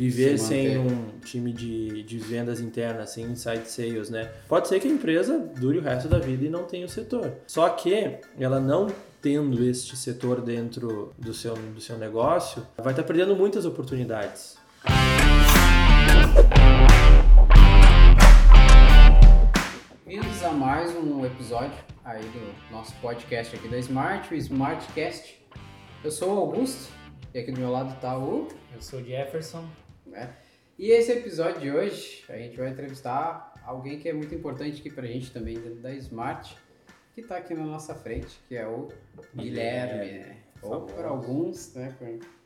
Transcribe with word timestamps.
viver 0.00 0.38
Se 0.38 0.46
sem 0.46 0.78
um 0.78 1.18
time 1.22 1.52
de, 1.52 2.02
de 2.04 2.18
vendas 2.18 2.58
internas, 2.58 3.10
sem 3.10 3.26
inside 3.26 3.68
sales, 3.68 4.08
né? 4.08 4.30
Pode 4.48 4.66
ser 4.66 4.80
que 4.80 4.88
a 4.88 4.90
empresa 4.90 5.38
dure 5.38 5.76
o 5.76 5.82
resto 5.82 6.08
da 6.08 6.18
vida 6.18 6.42
e 6.46 6.48
não 6.48 6.64
tenha 6.64 6.86
o 6.86 6.88
setor. 6.88 7.34
Só 7.46 7.68
que 7.68 8.16
ela 8.38 8.58
não 8.58 8.86
tendo 9.20 9.62
este 9.62 9.94
setor 9.98 10.40
dentro 10.40 11.12
do 11.18 11.34
seu, 11.34 11.54
do 11.54 11.80
seu 11.82 11.98
negócio, 11.98 12.66
vai 12.78 12.94
estar 12.94 13.02
perdendo 13.02 13.36
muitas 13.36 13.66
oportunidades. 13.66 14.56
Bem-vindos 20.06 20.42
a 20.42 20.50
mais 20.50 20.96
um 20.96 21.26
episódio 21.26 21.76
aí 22.02 22.22
do 22.22 22.72
nosso 22.72 22.94
podcast 23.02 23.54
aqui 23.54 23.68
da 23.68 23.76
Smart, 23.78 24.32
o 24.32 24.36
Smartcast. 24.38 25.38
Eu 26.02 26.10
sou 26.10 26.34
o 26.34 26.38
Augusto 26.38 26.90
e 27.34 27.38
aqui 27.38 27.52
do 27.52 27.60
meu 27.60 27.70
lado 27.70 27.94
tá 28.00 28.16
o... 28.16 28.48
Eu 28.74 28.80
sou 28.80 29.00
o 29.00 29.04
Jefferson. 29.04 29.62
Né? 30.10 30.34
E 30.78 30.90
esse 30.90 31.12
episódio 31.12 31.60
de 31.60 31.70
hoje 31.70 32.24
a 32.28 32.36
gente 32.36 32.56
vai 32.56 32.70
entrevistar 32.70 33.52
alguém 33.64 33.98
que 33.98 34.08
é 34.08 34.12
muito 34.12 34.34
importante 34.34 34.80
aqui 34.80 34.90
pra 34.90 35.06
gente 35.06 35.30
também 35.30 35.54
dentro 35.58 35.80
da 35.80 35.92
Smart, 35.94 36.56
que 37.14 37.22
tá 37.22 37.36
aqui 37.36 37.54
na 37.54 37.64
nossa 37.64 37.94
frente, 37.94 38.40
que 38.48 38.56
é 38.56 38.66
o 38.66 38.88
Guilherme, 39.34 40.04
Guilherme, 40.04 40.18
né? 40.18 40.36
Ou 40.62 40.82
por 40.82 41.04
alguns, 41.04 41.74
né, 41.74 41.94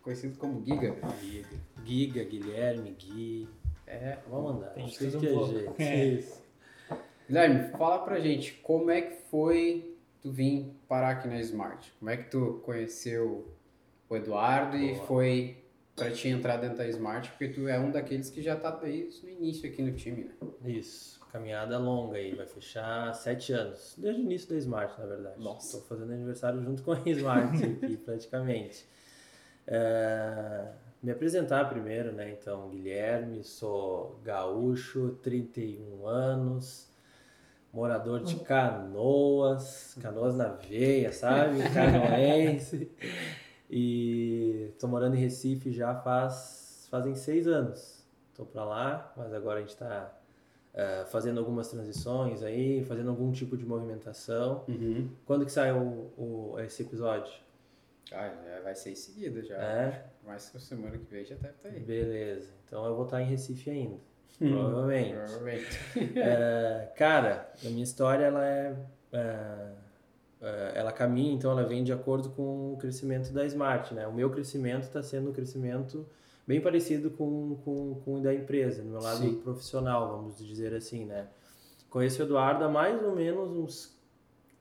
conhecido 0.03 0.37
como 0.39 0.65
Giga. 0.65 0.95
Giga, 1.21 1.49
Giga 1.85 2.25
Guilherme, 2.25 2.91
Gui. 2.91 3.49
É, 3.87 4.19
Vamos 4.29 4.57
andar. 4.57 4.71
Tem 4.71 4.87
Tudo 4.89 5.21
que 5.21 5.27
um 5.29 5.35
pouco. 5.35 5.53
jeito. 5.53 5.75
É. 5.79 6.05
Isso. 6.07 6.43
Guilherme, 7.29 7.71
fala 7.71 7.99
pra 8.01 8.19
gente, 8.21 8.53
como 8.63 8.91
é 8.91 9.01
que 9.03 9.17
foi 9.31 9.97
tu 10.21 10.31
vir 10.31 10.75
parar 10.89 11.11
aqui 11.11 11.29
na 11.29 11.39
Smart? 11.41 11.93
Como 11.99 12.11
é 12.11 12.17
que 12.17 12.31
tu 12.31 12.61
conheceu 12.65 13.47
o 14.09 14.17
Eduardo 14.17 14.77
e 14.77 14.95
Boa. 14.95 15.07
foi 15.07 15.64
pra 15.95 16.11
te 16.11 16.29
entrar 16.29 16.57
dentro 16.57 16.79
da 16.79 16.89
Smart? 16.89 17.31
Porque 17.31 17.49
tu 17.49 17.69
é 17.69 17.79
um 17.79 17.91
daqueles 17.91 18.31
que 18.31 18.43
já 18.43 18.57
tá 18.57 18.71
desde 18.71 19.27
o 19.27 19.31
início 19.31 19.69
aqui 19.69 19.83
no 19.83 19.93
time, 19.93 20.25
né? 20.25 20.33
Isso, 20.65 21.21
caminhada 21.33 21.79
longa 21.79 22.17
aí, 22.17 22.35
vai 22.35 22.47
fechar 22.47 23.15
sete 23.15 23.53
anos, 23.53 23.95
desde 23.99 24.21
o 24.21 24.25
início 24.25 24.49
da 24.49 24.57
Smart, 24.57 24.99
na 24.99 25.07
verdade. 25.07 25.41
Nossa. 25.41 25.77
Estou 25.77 25.83
fazendo 25.83 26.13
aniversário 26.13 26.63
junto 26.63 26.83
com 26.83 26.93
a 26.93 27.01
Smart 27.07 27.65
aqui, 27.65 27.97
praticamente. 28.05 28.87
É, 29.67 30.69
me 31.03 31.11
apresentar 31.11 31.69
primeiro, 31.69 32.13
né? 32.13 32.31
Então, 32.31 32.69
Guilherme, 32.71 33.45
sou 33.45 34.21
gaúcho, 34.25 35.19
31 35.23 36.07
anos, 36.07 36.89
morador 37.73 38.23
de 38.23 38.37
Canoas, 38.37 39.97
Canoas 40.01 40.37
na 40.37 40.49
veia, 40.49 41.13
sabe? 41.13 41.59
Canoense. 41.75 42.91
E 43.71 44.71
tô 44.79 44.87
morando 44.87 45.17
em 45.17 45.19
Recife 45.21 45.73
já 45.73 45.95
faz 45.95 46.87
fazem 46.91 47.15
seis 47.15 47.47
anos. 47.47 48.05
Tô 48.35 48.45
pra 48.45 48.65
lá, 48.65 49.13
mas 49.17 49.33
agora 49.33 49.59
a 49.59 49.63
gente 49.63 49.77
tá 49.77 50.13
eh, 50.73 51.05
fazendo 51.09 51.39
algumas 51.39 51.69
transições 51.69 52.43
aí, 52.43 52.85
fazendo 52.85 53.11
algum 53.11 53.31
tipo 53.33 53.57
de 53.57 53.65
movimentação. 53.67 54.65
Uhum. 54.69 55.09
Quando 55.25 55.45
que 55.45 55.53
sai 55.53 55.73
o, 55.73 56.11
o- 56.17 56.55
esse 56.61 56.83
episódio? 56.83 57.33
Ah, 58.13 58.31
já 58.45 58.61
vai 58.63 58.75
ser 58.75 58.91
em 58.91 58.95
seguida 58.97 59.43
já. 59.43 59.57
É? 59.57 60.07
Mas 60.25 60.43
semana 60.43 60.97
que 60.99 61.05
vem 61.11 61.25
já 61.25 61.35
deve 61.37 61.55
estar 61.55 61.69
aí. 61.71 61.81
Beleza. 61.81 62.53
Então 62.67 62.85
eu 62.85 62.95
vou 62.95 63.05
estar 63.07 63.21
em 63.23 63.27
Recife 63.27 63.71
ainda. 63.71 63.97
Hum, 64.41 64.51
Provavelmente. 64.51 65.15
Provavelmente. 65.15 65.79
É, 66.19 66.93
cara, 66.97 67.53
a 67.65 67.69
minha 67.69 67.85
história 67.85 68.25
ela 68.25 68.45
é, 68.45 68.77
é, 69.13 69.69
ela 70.75 70.93
caminha, 70.93 71.33
então 71.33 71.51
ela 71.51 71.65
vem 71.65 71.83
de 71.85 71.93
acordo 71.93 72.31
com 72.31 72.73
o 72.73 72.77
crescimento 72.77 73.33
da 73.33 73.45
Smart, 73.47 73.95
né? 73.95 74.07
O 74.07 74.13
meu 74.13 74.31
crescimento 74.31 74.83
está 74.85 75.03
sendo 75.03 75.31
um 75.31 75.33
crescimento 75.33 76.07
bem 76.47 76.61
parecido 76.61 77.11
com, 77.11 77.57
com, 77.65 77.95
com 78.05 78.15
o 78.17 78.21
da 78.23 78.35
empresa, 78.35 78.83
no 78.83 78.91
meu 78.91 79.01
lado 79.01 79.19
Sim. 79.19 79.37
profissional, 79.37 80.17
vamos 80.17 80.39
dizer 80.39 80.75
assim, 80.75 81.05
né? 81.05 81.29
Conheço 81.89 82.23
o 82.23 82.27
Eduardo 82.27 82.65
há 82.65 82.69
mais 82.69 83.03
ou 83.03 83.15
menos 83.15 83.51
uns 83.51 83.97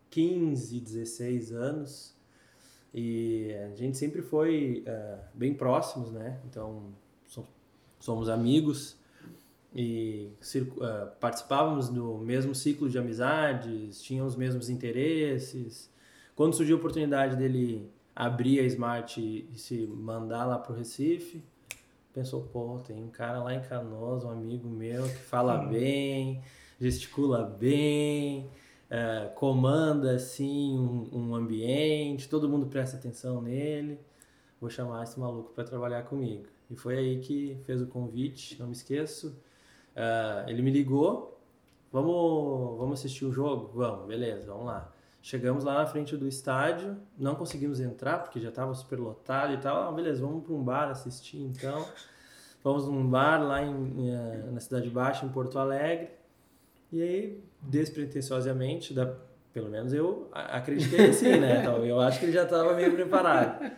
15, 0.09 0.79
16 0.79 1.51
anos 1.51 2.15
e 2.93 3.51
a 3.71 3.75
gente 3.75 3.97
sempre 3.97 4.21
foi 4.21 4.83
é, 4.85 5.17
bem 5.33 5.53
próximos, 5.53 6.11
né? 6.11 6.39
Então 6.45 6.93
so- 7.27 7.47
somos 7.99 8.29
amigos 8.29 8.95
e 9.75 10.31
eh, 10.55 11.07
participávamos 11.19 11.89
do 11.89 12.17
mesmo 12.19 12.53
ciclo 12.53 12.89
de 12.89 12.97
amizades, 12.97 14.01
tínhamos 14.01 14.33
os 14.33 14.39
mesmos 14.39 14.69
interesses. 14.69 15.91
Quando 16.35 16.55
surgiu 16.55 16.75
a 16.75 16.79
oportunidade 16.79 17.35
dele 17.35 17.89
abrir 18.15 18.59
a 18.59 18.63
Smart 18.63 19.19
e, 19.19 19.49
e 19.51 19.57
se 19.57 19.87
mandar 19.87 20.45
lá 20.45 20.59
pro 20.59 20.75
Recife, 20.75 21.43
pensou, 22.13 22.43
pô, 22.43 22.79
tem 22.85 23.03
um 23.03 23.09
cara 23.09 23.41
lá 23.41 23.55
em 23.55 23.61
Canoas, 23.61 24.23
um 24.23 24.29
amigo 24.29 24.69
meu 24.69 25.03
que 25.05 25.17
fala 25.17 25.57
bem, 25.57 26.41
gesticula 26.79 27.43
bem, 27.43 28.49
eh, 28.91 29.31
comanda 29.35 30.15
assim 30.15 30.77
um, 30.77 31.09
um 31.11 31.35
ambiente, 31.35 32.29
todo 32.29 32.47
mundo 32.47 32.67
presta 32.67 32.97
atenção 32.97 33.41
nele. 33.41 33.99
Vou 34.61 34.69
chamar 34.69 35.03
esse 35.03 35.19
maluco 35.19 35.51
para 35.53 35.63
trabalhar 35.63 36.03
comigo. 36.03 36.45
E 36.69 36.75
foi 36.75 36.97
aí 36.97 37.19
que 37.19 37.57
fez 37.65 37.81
o 37.81 37.87
convite, 37.87 38.59
não 38.59 38.67
me 38.67 38.73
esqueço. 38.73 39.35
Ah, 39.95 40.45
ele 40.47 40.61
me 40.61 40.71
ligou, 40.71 41.39
vamos, 41.91 42.77
vamos 42.77 42.99
assistir 42.99 43.25
o 43.25 43.31
jogo? 43.31 43.71
Vamos, 43.73 44.07
beleza, 44.07 44.47
vamos 44.47 44.65
lá. 44.65 44.91
Chegamos 45.21 45.63
lá 45.63 45.75
na 45.75 45.85
frente 45.85 46.17
do 46.17 46.27
estádio, 46.27 46.97
não 47.17 47.35
conseguimos 47.35 47.79
entrar 47.79 48.19
porque 48.19 48.41
já 48.41 48.49
estava 48.49 48.73
super 48.73 48.99
lotado 48.99 49.53
e 49.53 49.57
tal. 49.57 49.87
Ah, 49.87 49.91
beleza, 49.91 50.21
vamos 50.21 50.43
para 50.43 50.53
um 50.53 50.61
bar 50.61 50.89
assistir 50.89 51.41
então. 51.41 51.85
Fomos 52.61 52.87
num 52.87 53.07
bar 53.07 53.41
lá 53.41 53.61
em, 53.61 54.09
eh, 54.09 54.49
na 54.51 54.59
Cidade 54.59 54.89
Baixa, 54.89 55.25
em 55.25 55.29
Porto 55.29 55.59
Alegre. 55.59 56.09
E 56.91 57.01
aí, 57.01 57.43
despretensiosamente, 57.61 58.93
da, 58.93 59.13
pelo 59.51 59.69
menos 59.69 59.93
eu 59.93 60.29
acreditei 60.31 61.09
assim, 61.09 61.37
né? 61.39 61.61
Então, 61.61 61.85
eu 61.85 61.99
acho 61.99 62.19
que 62.19 62.25
ele 62.25 62.31
já 62.31 62.43
estava 62.43 62.73
meio 62.73 62.93
preparado. 62.93 63.71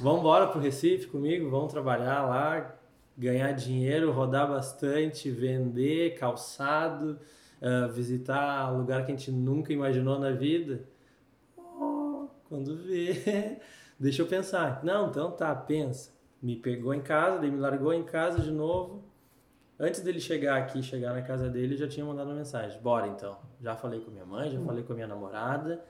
Vamos 0.00 0.20
embora 0.20 0.46
pro 0.48 0.60
Recife 0.60 1.06
comigo, 1.06 1.50
vamos 1.50 1.72
trabalhar 1.72 2.26
lá, 2.26 2.75
ganhar 3.16 3.52
dinheiro, 3.52 4.12
rodar 4.12 4.48
bastante, 4.48 5.30
vender 5.30 6.14
calçado, 6.18 7.18
ah, 7.60 7.86
visitar 7.86 8.70
lugar 8.70 9.04
que 9.04 9.12
a 9.12 9.16
gente 9.16 9.30
nunca 9.30 9.72
imaginou 9.72 10.18
na 10.18 10.30
vida. 10.30 10.84
Oh, 11.56 12.28
quando 12.48 12.76
vê, 12.76 13.58
deixa 13.98 14.22
eu 14.22 14.26
pensar. 14.26 14.84
Não, 14.84 15.08
então 15.08 15.30
tá, 15.30 15.54
pensa. 15.54 16.14
Me 16.42 16.56
pegou 16.56 16.92
em 16.92 17.00
casa, 17.00 17.38
daí 17.38 17.50
me 17.50 17.58
largou 17.58 17.92
em 17.92 18.04
casa 18.04 18.40
de 18.40 18.50
novo. 18.50 19.02
Antes 19.78 20.00
dele 20.00 20.20
chegar 20.20 20.56
aqui, 20.56 20.82
chegar 20.82 21.12
na 21.12 21.22
casa 21.22 21.48
dele, 21.48 21.76
já 21.76 21.88
tinha 21.88 22.04
mandado 22.04 22.28
uma 22.28 22.36
mensagem. 22.36 22.80
Bora 22.80 23.08
então. 23.08 23.38
Já 23.60 23.74
falei 23.74 24.00
com 24.00 24.10
minha 24.10 24.24
mãe, 24.24 24.50
já 24.50 24.60
falei 24.60 24.82
com 24.84 24.94
minha 24.94 25.06
namorada. 25.06 25.82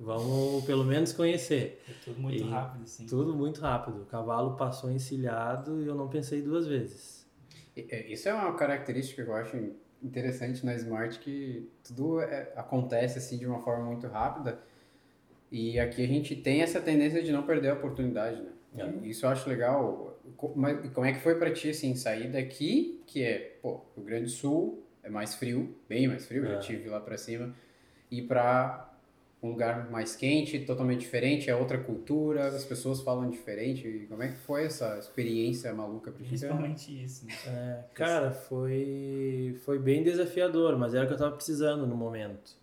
Vamos 0.00 0.64
pelo 0.64 0.82
menos 0.84 1.12
conhecer. 1.12 1.82
É 1.88 1.92
tudo 2.04 2.18
muito 2.20 2.42
E 2.42 2.48
rápido, 2.48 2.82
assim. 2.84 3.06
Tudo 3.06 3.34
muito 3.34 3.60
rápido. 3.60 4.00
O 4.02 4.06
cavalo 4.06 4.56
passou 4.56 4.90
encilhado 4.90 5.82
e 5.82 5.86
eu 5.86 5.94
não 5.94 6.08
pensei 6.08 6.40
duas 6.40 6.66
vezes. 6.66 7.26
É, 7.76 8.06
Isso 8.10 8.28
é 8.28 8.32
uma 8.34 8.54
característica 8.54 9.22
que 9.22 9.28
eu 9.28 9.34
acho 9.34 9.56
interessante 10.02 10.64
na 10.64 10.74
Smart, 10.74 11.18
que 11.18 11.68
tudo 11.84 12.20
é- 12.20 12.50
acontece 12.56 13.18
assim 13.18 13.36
de 13.38 13.46
uma 13.46 13.60
forma 13.60 13.84
muito 13.84 14.06
rápida. 14.06 14.58
E 15.52 15.78
aqui 15.78 16.02
a 16.02 16.06
gente 16.06 16.34
tem 16.34 16.62
essa 16.62 16.80
tendência 16.80 17.22
de 17.22 17.30
não 17.30 17.42
perder 17.42 17.68
a 17.70 17.74
oportunidade, 17.74 18.40
né? 18.40 18.50
É. 18.78 19.06
Isso 19.06 19.26
eu 19.26 19.30
acho 19.30 19.48
legal. 19.48 20.18
Como 20.36 20.66
é 20.66 21.12
que 21.12 21.20
foi 21.20 21.34
pra 21.34 21.52
ti, 21.52 21.70
assim, 21.70 21.94
sair 21.94 22.28
daqui, 22.30 23.02
que 23.06 23.22
é, 23.22 23.58
pô, 23.60 23.80
Rio 23.96 24.06
Grande 24.06 24.24
do 24.24 24.30
Sul, 24.30 24.82
é 25.02 25.10
mais 25.10 25.34
frio, 25.34 25.74
bem 25.88 26.06
mais 26.08 26.24
frio, 26.24 26.46
É. 26.46 26.54
já 26.54 26.58
tive 26.60 26.88
lá 26.88 27.00
pra 27.00 27.18
cima, 27.18 27.52
e 28.10 28.22
pra 28.22 28.89
um 29.42 29.48
lugar 29.48 29.90
mais 29.90 30.14
quente, 30.14 30.58
totalmente 30.60 31.00
diferente, 31.00 31.48
é 31.48 31.56
outra 31.56 31.78
cultura, 31.78 32.48
as 32.48 32.64
pessoas 32.64 33.00
falam 33.00 33.28
diferente. 33.30 33.86
E 33.88 34.06
como 34.06 34.22
é 34.22 34.28
que 34.28 34.36
foi 34.36 34.64
essa 34.64 34.98
experiência 34.98 35.72
maluca 35.72 36.10
ti? 36.10 36.24
Principalmente 36.24 37.04
isso, 37.04 37.26
né? 37.26 37.32
É, 37.46 37.84
cara, 37.94 38.30
foi, 38.30 39.58
foi 39.64 39.78
bem 39.78 40.02
desafiador, 40.02 40.78
mas 40.78 40.94
era 40.94 41.04
o 41.04 41.08
que 41.08 41.14
eu 41.14 41.18
tava 41.18 41.34
precisando 41.34 41.86
no 41.86 41.96
momento. 41.96 42.60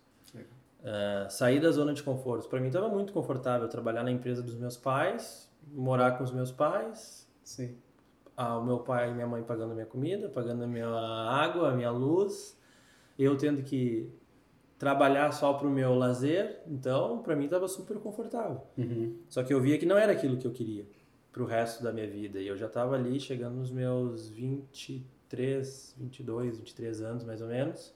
É, 0.84 1.26
sair 1.28 1.60
da 1.60 1.72
zona 1.72 1.92
de 1.92 2.02
conforto. 2.04 2.48
Para 2.48 2.60
mim 2.60 2.70
tava 2.70 2.88
muito 2.88 3.12
confortável 3.12 3.68
trabalhar 3.68 4.04
na 4.04 4.12
empresa 4.12 4.40
dos 4.40 4.54
meus 4.54 4.76
pais, 4.76 5.50
morar 5.72 6.12
com 6.12 6.22
os 6.22 6.30
meus 6.30 6.52
pais, 6.52 7.28
Sim. 7.42 7.74
ah, 8.36 8.56
o 8.56 8.64
meu 8.64 8.78
pai 8.78 9.10
e 9.10 9.14
minha 9.14 9.26
mãe 9.26 9.42
pagando 9.42 9.72
a 9.72 9.74
minha 9.74 9.86
comida, 9.86 10.28
pagando 10.28 10.62
a 10.62 10.66
minha 10.68 10.86
água, 10.86 11.72
a 11.72 11.74
minha 11.74 11.90
luz, 11.90 12.56
eu 13.18 13.36
tendo 13.36 13.62
que 13.64 14.08
trabalhar 14.78 15.32
só 15.32 15.52
pro 15.54 15.68
meu 15.68 15.94
lazer, 15.94 16.62
então 16.66 17.20
para 17.22 17.34
mim 17.34 17.48
tava 17.48 17.66
super 17.66 17.98
confortável. 17.98 18.62
Uhum. 18.76 19.18
Só 19.28 19.42
que 19.42 19.52
eu 19.52 19.60
via 19.60 19.76
que 19.76 19.84
não 19.84 19.98
era 19.98 20.12
aquilo 20.12 20.36
que 20.36 20.46
eu 20.46 20.52
queria 20.52 20.86
pro 21.32 21.44
resto 21.44 21.82
da 21.82 21.92
minha 21.92 22.06
vida. 22.06 22.38
E 22.40 22.46
eu 22.46 22.56
já 22.56 22.68
tava 22.68 22.94
ali 22.94 23.20
chegando 23.20 23.56
nos 23.56 23.70
meus 23.70 24.28
23, 24.28 25.94
22, 25.98 26.58
23 26.58 27.02
anos 27.02 27.24
mais 27.24 27.40
ou 27.40 27.48
menos. 27.48 27.94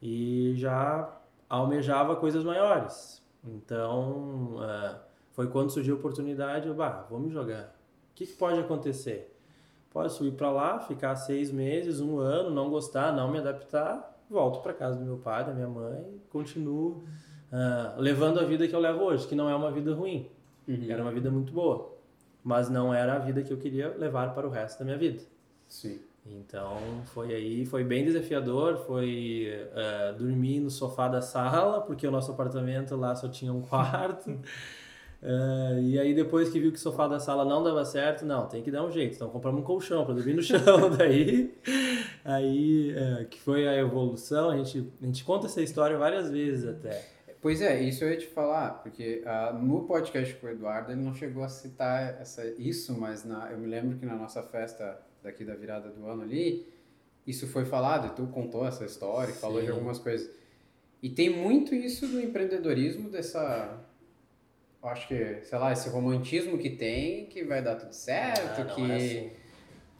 E 0.00 0.54
já 0.56 1.20
almejava 1.48 2.16
coisas 2.16 2.44
maiores. 2.44 3.22
Então, 3.44 4.56
ah, 4.60 5.00
foi 5.32 5.48
quando 5.48 5.70
surgiu 5.70 5.96
a 5.96 5.98
oportunidade, 5.98 6.68
eu, 6.68 6.74
bah, 6.74 7.06
vamos 7.10 7.32
jogar. 7.32 7.74
O 8.12 8.14
que, 8.14 8.26
que 8.26 8.32
pode 8.34 8.58
acontecer? 8.58 9.34
Posso 9.90 10.24
ir 10.24 10.32
para 10.32 10.50
lá, 10.50 10.78
ficar 10.80 11.16
seis 11.16 11.50
meses, 11.50 12.00
um 12.00 12.18
ano, 12.18 12.50
não 12.50 12.70
gostar, 12.70 13.12
não 13.12 13.30
me 13.30 13.38
adaptar, 13.38 14.19
volto 14.30 14.62
para 14.62 14.72
casa 14.72 14.98
do 14.98 15.04
meu 15.04 15.18
pai, 15.18 15.44
da 15.44 15.52
minha 15.52 15.68
mãe, 15.68 16.20
continuo 16.30 17.02
uh, 17.52 17.98
levando 18.00 18.38
a 18.38 18.44
vida 18.44 18.66
que 18.68 18.74
eu 18.74 18.80
levo 18.80 19.02
hoje, 19.04 19.26
que 19.26 19.34
não 19.34 19.48
é 19.50 19.54
uma 19.54 19.70
vida 19.70 19.94
ruim, 19.94 20.30
Uhum. 20.68 20.86
era 20.88 21.02
uma 21.02 21.10
vida 21.10 21.30
muito 21.30 21.52
boa, 21.52 21.92
mas 22.44 22.70
não 22.70 22.94
era 22.94 23.14
a 23.14 23.18
vida 23.18 23.42
que 23.42 23.52
eu 23.52 23.56
queria 23.56 23.88
levar 23.96 24.32
para 24.34 24.46
o 24.46 24.50
resto 24.50 24.78
da 24.78 24.84
minha 24.84 24.96
vida. 24.96 25.20
Sim. 25.66 26.00
Então 26.26 26.76
foi 27.06 27.34
aí, 27.34 27.66
foi 27.66 27.82
bem 27.82 28.04
desafiador, 28.04 28.76
foi 28.86 29.50
uh, 29.72 30.18
dormir 30.18 30.60
no 30.60 30.70
sofá 30.70 31.08
da 31.08 31.22
sala, 31.22 31.80
porque 31.80 32.06
o 32.06 32.10
nosso 32.10 32.30
apartamento 32.30 32.94
lá 32.94 33.14
só 33.14 33.28
tinha 33.28 33.52
um 33.52 33.62
quarto. 33.62 34.30
Uh, 34.30 35.80
e 35.82 35.98
aí 35.98 36.14
depois 36.14 36.50
que 36.50 36.60
viu 36.60 36.70
que 36.70 36.76
o 36.78 36.80
sofá 36.80 37.08
da 37.08 37.18
sala 37.18 37.44
não 37.44 37.62
dava 37.62 37.84
certo, 37.84 38.24
não, 38.24 38.46
tem 38.46 38.62
que 38.62 38.70
dar 38.70 38.84
um 38.84 38.90
jeito. 38.92 39.14
Então 39.16 39.30
compramos 39.30 39.62
um 39.62 39.64
colchão 39.64 40.04
para 40.04 40.14
dormir 40.14 40.34
no 40.34 40.42
chão. 40.42 40.60
Daí, 40.96 41.54
aí 42.24 42.92
uh, 42.92 43.26
que 43.26 43.40
foi 43.40 43.66
a 43.68 43.76
evolução. 43.76 44.50
A 44.50 44.56
gente, 44.56 44.92
a 45.00 45.06
gente 45.06 45.24
conta 45.24 45.46
essa 45.46 45.62
história 45.62 45.96
várias 45.96 46.30
vezes 46.30 46.66
até. 46.66 47.04
Pois 47.40 47.62
é, 47.62 47.80
isso 47.80 48.04
eu 48.04 48.10
ia 48.10 48.18
te 48.18 48.26
falar, 48.26 48.82
porque 48.82 49.24
uh, 49.24 49.56
no 49.56 49.84
podcast 49.86 50.34
com 50.36 50.46
o 50.46 50.50
Eduardo 50.50 50.92
ele 50.92 51.00
não 51.00 51.14
chegou 51.14 51.42
a 51.42 51.48
citar 51.48 52.20
essa, 52.20 52.44
isso, 52.58 52.98
mas 52.98 53.24
na, 53.24 53.50
eu 53.50 53.56
me 53.58 53.66
lembro 53.66 53.96
que 53.96 54.04
na 54.04 54.14
nossa 54.14 54.42
festa 54.42 55.00
daqui 55.22 55.42
da 55.42 55.54
virada 55.54 55.88
do 55.88 56.06
ano 56.06 56.22
ali, 56.22 56.70
isso 57.26 57.46
foi 57.46 57.64
falado 57.64 58.08
e 58.08 58.10
tu 58.10 58.26
contou 58.26 58.66
essa 58.66 58.84
história, 58.84 59.32
falou 59.32 59.60
Sim. 59.60 59.66
de 59.66 59.70
algumas 59.72 59.98
coisas. 59.98 60.30
E 61.02 61.08
tem 61.08 61.30
muito 61.30 61.74
isso 61.74 62.06
do 62.06 62.20
empreendedorismo, 62.20 63.08
dessa. 63.08 63.80
Acho 64.82 65.08
que, 65.08 65.40
sei 65.42 65.58
lá, 65.58 65.72
esse 65.72 65.88
romantismo 65.88 66.58
que 66.58 66.70
tem, 66.70 67.26
que 67.26 67.42
vai 67.44 67.62
dar 67.62 67.76
tudo 67.76 67.92
certo, 67.92 68.62
Ah, 68.62 68.64
que. 68.66 68.90
é 68.90 68.96
assim. 68.96 69.30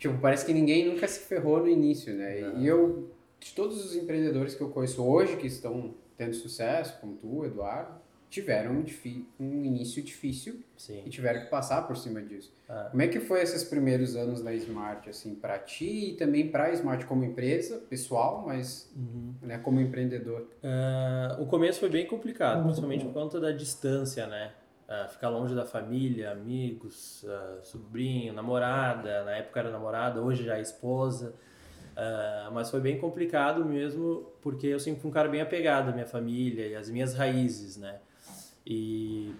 Tipo, 0.00 0.18
parece 0.18 0.46
que 0.46 0.52
ninguém 0.54 0.88
nunca 0.88 1.06
se 1.06 1.20
ferrou 1.20 1.60
no 1.60 1.68
início, 1.68 2.12
né? 2.14 2.40
Não. 2.40 2.60
E 2.60 2.66
eu, 2.66 3.10
de 3.38 3.52
todos 3.52 3.84
os 3.84 3.94
empreendedores 3.94 4.54
que 4.54 4.62
eu 4.62 4.70
conheço 4.70 5.04
hoje, 5.04 5.36
que 5.36 5.46
estão 5.46 5.94
tendo 6.16 6.34
sucesso, 6.34 6.98
como 7.00 7.16
tu, 7.16 7.44
Eduardo, 7.44 8.00
tiveram 8.30 8.72
um, 8.72 8.84
um 9.40 9.64
início 9.64 10.02
difícil 10.02 10.60
Sim. 10.76 11.02
e 11.04 11.10
tiveram 11.10 11.40
que 11.40 11.50
passar 11.50 11.86
por 11.86 11.96
cima 11.96 12.22
disso. 12.22 12.50
Ah. 12.68 12.88
Como 12.90 13.02
é 13.02 13.08
que 13.08 13.18
foi 13.20 13.42
esses 13.42 13.64
primeiros 13.64 14.14
anos 14.16 14.42
na 14.42 14.54
Smart, 14.54 15.10
assim, 15.10 15.34
para 15.34 15.58
ti 15.58 16.10
e 16.10 16.14
também 16.14 16.48
para 16.48 16.66
a 16.66 16.72
Smart 16.72 17.04
como 17.06 17.24
empresa, 17.24 17.78
pessoal, 17.90 18.44
mas 18.46 18.90
Uhum. 18.96 19.34
né, 19.42 19.58
como 19.58 19.80
empreendedor? 19.80 20.48
Ah, 20.62 21.36
o 21.40 21.46
começo 21.46 21.80
foi 21.80 21.90
bem 21.90 22.06
complicado, 22.06 22.62
principalmente 22.62 23.04
por 23.04 23.12
conta 23.12 23.38
da 23.40 23.50
distância, 23.52 24.26
né? 24.28 24.52
Ah, 24.92 25.06
ficar 25.06 25.28
longe 25.28 25.54
da 25.54 25.64
família, 25.64 26.32
amigos, 26.32 27.24
ah, 27.28 27.60
sobrinho, 27.62 28.32
namorada. 28.32 29.22
Na 29.22 29.36
época 29.36 29.60
era 29.60 29.70
namorada, 29.70 30.20
hoje 30.20 30.44
já 30.44 30.58
é 30.58 30.60
esposa. 30.60 31.32
Ah, 31.96 32.50
mas 32.52 32.70
foi 32.70 32.80
bem 32.80 32.98
complicado 32.98 33.64
mesmo, 33.64 34.32
porque 34.42 34.66
eu 34.66 34.80
sempre 34.80 35.00
fui 35.00 35.08
um 35.08 35.12
cara 35.14 35.28
bem 35.28 35.40
apegado 35.40 35.90
à 35.90 35.92
minha 35.92 36.06
família 36.06 36.66
e 36.66 36.74
às 36.74 36.90
minhas 36.90 37.14
raízes, 37.14 37.76
né? 37.76 38.00
E 38.66 39.32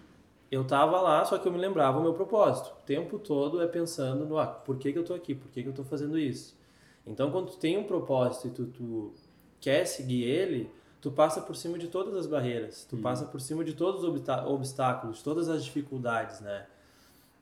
eu 0.53 0.65
tava 0.65 1.01
lá, 1.01 1.25
só 1.25 1.37
que 1.37 1.49
eu 1.49 1.53
me 1.53 1.59
lembrava 1.59 1.99
o 1.99 2.03
meu 2.03 2.15
propósito. 2.15 2.73
O 2.81 2.85
tempo 2.85 3.19
todo 3.19 3.61
é 3.61 3.67
pensando 3.67 4.25
no, 4.27 4.39
ah, 4.39 4.47
por 4.47 4.79
que, 4.79 4.93
que 4.93 4.99
eu 5.01 5.05
tô 5.05 5.15
aqui? 5.15 5.35
Por 5.35 5.51
que, 5.51 5.65
que 5.65 5.69
eu 5.69 5.75
tô 5.75 5.83
fazendo 5.83 6.17
isso? 6.17 6.57
Então, 7.05 7.31
quando 7.33 7.51
tu 7.51 7.57
tem 7.57 7.77
um 7.77 7.85
propósito 7.85 8.47
e 8.47 8.51
tu, 8.53 8.67
tu 8.67 9.15
quer 9.61 9.85
seguir 9.85 10.23
ele, 10.23 10.71
tu 11.01 11.11
passa 11.11 11.41
por 11.41 11.57
cima 11.57 11.79
de 11.79 11.89
todas 11.89 12.15
as 12.15 12.27
barreiras, 12.27 12.85
tu 12.85 12.97
passa 12.97 13.25
por 13.25 13.41
cima 13.41 13.65
de 13.65 13.75
todos 13.75 14.05
os 14.05 14.23
obstáculos, 14.47 15.23
todas 15.23 15.49
as 15.49 15.65
dificuldades, 15.65 16.41
né? 16.41 16.67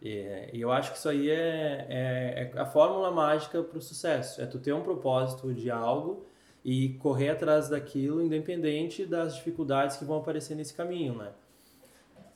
E, 0.01 0.51
e 0.53 0.61
eu 0.61 0.71
acho 0.71 0.93
que 0.93 0.99
isso 0.99 1.09
aí 1.09 1.29
é, 1.29 1.87
é, 1.89 2.53
é 2.55 2.61
a 2.61 2.67
fórmula 2.67 3.11
mágica 3.11 3.63
para 3.63 3.79
o 3.79 3.83
sucesso. 3.83 4.41
É 4.41 4.47
tu 4.47 4.59
ter 4.59 4.73
um 4.73 4.83
propósito 4.83 5.53
de 5.53 5.71
algo 5.71 6.25
e 6.65 6.91
correr 7.01 7.31
atrás 7.31 7.69
daquilo, 7.69 8.23
independente 8.23 9.05
das 9.05 9.35
dificuldades 9.37 9.97
que 9.97 10.05
vão 10.05 10.19
aparecer 10.19 10.55
nesse 10.55 10.75
caminho, 10.75 11.17
né? 11.17 11.33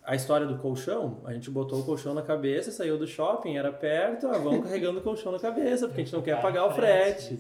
A 0.05 0.17
história 0.17 0.45
do 0.47 0.59
colchão, 0.59 1.21
a 1.25 1.33
gente 1.33 1.49
botou 1.49 1.79
o 1.79 1.85
colchão 1.85 2.13
na 2.13 2.23
cabeça, 2.23 2.73
saiu 2.73 2.99
do 2.99 3.07
shopping, 3.07 3.57
era 3.57 3.73
perto, 3.73 4.27
ah, 4.27 4.37
vamos 4.37 4.65
carregando 4.65 4.99
o 4.99 5.03
colchão 5.03 5.31
na 5.31 5.39
cabeça, 5.39 5.87
porque 5.87 6.01
a 6.01 6.05
gente 6.05 6.13
não 6.13 6.23
quer 6.23 6.43
pagar 6.43 6.67
o 6.67 6.73
frete. 6.73 7.39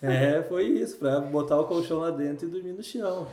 É, 0.00 0.42
foi 0.44 0.64
isso, 0.64 0.96
para 0.96 1.20
botar 1.20 1.60
o 1.60 1.64
colchão 1.64 1.98
lá 1.98 2.10
dentro 2.10 2.48
e 2.48 2.50
dormir 2.50 2.72
no 2.72 2.82
chão. 2.82 3.26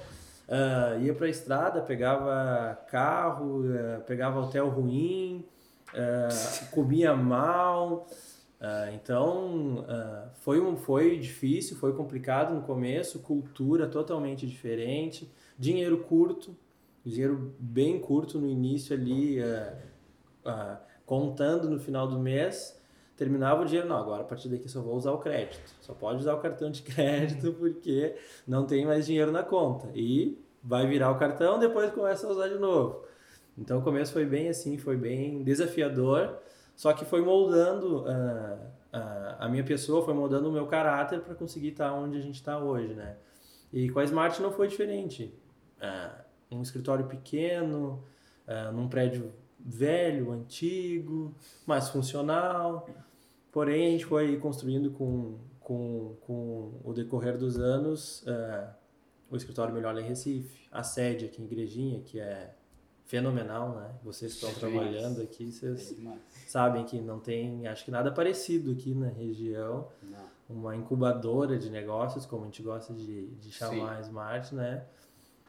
Ah, 0.49 0.97
ia 0.99 1.13
pra 1.13 1.29
estrada, 1.29 1.81
pegava 1.81 2.77
carro, 2.89 3.63
eh, 3.73 3.99
pegava 4.05 4.41
hotel 4.41 4.67
ruim, 4.67 5.45
ah, 5.93 6.27
comia 6.71 7.15
mal. 7.15 8.05
Ah, 8.59 8.89
então, 8.93 9.85
foi, 10.41 10.59
um, 10.59 10.75
foi 10.75 11.17
difícil, 11.17 11.77
foi 11.77 11.93
complicado 11.93 12.53
no 12.53 12.61
começo, 12.61 13.19
cultura 13.19 13.87
totalmente 13.87 14.45
diferente, 14.45 15.31
dinheiro 15.57 15.99
curto, 15.99 16.55
dinheiro 17.05 17.55
bem 17.59 17.99
curto 17.99 18.39
no 18.39 18.47
início 18.47 18.95
ali, 18.95 19.41
ah, 19.41 19.77
ah, 20.45 20.79
contando 21.05 21.69
no 21.69 21.79
final 21.79 22.07
do 22.07 22.19
mês, 22.19 22.81
terminava 23.15 23.61
o 23.61 23.65
dinheiro, 23.65 23.87
não, 23.87 23.97
agora 23.97 24.23
a 24.23 24.25
partir 24.25 24.49
daqui 24.49 24.67
só 24.67 24.81
vou 24.81 24.95
usar 24.95 25.11
o 25.11 25.19
crédito, 25.19 25.71
só 25.81 25.93
pode 25.93 26.19
usar 26.19 26.33
o 26.33 26.39
cartão 26.39 26.71
de 26.71 26.81
crédito 26.81 27.53
porque 27.53 28.15
não 28.47 28.65
tem 28.65 28.85
mais 28.85 29.05
dinheiro 29.05 29.31
na 29.31 29.43
conta 29.43 29.89
e 29.93 30.43
vai 30.63 30.87
virar 30.87 31.11
o 31.11 31.19
cartão, 31.19 31.59
depois 31.59 31.91
começa 31.91 32.25
a 32.25 32.29
usar 32.31 32.47
de 32.47 32.57
novo. 32.57 33.05
Então 33.57 33.79
o 33.79 33.81
começo 33.81 34.11
foi 34.11 34.25
bem 34.25 34.49
assim, 34.49 34.77
foi 34.77 34.97
bem 34.97 35.43
desafiador, 35.43 36.39
só 36.75 36.91
que 36.91 37.05
foi 37.05 37.21
moldando 37.21 38.03
ah, 38.07 39.37
a 39.39 39.47
minha 39.47 39.63
pessoa, 39.63 40.03
foi 40.03 40.13
moldando 40.13 40.49
o 40.49 40.51
meu 40.51 40.65
caráter 40.65 41.21
para 41.21 41.35
conseguir 41.35 41.69
estar 41.69 41.93
onde 41.93 42.17
a 42.17 42.21
gente 42.21 42.35
está 42.35 42.57
hoje, 42.57 42.93
né? 42.93 43.15
E 43.71 43.89
com 43.89 43.99
a 43.99 44.03
Smart 44.03 44.41
não 44.41 44.51
foi 44.51 44.67
diferente. 44.67 45.33
Ah, 45.79 46.24
um 46.51 46.61
escritório 46.61 47.05
pequeno, 47.07 48.03
ah, 48.47 48.71
num 48.71 48.87
prédio 48.87 49.31
velho, 49.59 50.31
antigo, 50.31 51.33
mais 51.65 51.89
funcional. 51.89 52.87
Porém, 53.51 53.87
a 53.87 53.91
gente 53.91 54.05
foi 54.05 54.37
construindo 54.37 54.91
com, 54.91 55.37
com, 55.59 56.15
com 56.21 56.73
o 56.83 56.93
decorrer 56.93 57.37
dos 57.37 57.57
anos 57.57 58.23
ah, 58.27 58.75
o 59.29 59.35
escritório 59.35 59.73
melhor 59.73 59.97
em 59.97 60.03
Recife, 60.03 60.67
a 60.71 60.83
sede 60.83 61.25
aqui 61.25 61.41
em 61.41 61.45
Igrejinha, 61.45 62.01
que 62.01 62.19
é 62.19 62.53
fenomenal, 63.05 63.75
né? 63.75 63.91
Vocês 64.03 64.33
estão 64.33 64.49
Sim. 64.49 64.59
trabalhando 64.59 65.21
aqui, 65.21 65.51
vocês 65.51 65.91
É 65.91 65.95
demais. 65.95 66.19
sabem 66.47 66.83
que 66.85 66.99
não 66.99 67.19
tem, 67.19 67.67
acho 67.67 67.85
que 67.85 67.91
nada 67.91 68.11
parecido 68.11 68.71
aqui 68.71 68.93
na 68.93 69.07
região. 69.09 69.87
Não. 70.01 70.35
Uma 70.47 70.75
incubadora 70.75 71.57
de 71.57 71.69
negócios, 71.71 72.25
como 72.25 72.43
a 72.43 72.45
gente 72.45 72.61
gosta 72.61 72.93
de, 72.93 73.27
de 73.27 73.51
chamar 73.51 73.97
a 73.97 74.01
Smart, 74.01 74.53
né? 74.53 74.85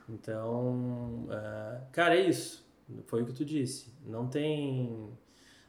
Então, 0.08 1.26
ah, 1.30 1.80
cara, 1.92 2.16
é 2.16 2.28
isso. 2.28 2.66
Foi 3.06 3.22
o 3.22 3.26
que 3.26 3.32
tu 3.32 3.44
disse. 3.44 3.92
Não 4.06 4.28
tem, 4.28 5.08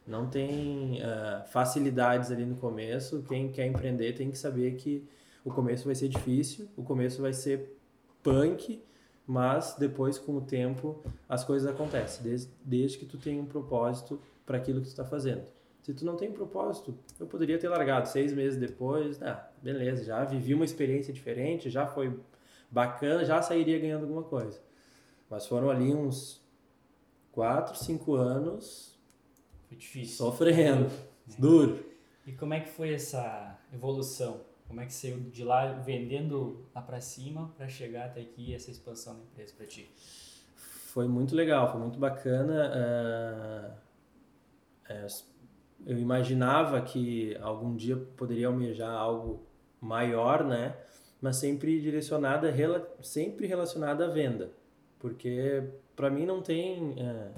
não 0.06 0.28
tem 0.28 1.02
ah, 1.02 1.44
facilidades 1.48 2.30
ali 2.30 2.44
no 2.44 2.56
começo. 2.56 3.24
Quem 3.28 3.50
quer 3.50 3.66
empreender 3.66 4.12
tem 4.14 4.30
que 4.30 4.38
saber 4.38 4.76
que 4.76 5.06
o 5.44 5.50
começo 5.50 5.86
vai 5.86 5.94
ser 5.94 6.08
difícil, 6.08 6.68
o 6.76 6.82
começo 6.82 7.22
vai 7.22 7.32
ser 7.32 7.78
punk, 8.22 8.82
mas 9.26 9.76
depois, 9.78 10.18
com 10.18 10.36
o 10.36 10.40
tempo, 10.40 11.02
as 11.28 11.44
coisas 11.44 11.68
acontecem. 11.68 12.22
Desde, 12.22 12.50
desde 12.64 12.98
que 12.98 13.06
tu 13.06 13.18
tenha 13.18 13.40
um 13.40 13.46
propósito 13.46 14.20
para 14.46 14.56
aquilo 14.56 14.80
que 14.80 14.86
tu 14.86 14.90
está 14.90 15.04
fazendo. 15.04 15.42
Se 15.82 15.94
tu 15.94 16.04
não 16.04 16.16
tem 16.16 16.30
propósito, 16.30 16.94
eu 17.18 17.26
poderia 17.26 17.58
ter 17.58 17.68
largado 17.68 18.08
seis 18.08 18.32
meses 18.32 18.58
depois, 18.58 19.22
ah, 19.22 19.50
beleza, 19.62 20.04
já 20.04 20.24
vivi 20.24 20.52
uma 20.52 20.64
experiência 20.64 21.12
diferente, 21.12 21.70
já 21.70 21.86
foi 21.86 22.14
bacana, 22.70 23.24
já 23.24 23.40
sairia 23.42 23.78
ganhando 23.78 24.02
alguma 24.02 24.22
coisa. 24.22 24.60
Mas 25.30 25.46
foram 25.46 25.70
ali 25.70 25.94
uns 25.94 26.40
quatro, 27.32 27.76
cinco 27.76 28.14
anos 28.14 28.98
Foi 29.68 29.76
difícil. 29.76 30.16
sofrendo, 30.16 30.90
duro. 31.38 31.84
E 32.26 32.32
como 32.32 32.54
é 32.54 32.60
que 32.60 32.68
foi 32.68 32.92
essa 32.92 33.58
evolução? 33.72 34.40
Como 34.66 34.80
é 34.80 34.86
que 34.86 34.92
saiu 34.92 35.18
de 35.30 35.42
lá 35.44 35.72
vendendo 35.72 36.66
lá 36.74 36.82
pra 36.82 37.00
cima 37.00 37.50
para 37.56 37.68
chegar 37.68 38.06
até 38.06 38.20
aqui 38.20 38.54
essa 38.54 38.70
expansão 38.70 39.14
da 39.14 39.22
empresa 39.22 39.54
para 39.56 39.66
ti? 39.66 39.90
Foi 40.54 41.08
muito 41.08 41.34
legal, 41.34 41.70
foi 41.70 41.80
muito 41.80 41.98
bacana. 41.98 42.70
ah, 42.74 43.76
é, 44.90 45.06
eu 45.86 45.98
imaginava 45.98 46.80
que 46.82 47.36
algum 47.40 47.76
dia 47.76 47.96
poderia 47.96 48.48
almejar 48.48 48.90
algo 48.90 49.46
maior, 49.80 50.44
né? 50.44 50.76
Mas 51.20 51.36
sempre 51.36 51.80
direcionada, 51.80 52.50
rela- 52.50 52.88
sempre 53.02 53.46
relacionada 53.46 54.06
à 54.06 54.08
venda, 54.08 54.50
porque 54.98 55.62
para 55.96 56.08
mim 56.10 56.24
não 56.24 56.40
tem 56.40 56.94
é, 56.98 57.28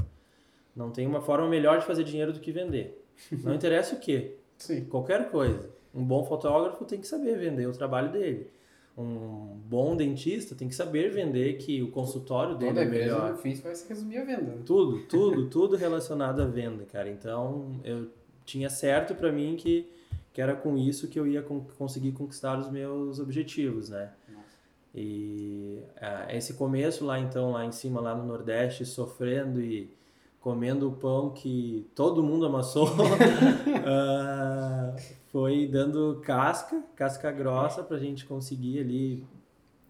não 0.77 0.91
tem 0.91 1.07
uma 1.07 1.21
forma 1.21 1.49
melhor 1.49 1.79
de 1.79 1.87
fazer 1.87 2.05
dinheiro 2.05 2.33
do 2.33 2.41
que 2.41 2.53
vender. 2.53 3.03
Não 3.43 3.55
interessa 3.55 3.95
o 3.97 3.99
que, 3.99 4.37
Sim. 4.59 4.85
qualquer 4.85 5.31
coisa. 5.31 5.71
Um 5.95 6.05
bom 6.05 6.25
fotógrafo 6.25 6.85
tem 6.85 7.01
que 7.01 7.07
saber 7.07 7.37
vender 7.39 7.67
o 7.67 7.73
trabalho 7.73 8.13
dele. 8.13 8.49
Um 8.97 9.57
bom 9.67 9.97
dentista 9.97 10.55
tem 10.55 10.69
que 10.69 10.75
saber 10.75 11.11
vender 11.11 11.55
que 11.57 11.83
o 11.83 11.91
consultório 11.91 12.57
dele 12.57 12.73
Toda 12.75 12.83
é 12.83 12.89
melhor. 12.89 13.31
no 13.33 13.39
fim, 13.39 13.55
vai 13.55 13.75
se 13.75 13.89
resumir 13.89 14.19
a 14.19 14.25
venda. 14.25 14.43
né? 14.43 14.59
Tudo, 14.67 15.01
tudo, 15.07 15.49
tudo 15.49 15.77
relacionado 15.77 16.41
à 16.43 16.45
venda, 16.45 16.85
cara. 16.85 17.09
Então, 17.09 17.81
eu 17.83 18.09
tinha 18.45 18.69
certo 18.69 19.15
para 19.15 19.33
mim 19.33 19.57
que, 19.57 19.91
que 20.41 20.43
era 20.43 20.57
com 20.57 20.75
isso 20.75 21.07
que 21.07 21.21
eu 21.21 21.27
ia 21.27 21.43
con 21.43 21.67
conseguir 21.77 22.13
conquistar 22.13 22.59
os 22.59 22.71
meus 22.71 23.19
objetivos, 23.19 23.91
né? 23.91 24.11
Nossa. 24.27 24.47
E 24.95 25.83
ah, 26.01 26.35
esse 26.35 26.55
começo 26.55 27.05
lá 27.05 27.21
então 27.21 27.51
lá 27.51 27.67
em 27.67 27.73
cima 27.73 28.01
lá 28.01 28.15
no 28.15 28.25
Nordeste 28.25 28.87
sofrendo 28.87 29.61
e 29.61 29.93
comendo 30.41 30.89
o 30.89 30.93
pão 30.93 31.29
que 31.29 31.87
todo 31.95 32.23
mundo 32.23 32.47
amassou 32.47 32.89
ah, 33.87 34.97
foi 35.27 35.67
dando 35.67 36.23
casca 36.25 36.83
casca 36.97 37.31
grossa 37.31 37.83
para 37.83 37.99
a 37.99 38.01
gente 38.01 38.25
conseguir 38.25 38.81
ali 38.81 39.27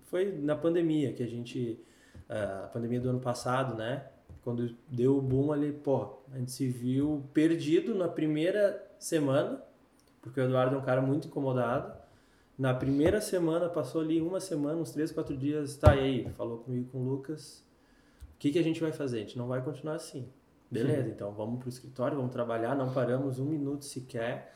foi 0.06 0.32
na 0.32 0.56
pandemia 0.56 1.12
que 1.12 1.22
a 1.22 1.28
gente 1.28 1.78
ah, 2.28 2.62
a 2.64 2.66
pandemia 2.66 3.00
do 3.00 3.08
ano 3.08 3.20
passado 3.20 3.76
né 3.76 4.04
quando 4.42 4.74
deu 4.88 5.16
o 5.16 5.22
boom 5.22 5.52
ali 5.52 5.70
pô 5.70 6.18
a 6.32 6.38
gente 6.38 6.50
se 6.50 6.66
viu 6.66 7.22
perdido 7.32 7.94
na 7.94 8.08
primeira 8.08 8.84
semana 8.98 9.69
porque 10.20 10.40
o 10.40 10.44
Eduardo 10.44 10.76
é 10.76 10.78
um 10.78 10.82
cara 10.82 11.00
muito 11.00 11.28
incomodado 11.28 11.92
na 12.60 12.74
primeira 12.74 13.22
semana, 13.22 13.70
passou 13.70 14.02
ali 14.02 14.20
uma 14.20 14.38
semana, 14.38 14.78
uns 14.78 14.90
três, 14.90 15.10
quatro 15.10 15.34
dias, 15.34 15.78
tá, 15.78 15.96
e 15.96 16.00
aí? 16.00 16.28
Falou 16.36 16.58
comigo 16.58 16.90
com 16.92 16.98
o 16.98 17.08
Lucas, 17.08 17.64
o 18.34 18.38
que, 18.38 18.52
que 18.52 18.58
a 18.58 18.62
gente 18.62 18.78
vai 18.82 18.92
fazer? 18.92 19.16
A 19.16 19.20
gente 19.20 19.38
não 19.38 19.48
vai 19.48 19.62
continuar 19.62 19.94
assim. 19.94 20.28
Beleza, 20.70 21.08
então 21.08 21.32
vamos 21.32 21.58
para 21.58 21.66
o 21.66 21.68
escritório, 21.70 22.18
vamos 22.18 22.30
trabalhar, 22.30 22.76
não 22.76 22.92
paramos 22.92 23.38
um 23.38 23.46
minuto 23.46 23.86
sequer 23.86 24.52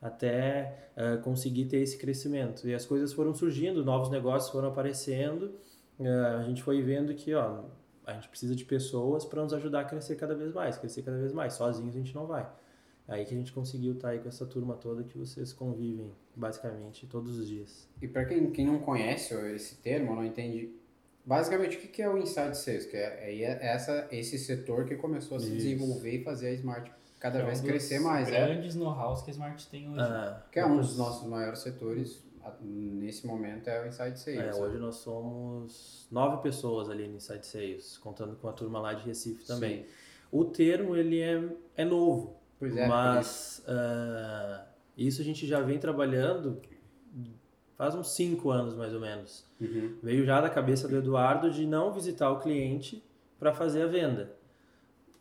até 0.00 0.90
uh, 0.96 1.22
conseguir 1.22 1.66
ter 1.66 1.76
esse 1.76 1.98
crescimento. 1.98 2.66
E 2.66 2.74
as 2.74 2.86
coisas 2.86 3.12
foram 3.12 3.34
surgindo, 3.34 3.84
novos 3.84 4.08
negócios 4.08 4.50
foram 4.50 4.68
aparecendo, 4.68 5.54
uh, 6.00 6.38
a 6.40 6.42
gente 6.44 6.62
foi 6.62 6.80
vendo 6.80 7.14
que 7.14 7.34
ó, 7.34 7.64
a 8.06 8.14
gente 8.14 8.30
precisa 8.30 8.56
de 8.56 8.64
pessoas 8.64 9.26
para 9.26 9.42
nos 9.42 9.52
ajudar 9.52 9.80
a 9.80 9.84
crescer 9.84 10.16
cada 10.16 10.34
vez 10.34 10.54
mais, 10.54 10.78
crescer 10.78 11.02
cada 11.02 11.18
vez 11.18 11.34
mais. 11.34 11.52
Sozinhos 11.52 11.94
a 11.94 11.98
gente 11.98 12.14
não 12.14 12.26
vai. 12.26 12.48
Aí 13.12 13.24
que 13.24 13.34
a 13.34 13.36
gente 13.36 13.52
conseguiu 13.52 13.92
estar 13.92 14.08
aí 14.08 14.18
com 14.18 14.28
essa 14.28 14.46
turma 14.46 14.74
toda 14.74 15.04
que 15.04 15.18
vocês 15.18 15.52
convivem 15.52 16.10
basicamente 16.34 17.06
todos 17.06 17.38
os 17.38 17.46
dias. 17.46 17.88
E 18.00 18.08
para 18.08 18.24
quem, 18.24 18.50
quem 18.50 18.66
não 18.66 18.78
conhece 18.78 19.34
esse 19.54 19.76
termo, 19.76 20.14
não 20.14 20.24
entende, 20.24 20.74
basicamente 21.24 21.76
o 21.76 21.80
que 21.80 22.00
é 22.00 22.08
o 22.08 22.16
Inside 22.16 22.56
Sales? 22.56 22.86
Que 22.86 22.96
é, 22.96 23.34
é 23.34 23.66
essa, 23.66 24.08
esse 24.10 24.38
setor 24.38 24.86
que 24.86 24.96
começou 24.96 25.36
a 25.36 25.40
se 25.40 25.46
Isso. 25.46 25.56
desenvolver 25.56 26.20
e 26.20 26.24
fazer 26.24 26.48
a 26.48 26.52
Smart 26.52 26.90
cada 27.20 27.38
É 27.38 27.42
um 27.42 27.46
vez 27.46 27.60
dos 27.60 27.70
crescer 27.70 28.00
mais. 28.00 28.28
É, 28.28 28.46
grandes 28.46 28.74
know-hows 28.74 29.22
que 29.22 29.30
a 29.30 29.32
Smart 29.32 29.66
tem 29.68 29.88
hoje. 29.88 30.00
Ah, 30.00 30.42
que 30.50 30.58
é 30.58 30.64
um 30.64 30.78
dos 30.78 30.96
nossos 30.96 31.28
maiores 31.28 31.60
setores 31.60 32.22
nesse 32.60 33.26
momento 33.26 33.68
é 33.68 33.82
o 33.82 33.86
Inside 33.86 34.18
Sales. 34.18 34.40
É, 34.40 34.54
hoje 34.54 34.78
nós 34.78 34.96
somos 34.96 36.08
nove 36.10 36.42
pessoas 36.42 36.90
ali 36.90 37.06
no 37.06 37.16
Inside 37.16 37.46
Sales, 37.46 37.98
contando 37.98 38.36
com 38.36 38.48
a 38.48 38.52
turma 38.52 38.80
lá 38.80 38.94
de 38.94 39.04
Recife 39.04 39.44
também. 39.44 39.82
Sim. 39.82 39.88
O 40.30 40.44
termo 40.46 40.96
ele 40.96 41.20
é, 41.20 41.40
é 41.76 41.84
novo, 41.84 42.41
Pois 42.62 42.76
é, 42.76 42.86
mas 42.86 43.60
ah, 43.66 44.64
isso 44.96 45.20
a 45.20 45.24
gente 45.24 45.48
já 45.48 45.60
vem 45.60 45.80
trabalhando 45.80 46.62
faz 47.76 47.92
uns 47.96 48.14
cinco 48.14 48.50
anos 48.50 48.76
mais 48.76 48.94
ou 48.94 49.00
menos. 49.00 49.44
Uhum. 49.60 49.96
Veio 50.00 50.24
já 50.24 50.40
da 50.40 50.48
cabeça 50.48 50.86
do 50.86 50.96
Eduardo 50.96 51.50
de 51.50 51.66
não 51.66 51.92
visitar 51.92 52.30
o 52.30 52.38
cliente 52.38 53.04
para 53.36 53.52
fazer 53.52 53.82
a 53.82 53.86
venda. 53.88 54.36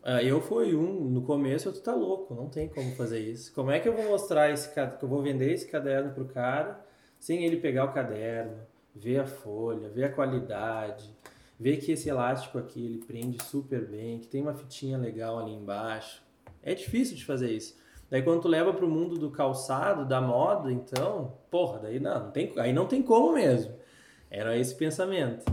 Ah, 0.03 0.21
eu 0.21 0.39
fui 0.39 0.75
um, 0.75 1.09
no 1.09 1.23
começo 1.23 1.67
eu 1.67 1.73
tu 1.73 1.81
tá 1.81 1.95
louco, 1.95 2.35
não 2.35 2.47
tem 2.47 2.69
como 2.69 2.91
fazer 2.91 3.17
isso. 3.17 3.51
Como 3.55 3.71
é 3.71 3.79
que 3.79 3.89
eu 3.89 3.95
vou 3.95 4.05
mostrar 4.05 4.51
esse 4.51 4.71
que 4.71 4.79
eu 4.79 5.09
vou 5.09 5.23
vender 5.23 5.51
esse 5.51 5.67
caderno 5.67 6.13
pro 6.13 6.25
cara 6.25 6.79
sem 7.19 7.43
ele 7.43 7.57
pegar 7.57 7.85
o 7.85 7.91
caderno, 7.91 8.57
ver 8.95 9.17
a 9.17 9.25
folha, 9.25 9.89
ver 9.89 10.03
a 10.03 10.11
qualidade, 10.11 11.11
ver 11.59 11.77
que 11.77 11.91
esse 11.91 12.07
elástico 12.07 12.59
aqui 12.59 12.85
ele 12.85 13.03
prende 13.03 13.43
super 13.43 13.83
bem, 13.83 14.19
que 14.19 14.27
tem 14.27 14.43
uma 14.43 14.53
fitinha 14.53 14.95
legal 14.95 15.39
ali 15.39 15.53
embaixo. 15.53 16.21
É 16.63 16.73
difícil 16.73 17.15
de 17.15 17.25
fazer 17.25 17.51
isso. 17.51 17.75
Daí 18.09 18.21
quando 18.21 18.41
tu 18.41 18.47
leva 18.47 18.73
pro 18.73 18.89
mundo 18.89 19.17
do 19.17 19.31
calçado, 19.31 20.05
da 20.05 20.19
moda, 20.19 20.71
então, 20.71 21.33
porra, 21.49 21.79
daí 21.79 21.99
não, 21.99 22.25
não 22.25 22.31
tem, 22.31 22.51
aí 22.57 22.73
não 22.73 22.85
tem 22.85 23.01
como 23.01 23.33
mesmo. 23.33 23.73
Era 24.29 24.57
esse 24.57 24.75
pensamento. 24.75 25.45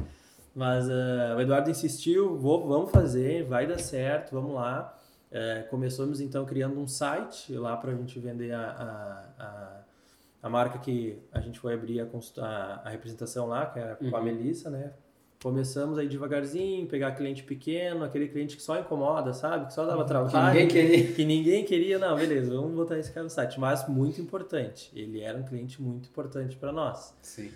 Mas 0.54 0.88
ah, 0.90 1.34
o 1.36 1.40
Eduardo 1.40 1.70
insistiu, 1.70 2.36
vou, 2.36 2.66
vamos 2.66 2.90
fazer, 2.90 3.44
vai 3.44 3.66
dar 3.66 3.78
certo, 3.78 4.32
vamos 4.32 4.54
lá. 4.54 4.94
Eh, 5.30 5.66
começamos 5.70 6.20
então 6.22 6.44
criando 6.46 6.80
um 6.80 6.88
site 6.88 7.52
lá 7.54 7.76
para 7.76 7.92
a 7.92 7.94
gente 7.94 8.18
vender 8.18 8.50
a, 8.52 8.62
a, 9.38 9.44
a, 9.44 9.80
a 10.42 10.48
marca 10.48 10.78
que 10.78 11.22
a 11.30 11.38
gente 11.40 11.58
foi 11.60 11.74
abrir 11.74 12.00
a, 12.00 12.06
a, 12.42 12.80
a 12.86 12.88
representação 12.88 13.46
lá, 13.46 13.66
que 13.66 13.78
era 13.78 13.94
com 13.94 14.06
a 14.16 14.18
Uhum. 14.18 14.24
Melissa, 14.24 14.70
né? 14.70 14.92
Começamos 15.42 15.98
aí 15.98 16.08
devagarzinho, 16.08 16.86
pegar 16.88 17.12
cliente 17.12 17.44
pequeno, 17.44 18.04
aquele 18.04 18.26
cliente 18.26 18.56
que 18.56 18.62
só 18.62 18.78
incomoda, 18.78 19.32
sabe? 19.32 19.66
Que 19.66 19.74
só 19.74 19.86
dava 19.86 20.02
Que 20.02 20.08
trabalho. 20.08 20.46
ninguém 20.48 20.68
queria. 20.68 21.12
Que 21.12 21.24
ninguém 21.24 21.64
queria, 21.64 21.98
não, 21.98 22.16
beleza, 22.16 22.56
vamos 22.56 22.74
botar 22.74 22.98
esse 22.98 23.12
cara 23.12 23.22
no 23.22 23.30
site. 23.30 23.60
Mas 23.60 23.88
muito 23.88 24.20
importante, 24.20 24.90
ele 24.94 25.20
era 25.20 25.38
um 25.38 25.44
cliente 25.44 25.80
muito 25.80 26.08
importante 26.08 26.56
para 26.56 26.72
nós. 26.72 27.14
Sim. 27.22 27.50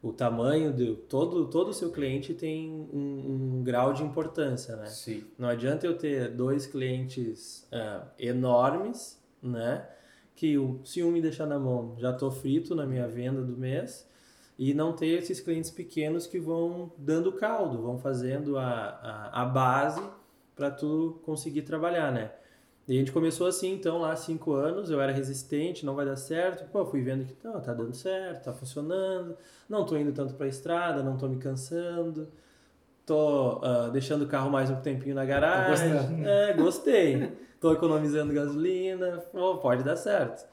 O 0.00 0.12
tamanho 0.12 0.72
do 0.72 0.94
todo 0.94 1.46
todo 1.48 1.70
o 1.70 1.74
seu 1.74 1.90
cliente 1.90 2.32
tem 2.32 2.70
um, 2.92 3.56
um 3.58 3.62
grau 3.64 3.92
de 3.92 4.04
importância, 4.04 4.76
né? 4.76 4.86
Sim. 4.86 5.24
Não 5.36 5.48
adianta 5.48 5.86
eu 5.86 5.96
ter 5.96 6.28
dois 6.28 6.66
clientes 6.66 7.66
ah, 7.72 8.06
enormes, 8.18 9.20
né? 9.42 9.88
Que 10.36 10.56
o, 10.56 10.80
se 10.84 11.02
um 11.02 11.10
me 11.10 11.20
deixar 11.20 11.46
na 11.46 11.58
mão, 11.58 11.96
já 11.98 12.12
tô 12.12 12.30
frito 12.30 12.76
na 12.76 12.86
minha 12.86 13.08
venda 13.08 13.42
do 13.42 13.56
mês. 13.56 14.07
E 14.58 14.74
não 14.74 14.92
ter 14.92 15.06
esses 15.06 15.40
clientes 15.40 15.70
pequenos 15.70 16.26
que 16.26 16.40
vão 16.40 16.90
dando 16.98 17.32
caldo, 17.32 17.80
vão 17.80 17.98
fazendo 17.98 18.58
a, 18.58 19.30
a, 19.32 19.42
a 19.42 19.44
base 19.44 20.02
para 20.56 20.70
tu 20.70 21.20
conseguir 21.24 21.62
trabalhar, 21.62 22.10
né? 22.10 22.32
E 22.88 22.96
a 22.96 22.98
gente 22.98 23.12
começou 23.12 23.46
assim, 23.46 23.74
então, 23.74 23.98
lá 23.98 24.12
há 24.12 24.16
cinco 24.16 24.54
anos, 24.54 24.90
eu 24.90 24.98
era 25.00 25.12
resistente, 25.12 25.84
não 25.84 25.94
vai 25.94 26.06
dar 26.06 26.16
certo. 26.16 26.68
Pô, 26.70 26.86
fui 26.86 27.02
vendo 27.02 27.24
que 27.24 27.36
não, 27.44 27.60
tá 27.60 27.74
dando 27.74 27.94
certo, 27.94 28.44
tá 28.44 28.52
funcionando. 28.52 29.36
Não 29.68 29.84
tô 29.84 29.96
indo 29.96 30.10
tanto 30.10 30.34
pra 30.34 30.48
estrada, 30.48 31.02
não 31.02 31.16
tô 31.18 31.28
me 31.28 31.36
cansando. 31.36 32.28
Tô 33.04 33.60
ah, 33.62 33.90
deixando 33.92 34.22
o 34.22 34.26
carro 34.26 34.50
mais 34.50 34.70
um 34.70 34.76
tempinho 34.80 35.14
na 35.14 35.24
garagem. 35.24 35.92
gostando. 35.92 36.26
É, 36.26 36.52
gostei. 36.54 37.32
Tô 37.60 37.72
economizando 37.72 38.32
gasolina. 38.32 39.18
Pô, 39.32 39.58
pode 39.58 39.84
dar 39.84 39.96
certo. 39.96 40.48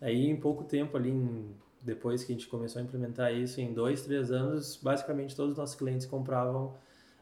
Aí, 0.00 0.26
em 0.26 0.36
pouco 0.36 0.64
tempo 0.64 0.96
ali, 0.96 1.10
em- 1.10 1.54
depois 1.84 2.24
que 2.24 2.32
a 2.32 2.34
gente 2.34 2.48
começou 2.48 2.80
a 2.80 2.84
implementar 2.84 3.32
isso, 3.32 3.60
em 3.60 3.72
dois, 3.72 4.02
três 4.02 4.32
anos, 4.32 4.76
basicamente 4.82 5.36
todos 5.36 5.52
os 5.52 5.58
nossos 5.58 5.76
clientes 5.76 6.06
compravam 6.06 6.74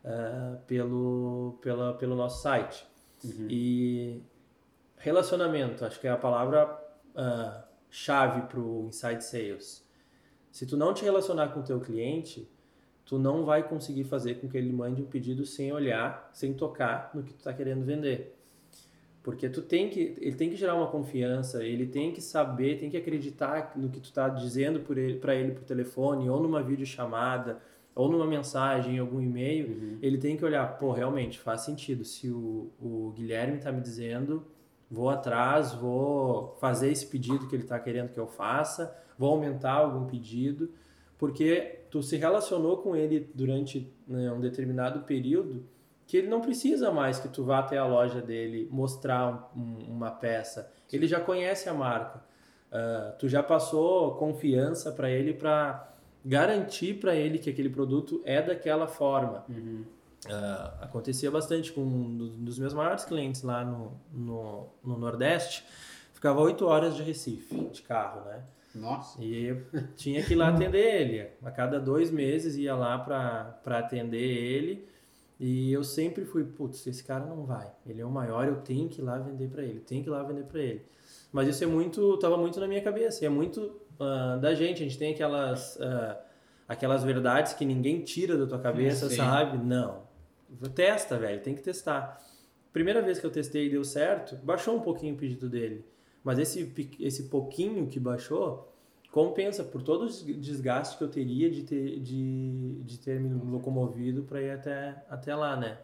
ah, 0.05 0.57
pelo, 0.67 1.59
pela, 1.61 1.95
pelo 1.95 2.15
nosso 2.15 2.43
site. 2.43 2.87
Uhum. 3.25 3.47
E 3.51 4.23
relacionamento, 4.97 5.85
acho 5.85 6.01
que 6.01 6.07
é 6.07 6.11
a 6.11 6.17
palavra 6.17 6.79
ah, 7.17 7.65
chave 7.91 8.43
para 8.43 8.61
o 8.61 8.87
Inside 8.87 9.25
Sales. 9.25 9.85
Se 10.51 10.65
tu 10.65 10.77
não 10.77 10.95
te 10.95 11.03
relacionar 11.03 11.49
com 11.49 11.61
o 11.61 11.63
teu 11.65 11.81
cliente, 11.81 12.49
tu 13.05 13.19
não 13.19 13.45
vai 13.45 13.67
conseguir 13.67 14.05
fazer 14.05 14.37
com 14.37 14.49
que 14.49 14.57
ele 14.57 14.73
mande 14.73 15.03
um 15.03 15.07
pedido 15.07 15.45
sem 15.45 15.73
olhar, 15.73 16.31
sem 16.33 16.55
tocar 16.55 17.11
no 17.15 17.23
que 17.23 17.33
tu 17.33 17.39
está 17.39 17.53
querendo 17.53 17.85
vender. 17.85 18.39
Porque 19.23 19.49
tu 19.49 19.63
tem 19.63 19.89
que, 19.89 20.17
ele 20.21 20.35
tem 20.35 20.51
que 20.51 20.57
gerar 20.57 20.75
uma 20.75 20.89
confiança, 20.89 21.65
ele 21.65 21.87
tem 21.87 22.11
que 22.13 22.21
saber, 22.21 22.79
tem 22.79 22.91
que 22.91 22.97
acreditar 22.97 23.73
no 23.77 23.89
que 23.89 24.01
tu 24.01 24.07
está 24.07 24.29
dizendo 24.29 24.81
para 24.81 25.01
ele, 25.01 25.21
ele 25.41 25.53
por 25.53 25.63
telefone, 25.63 26.29
ou 26.29 26.43
numa 26.43 26.61
videochamada, 26.63 27.61
ou 27.95 28.11
numa 28.11 28.27
mensagem, 28.27 28.97
em 28.97 28.99
algum 28.99 29.21
e-mail, 29.21 29.69
Uhum. 29.69 29.99
ele 30.03 30.19
tem 30.19 30.37
que 30.37 30.45
olhar, 30.45 30.67
pô, 30.79 30.91
realmente 30.93 31.39
faz 31.39 31.61
sentido. 31.61 32.05
Se 32.05 32.31
o, 32.31 32.71
o 32.81 33.13
Guilherme 33.15 33.59
está 33.59 33.71
me 33.71 33.81
dizendo, 33.81 34.45
vou 34.91 35.09
atrás, 35.09 35.73
vou 35.73 36.57
fazer 36.61 36.91
esse 36.91 37.07
pedido 37.07 37.47
que 37.47 37.55
ele 37.55 37.63
está 37.63 37.79
querendo 37.79 38.09
que 38.11 38.19
eu 38.19 38.27
faça, 38.27 38.97
vou 39.17 39.31
aumentar 39.31 39.73
algum 39.73 40.05
pedido, 40.07 40.71
porque 41.17 41.81
tu 41.91 42.03
se 42.03 42.17
relacionou 42.17 42.79
com 42.79 42.97
ele 42.97 43.31
durante 43.35 43.93
né, 44.09 44.33
um 44.33 44.41
determinado 44.41 45.01
período 45.03 45.63
que 46.07 46.17
ele 46.17 46.29
não 46.29 46.41
precisa 46.41 46.91
mais 46.91 47.19
que 47.19 47.29
tu 47.29 47.45
vá 47.45 47.61
até 47.61 47.79
a 47.79 47.87
loja 47.87 48.21
dele 48.21 48.69
mostrar 48.71 49.51
um- 49.57 49.61
um- 49.61 49.93
uma 49.93 50.11
peça. 50.11 50.71
Ele 50.93 51.07
já 51.07 51.21
conhece 51.21 51.69
a 51.69 51.75
marca. 51.75 52.23
Ah, 52.71 53.15
tu 53.19 53.29
já 53.29 53.43
passou 53.43 54.15
confiança 54.17 54.93
para 54.93 55.11
ele 55.11 55.33
para 55.35 55.89
garantir 56.25 56.95
para 57.01 57.15
ele 57.15 57.39
que 57.39 57.51
aquele 57.51 57.69
produto 57.69 58.21
é 58.25 58.41
daquela 58.43 58.87
forma. 58.87 59.45
Uhum. 59.49 59.85
Ah, 60.31 60.79
acontecia 60.83 61.31
bastante 61.31 61.73
com 61.73 61.81
um 61.83 62.17
dos- 62.45 62.59
meus 62.59 62.73
maiores 62.75 63.05
clientes 63.05 63.43
lá 63.43 63.65
no, 63.65 63.93
no, 64.13 64.69
no 64.85 64.97
Nordeste. 64.99 65.65
Ficava 66.15 66.41
oito 66.41 66.65
horas 66.67 66.95
de 66.95 67.03
Recife, 67.03 67.55
de 67.73 67.83
carro, 67.83 68.25
né? 68.27 68.43
Nossa. 68.75 69.23
E 69.23 69.47
eu 69.47 69.63
tinha 69.97 70.23
que 70.23 70.33
ir 70.33 70.37
lá 70.37 70.49
atender 70.71 71.01
ele. 71.03 71.29
A 71.45 71.51
cada 71.51 71.81
dois 71.81 72.11
meses 72.11 72.57
ia 72.57 72.75
lá 72.75 72.97
para 72.99 73.59
atender 73.79 74.19
ele. 74.23 74.87
E 75.45 75.73
eu 75.73 75.83
sempre 75.83 76.25
fui, 76.25 76.45
putz, 76.45 76.87
esse 76.87 77.03
cara 77.03 77.27
não 77.27 77.45
vai. 77.45 77.69
Ele 77.85 78.01
é 78.01 78.07
o 78.07 78.11
maior, 78.11 78.47
eu 78.47 78.61
tenho 78.61 78.89
que 78.89 79.01
ir 79.01 79.05
lá 79.05 79.19
vender 79.19 79.49
para 79.49 79.65
ele. 79.65 79.81
Tenho 79.81 80.01
que 80.01 80.09
ir 80.09 80.13
lá 80.13 80.23
vender 80.23 80.45
para 80.45 80.61
ele. 80.61 80.87
Mas 81.33 81.49
isso 81.49 81.65
é 81.65 81.67
muito, 81.67 82.17
tava 82.19 82.37
muito 82.37 82.61
na 82.61 82.69
minha 82.69 82.81
cabeça. 82.81 83.25
E 83.25 83.27
é 83.27 83.29
muito 83.29 83.81
ah, 83.99 84.39
da 84.41 84.55
gente. 84.55 84.85
A 84.85 84.87
gente 84.87 84.97
tem 84.97 85.13
aquelas, 85.13 85.81
ah, 85.81 86.21
aquelas 86.69 87.03
verdades 87.03 87.55
que 87.55 87.65
ninguém 87.65 88.05
tira 88.05 88.39
da 88.39 88.47
tua 88.47 88.61
cabeça, 88.61 89.09
Sim. 89.09 89.17
sabe? 89.17 89.59
Não. 89.59 90.05
Testa, 90.77 91.19
velho. 91.19 91.43
Tem 91.43 91.57
que 91.57 91.63
testar. 91.63 92.25
Primeira 92.73 93.03
vez 93.03 93.19
que 93.19 93.27
eu 93.27 93.31
testei 93.31 93.67
e 93.67 93.71
deu 93.71 93.83
certo, 93.83 94.37
baixou 94.45 94.77
um 94.77 94.81
pouquinho 94.81 95.15
o 95.15 95.19
pedido 95.19 95.49
dele. 95.51 95.85
Mas 96.23 96.39
esse, 96.39 96.73
esse 97.01 97.25
pouquinho 97.25 97.89
que 97.89 97.99
baixou 97.99 98.72
compensa 99.13 99.63
por 99.63 99.83
todo 99.83 100.07
o 100.07 100.09
desgaste 100.09 100.97
que 100.97 101.05
eu 101.05 101.09
teria 101.09 101.51
de 101.51 101.63
ter, 101.65 102.01
de, 102.01 102.81
de 102.83 102.99
ter 102.99 103.21
me 103.21 103.29
locomovido 103.29 104.23
para 104.23 104.41
ir 104.41 104.51
até, 104.51 105.05
até 105.09 105.37
lá, 105.37 105.55
né? 105.55 105.79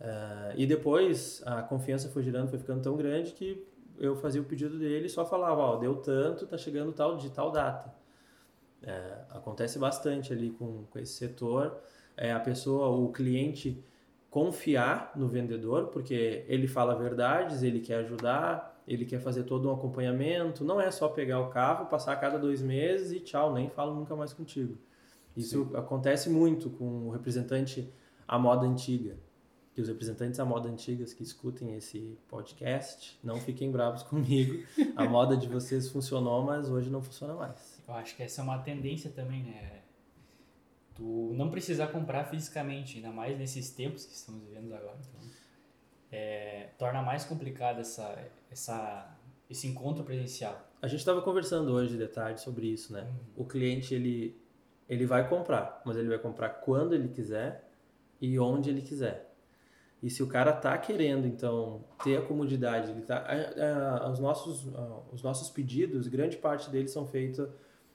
Uh, 0.00 0.52
e 0.56 0.66
depois 0.66 1.42
a 1.46 1.62
confiança 1.62 2.08
foi 2.08 2.24
girando, 2.24 2.50
foi 2.50 2.58
ficando 2.58 2.82
tão 2.82 2.96
grande 2.96 3.32
que 3.32 3.64
eu 3.98 4.16
fazia 4.16 4.42
o 4.42 4.44
pedido 4.44 4.78
dele 4.78 5.06
e 5.06 5.08
só 5.08 5.24
falava, 5.24 5.60
ó, 5.60 5.76
deu 5.76 5.94
tanto, 5.94 6.44
tá 6.44 6.58
chegando 6.58 6.92
tal 6.92 7.16
de 7.16 7.30
tal 7.30 7.52
data. 7.52 7.94
É, 8.82 9.20
acontece 9.30 9.78
bastante 9.78 10.32
ali 10.32 10.50
com, 10.50 10.84
com 10.90 10.98
esse 10.98 11.12
setor. 11.12 11.80
É 12.16 12.32
a 12.32 12.40
pessoa, 12.40 12.88
o 12.88 13.10
cliente 13.12 13.82
confiar 14.28 15.12
no 15.14 15.28
vendedor, 15.28 15.86
porque 15.86 16.44
ele 16.48 16.66
fala 16.66 16.94
verdades, 16.94 17.62
ele 17.62 17.80
quer 17.80 18.00
ajudar, 18.00 18.75
ele 18.86 19.04
quer 19.04 19.20
fazer 19.20 19.44
todo 19.44 19.68
um 19.68 19.72
acompanhamento. 19.72 20.64
Não 20.64 20.80
é 20.80 20.90
só 20.90 21.08
pegar 21.08 21.40
o 21.40 21.48
carro, 21.48 21.86
passar 21.86 22.12
a 22.12 22.16
cada 22.16 22.38
dois 22.38 22.62
meses 22.62 23.12
e 23.12 23.20
tchau, 23.20 23.52
nem 23.52 23.68
falo 23.68 23.94
nunca 23.94 24.14
mais 24.14 24.32
contigo. 24.32 24.78
Isso 25.36 25.68
Sim. 25.68 25.76
acontece 25.76 26.30
muito 26.30 26.70
com 26.70 27.08
o 27.08 27.10
representante 27.10 27.92
à 28.26 28.38
moda 28.38 28.66
antiga 28.66 29.16
que 29.76 29.82
os 29.82 29.88
representantes 29.88 30.38
da 30.38 30.44
moda 30.46 30.70
antigas 30.70 31.12
que 31.12 31.22
escutem 31.22 31.74
esse 31.74 32.18
podcast 32.28 33.18
não 33.22 33.38
fiquem 33.38 33.70
bravos 33.70 34.02
comigo. 34.02 34.66
A 34.96 35.04
moda 35.04 35.36
de 35.36 35.46
vocês 35.46 35.90
funcionou, 35.90 36.42
mas 36.42 36.70
hoje 36.70 36.88
não 36.88 37.02
funciona 37.02 37.34
mais. 37.34 37.78
Eu 37.86 37.92
acho 37.92 38.16
que 38.16 38.22
essa 38.22 38.40
é 38.40 38.44
uma 38.44 38.56
tendência 38.56 39.10
também, 39.10 39.42
né? 39.42 39.82
Tu 40.94 41.34
não 41.34 41.50
precisar 41.50 41.88
comprar 41.88 42.24
fisicamente, 42.24 42.96
ainda 42.96 43.10
mais 43.10 43.38
nesses 43.38 43.68
tempos 43.68 44.06
que 44.06 44.14
estamos 44.14 44.42
vivendo 44.44 44.72
agora. 44.72 44.96
Então, 44.98 45.28
é, 46.10 46.70
torna 46.78 47.02
mais 47.02 47.24
complicado 47.24 47.80
essa, 47.80 48.16
essa, 48.50 49.16
esse 49.48 49.66
encontro 49.66 50.04
presencial. 50.04 50.66
A 50.80 50.88
gente 50.88 51.00
estava 51.00 51.22
conversando 51.22 51.72
hoje 51.72 51.96
de 51.96 52.06
tarde 52.06 52.40
sobre 52.40 52.66
isso, 52.66 52.92
né? 52.92 53.02
Uhum. 53.02 53.42
O 53.42 53.44
cliente 53.44 53.94
ele 53.94 54.40
ele 54.88 55.04
vai 55.04 55.28
comprar, 55.28 55.82
mas 55.84 55.96
ele 55.96 56.08
vai 56.08 56.18
comprar 56.18 56.48
quando 56.48 56.94
ele 56.94 57.08
quiser 57.08 57.68
e 58.20 58.38
onde 58.38 58.70
ele 58.70 58.82
quiser. 58.82 59.34
E 60.02 60.10
se 60.10 60.22
o 60.22 60.26
cara 60.26 60.52
tá 60.52 60.76
querendo, 60.78 61.26
então, 61.26 61.84
ter 62.04 62.18
a 62.18 62.22
comodidade, 62.22 62.92
ele 62.92 63.02
tá, 63.02 63.26
os, 64.12 64.20
nossos, 64.20 64.66
os 65.12 65.22
nossos 65.22 65.50
pedidos, 65.50 66.06
grande 66.06 66.36
parte 66.36 66.70
deles 66.70 66.92
são 66.92 67.06
feitos 67.06 67.48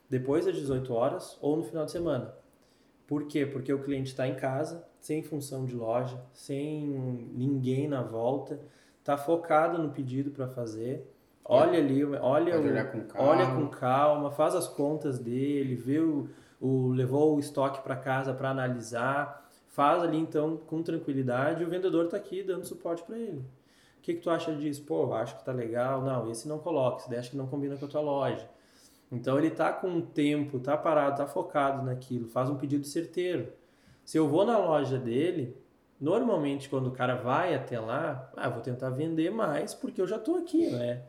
depois 0.10 0.46
das 0.46 0.56
18 0.56 0.94
horas 0.94 1.38
ou 1.40 1.56
no 1.56 1.64
final 1.64 1.86
de 1.86 1.92
semana. 1.92 2.36
Por 3.08 3.28
quê? 3.28 3.46
Porque 3.46 3.72
o 3.72 3.82
cliente 3.82 4.10
está 4.10 4.28
em 4.28 4.36
casa, 4.36 4.86
sem 5.02 5.22
função 5.22 5.66
de 5.66 5.76
loja, 5.76 6.18
sem 6.34 6.88
ninguém 7.34 7.90
na 7.90 8.02
volta, 8.02 8.60
está 9.00 9.18
focado 9.18 9.78
no 9.78 9.90
pedido 9.90 10.32
para 10.32 10.48
fazer. 10.48 11.06
Olha 11.44 11.78
ali, 11.80 12.06
olha, 12.06 12.58
o, 12.58 13.08
com 13.10 13.24
olha 13.24 13.46
com 13.54 13.68
calma, 13.68 14.32
faz 14.32 14.56
as 14.56 14.68
contas 14.68 15.20
dele, 15.20 15.76
vê 15.76 16.00
o, 16.00 16.30
o 16.62 16.88
levou 16.90 17.36
o 17.36 17.40
estoque 17.40 17.82
para 17.82 17.98
casa 17.98 18.34
para 18.34 18.52
analisar 18.52 19.42
faz 19.72 20.04
ali 20.04 20.18
então 20.18 20.58
com 20.58 20.84
tranquilidade 20.84 21.64
o 21.64 21.70
vendedor 21.70 22.06
está 22.06 22.18
aqui 22.18 22.44
dando 22.44 22.66
suporte 22.66 23.04
para 23.04 23.18
ele. 23.18 23.40
O 23.98 24.02
que, 24.02 24.16
que 24.16 24.22
tu 24.22 24.30
acha 24.30 24.54
disso? 24.56 24.84
Pô, 24.84 25.14
acho 25.14 25.38
que 25.38 25.46
tá 25.46 25.52
legal. 25.52 26.02
Não, 26.02 26.30
esse 26.32 26.48
não 26.48 26.58
coloca, 26.58 27.02
esse 27.02 27.10
daí 27.10 27.20
acho 27.20 27.32
que 27.32 27.38
não 27.38 27.48
combina 27.48 27.78
com 27.78 27.86
a 27.86 27.88
tua 27.88 28.02
loja. 28.02 28.50
Então 29.12 29.38
ele 29.38 29.52
tá 29.52 29.72
com 29.72 29.98
o 29.98 30.02
tempo, 30.02 30.60
tá 30.60 30.76
parado, 30.76 31.18
tá 31.18 31.28
focado 31.28 31.84
naquilo, 31.84 32.28
faz 32.28 32.50
um 32.50 32.56
pedido 32.56 32.86
certeiro. 32.86 33.52
Se 34.04 34.18
eu 34.18 34.28
vou 34.28 34.46
na 34.46 34.58
loja 34.58 34.98
dele, 34.98 35.58
normalmente 36.00 36.70
quando 36.70 36.88
o 36.88 36.92
cara 36.92 37.16
vai 37.16 37.54
até 37.54 37.80
lá, 37.80 38.32
ah, 38.36 38.50
vou 38.50 38.62
tentar 38.62 38.90
vender 38.90 39.32
mais 39.32 39.74
porque 39.74 40.02
eu 40.02 40.08
já 40.08 40.18
tô 40.18 40.36
aqui, 40.36 40.70
né? 40.70 41.04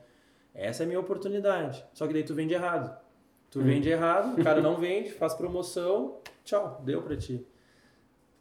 Essa 0.54 0.82
é 0.82 0.84
a 0.84 0.87
minha 0.87 1.00
oportunidade. 1.00 1.84
Só 1.94 2.06
que 2.06 2.12
daí 2.12 2.22
tu 2.22 2.34
vende 2.34 2.54
errado. 2.54 2.96
Tu 3.50 3.61
hum. 3.61 3.64
vende 3.64 3.88
errado, 3.88 4.38
o 4.38 4.44
cara 4.44 4.61
não 4.61 4.76
vende, 4.76 5.11
faz 5.12 5.34
promoção, 5.34 6.20
tchau, 6.44 6.80
deu 6.84 7.02
para 7.02 7.16
ti. 7.16 7.46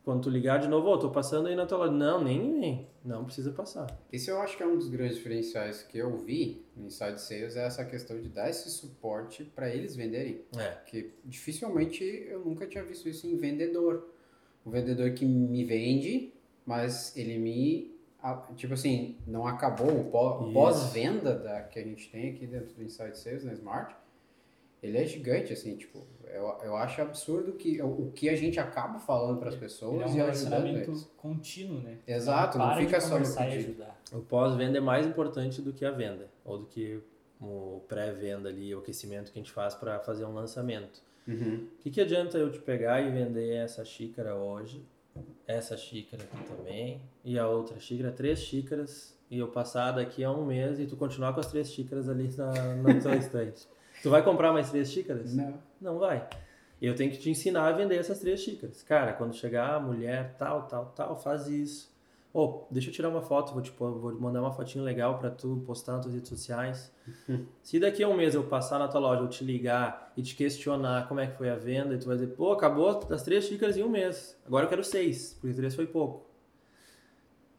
Quando 0.04 0.24
tu 0.24 0.30
ligar 0.30 0.60
de 0.60 0.68
novo, 0.68 0.88
ó, 0.88 0.96
oh, 0.96 0.98
tô 0.98 1.12
passando 1.12 1.48
aí 1.48 1.56
na 1.56 1.66
tua 1.66 1.80
loja. 1.80 1.92
Não, 1.92 2.24
nem 2.24 2.60
vem. 2.60 2.90
Não 3.06 3.24
precisa 3.24 3.52
passar. 3.52 3.86
Esse 4.12 4.32
eu 4.32 4.40
acho 4.40 4.58
que 4.58 4.64
é 4.64 4.66
um 4.66 4.76
dos 4.76 4.90
grandes 4.90 5.18
diferenciais 5.18 5.84
que 5.84 5.98
eu 5.98 6.18
vi 6.18 6.66
no 6.76 6.88
Inside 6.88 7.22
Sales, 7.22 7.56
é 7.56 7.66
essa 7.66 7.86
questão 7.86 8.20
de 8.20 8.28
dar 8.28 8.50
esse 8.50 8.70
suporte 8.72 9.44
para 9.44 9.70
eles 9.70 9.96
venderem. 9.96 10.44
É. 10.58 10.78
Que 10.86 11.14
dificilmente 11.24 12.04
eu 12.04 12.40
nunca 12.40 12.66
tinha 12.66 12.84
visto 12.84 13.08
isso 13.08 13.28
em 13.28 13.36
vendedor. 13.38 14.10
O 14.66 14.70
vendedor 14.70 15.12
que 15.12 15.26
me 15.26 15.64
vende, 15.64 16.34
mas 16.66 17.16
ele 17.18 17.38
me 17.38 17.92
tipo 18.56 18.74
assim, 18.74 19.18
não 19.26 19.48
acabou 19.48 19.90
o 19.90 20.52
pós-venda 20.54 21.36
da 21.36 21.64
que 21.64 21.80
a 21.80 21.84
gente 21.84 22.10
tem 22.12 22.30
aqui 22.30 22.46
dentro 22.46 22.76
do 22.76 22.84
Inside 22.84 23.18
Sales 23.18 23.44
na 23.44 23.54
Smart, 23.54 23.96
ele 24.82 24.98
é 24.98 25.06
gigante, 25.06 25.54
assim, 25.54 25.76
tipo, 25.76 26.06
eu, 26.26 26.58
eu 26.64 26.76
acho 26.76 27.02
absurdo 27.02 27.54
que 27.54 27.82
o, 27.82 28.12
que 28.16 28.30
a 28.30 28.36
gente 28.36 28.60
acaba 28.60 29.00
falando 29.00 29.40
para 29.40 29.50
as 29.50 29.56
pessoas 29.56 30.02
é 30.02 30.06
um 30.06 30.14
relacionamento 30.14 31.08
contínuo, 31.18 31.82
né? 31.82 31.98
Exato, 32.08 32.58
não, 32.58 32.68
não 32.68 32.78
fica 32.78 33.00
só 33.00 33.20
no 33.20 33.36
pedido. 33.36 33.84
O 34.12 34.22
pós-venda 34.22 34.78
é 34.78 34.82
mais 34.82 35.06
importante 35.06 35.62
do 35.62 35.72
que 35.72 35.86
a 35.86 35.92
venda, 35.92 36.30
ou 36.44 36.60
do 36.60 36.66
que 36.66 37.00
o 37.40 37.82
pré-venda 37.88 38.50
ali, 38.50 38.74
o 38.74 38.80
aquecimento 38.80 39.32
que 39.32 39.40
a 39.40 39.42
gente 39.42 39.52
faz 39.52 39.76
para 39.76 40.00
fazer 40.00 40.26
um 40.26 40.34
lançamento. 40.34 41.02
O 41.28 41.32
uhum. 41.32 41.68
que, 41.80 41.90
que 41.92 42.02
adianta 42.02 42.38
eu 42.38 42.52
te 42.52 42.60
pegar 42.60 43.02
e 43.02 43.12
vender 43.12 43.54
essa 43.54 43.86
xícara 43.86 44.36
hoje, 44.36 44.84
essa 45.48 45.78
xícara 45.78 46.24
aqui 46.24 46.44
também, 46.46 47.02
e 47.24 47.38
a 47.38 47.48
outra 47.48 47.80
xícara, 47.80 48.12
três 48.12 48.40
xícaras, 48.40 49.18
e 49.30 49.38
eu 49.38 49.48
passar 49.48 49.92
daqui 49.92 50.24
a 50.24 50.32
um 50.32 50.46
mês 50.46 50.80
e 50.80 50.86
tu 50.86 50.96
continuar 50.96 51.34
com 51.34 51.40
as 51.40 51.48
três 51.48 51.72
xícaras 51.72 52.10
ali 52.10 52.30
na, 52.36 52.76
na 52.76 53.00
tua 53.00 53.16
estante? 53.16 53.68
Tu 54.02 54.10
vai 54.10 54.24
comprar 54.24 54.52
mais 54.52 54.70
três 54.70 54.92
xícaras? 54.92 55.34
Não. 55.34 55.54
Não 55.80 56.00
vai. 56.00 56.28
Eu 56.82 56.96
tenho 56.96 57.12
que 57.12 57.20
te 57.20 57.30
ensinar 57.30 57.68
a 57.68 57.72
vender 57.72 57.98
essas 57.98 58.20
três 58.20 58.42
xícaras. 58.42 58.82
Cara, 58.82 59.14
quando 59.14 59.36
chegar 59.36 59.76
a 59.76 59.80
mulher, 59.80 60.36
tal, 60.38 60.64
tal, 60.64 60.88
tal, 60.96 61.16
faz 61.16 61.48
isso. 61.48 61.91
Oh, 62.34 62.64
deixa 62.72 62.90
eu 62.90 62.94
tirar 62.94 63.10
uma 63.10 63.22
foto, 63.22 63.52
vou 63.52 63.62
te, 63.62 63.72
vou 63.78 64.20
mandar 64.20 64.40
uma 64.40 64.54
fotinho 64.54 64.86
legal 64.86 65.18
para 65.20 65.30
tu 65.30 65.62
postar 65.66 65.94
nas 65.94 66.04
tuas 66.04 66.16
redes 66.16 66.30
sociais. 66.30 66.94
Se 67.62 67.78
daqui 67.78 68.04
a 68.04 68.08
um 68.08 68.16
mês 68.16 68.34
eu 68.36 68.44
passar 68.44 68.80
na 68.80 68.88
tua 68.88 69.02
loja, 69.02 69.22
eu 69.22 69.28
te 69.28 69.44
ligar 69.44 70.14
e 70.16 70.22
te 70.22 70.34
questionar 70.36 71.10
como 71.10 71.20
é 71.20 71.28
que 71.28 71.38
foi 71.38 71.50
a 71.50 71.56
venda, 71.56 71.94
e 71.94 71.98
tu 71.98 72.06
vai 72.06 72.16
dizer, 72.16 72.34
pô, 72.34 72.54
acabou 72.54 73.04
das 73.06 73.24
três 73.24 73.46
xícaras 73.46 73.76
em 73.76 73.84
um 73.84 73.90
mês. 73.90 74.40
Agora 74.46 74.66
eu 74.66 74.70
quero 74.70 74.84
seis, 74.84 75.38
porque 75.40 75.54
três 75.54 75.76
foi 75.76 75.88
pouco. 75.88 76.26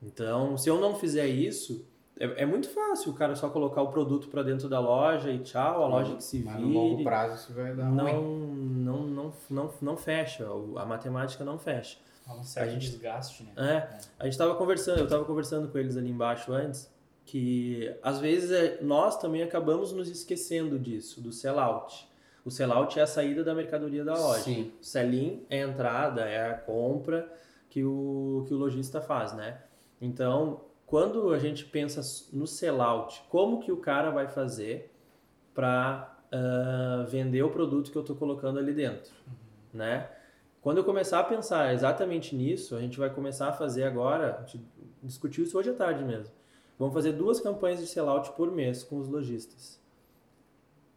Então, 0.03 0.57
se 0.57 0.69
eu 0.71 0.81
não 0.81 0.95
fizer 0.95 1.27
isso, 1.27 1.87
é, 2.19 2.43
é, 2.43 2.47
muito 2.47 2.69
fácil 2.69 3.13
o 3.13 3.15
cara 3.15 3.35
só 3.37 3.51
colocar 3.51 3.83
o 3.83 3.89
produto 3.89 4.29
para 4.29 4.43
dentro 4.43 4.69
da 4.69 4.81
loja 4.81 5.31
e 5.31 5.39
tchau, 5.41 5.83
a 5.83 5.87
loja 5.87 6.17
que 6.17 6.25
se 6.25 6.39
vire. 6.39 6.51
Mas 6.51 6.61
no 6.61 6.69
longo 6.69 7.05
prazo 7.05 7.35
isso 7.37 7.53
vai 7.53 7.75
dar 7.75 7.91
não, 7.91 8.23
não, 8.23 9.03
não, 9.03 9.33
não, 9.51 9.71
não 9.81 9.97
fecha, 9.97 10.47
a 10.77 10.85
matemática 10.87 11.45
não 11.45 11.59
fecha. 11.59 11.99
Certo 12.43 12.69
a 12.69 12.73
gente, 12.73 12.91
desgaste, 12.91 13.43
né? 13.43 13.53
É, 13.57 13.63
é. 13.63 13.99
a 14.19 14.25
gente 14.25 14.33
estava 14.33 14.55
conversando, 14.55 14.99
eu 14.99 15.05
estava 15.05 15.25
conversando 15.25 15.69
com 15.69 15.79
eles 15.79 15.97
ali 15.97 16.11
embaixo 16.11 16.53
antes, 16.53 16.91
que 17.25 17.95
às 18.03 18.19
vezes 18.19 18.51
é, 18.51 18.79
nós 18.81 19.19
também 19.19 19.43
acabamos 19.43 19.93
nos 19.93 20.09
esquecendo 20.09 20.79
disso, 20.79 21.21
do 21.21 21.33
sellout. 21.33 22.09
O 22.45 22.51
sellout 22.51 22.99
é 22.99 23.03
a 23.03 23.07
saída 23.07 23.45
da 23.45 23.55
mercadoria 23.55 24.05
da 24.05 24.15
loja. 24.15 24.43
Sim. 24.43 24.73
O 24.81 24.85
sell-in 24.85 25.45
é 25.49 25.63
a 25.63 25.69
entrada, 25.69 26.23
é 26.23 26.51
a 26.51 26.55
compra 26.55 27.33
que 27.69 27.85
o, 27.85 28.45
que 28.47 28.55
o 28.55 28.57
lojista 28.57 29.01
faz, 29.01 29.33
né? 29.33 29.63
Então, 30.01 30.63
quando 30.85 31.33
a 31.33 31.39
gente 31.39 31.65
pensa 31.65 32.01
no 32.33 32.47
sellout, 32.47 33.23
como 33.29 33.61
que 33.61 33.71
o 33.71 33.77
cara 33.77 34.11
vai 34.11 34.29
fazer 34.29 34.93
para 35.55 36.19
uh, 36.33 36.37
ah, 36.37 37.07
vender 37.09 37.43
o 37.43 37.51
produto 37.51 37.91
que 37.91 37.97
eu 37.97 38.03
estou 38.03 38.17
colocando 38.17 38.59
ali 38.59 38.73
dentro, 38.73 39.13
uhum. 39.27 39.33
né? 39.79 40.11
Quando 40.63 40.79
eu 40.79 40.85
começar 40.85 41.19
a 41.19 41.25
pensar 41.25 41.75
exatamente 41.75 42.37
nisso, 42.37 42.77
a 42.77 42.81
gente 42.81 42.97
vai 42.97 43.11
começar 43.11 43.49
a 43.49 43.53
fazer 43.53 43.83
agora, 43.83 44.39
a 44.39 44.47
gente 44.47 44.65
discutiu 45.03 45.43
isso 45.43 45.59
hoje 45.59 45.71
à 45.71 45.75
tarde 45.75 46.05
mesmo. 46.05 46.33
Vamos 46.79 46.95
fazer 46.95 47.13
duas 47.13 47.41
campanhas 47.41 47.81
de 47.81 47.87
sellout 47.89 48.31
por 48.37 48.49
mês 48.51 48.85
com 48.85 48.97
os 49.01 49.09
lojistas. 49.09 49.83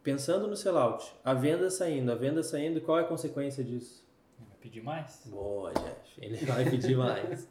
Pensando 0.04 0.46
no 0.46 0.54
sellout, 0.54 1.12
a 1.24 1.34
venda 1.34 1.68
saindo, 1.68 2.12
a 2.12 2.14
venda 2.14 2.44
saindo, 2.44 2.80
qual 2.80 3.00
é 3.00 3.02
a 3.02 3.06
consequência 3.06 3.64
disso? 3.64 4.06
Vai 4.38 4.56
pedir 4.60 4.84
mais? 4.84 5.22
Boa, 5.26 5.72
Jeff. 5.72 6.14
Ele 6.16 6.46
vai 6.46 6.70
pedir 6.70 6.96
mais. 6.96 7.48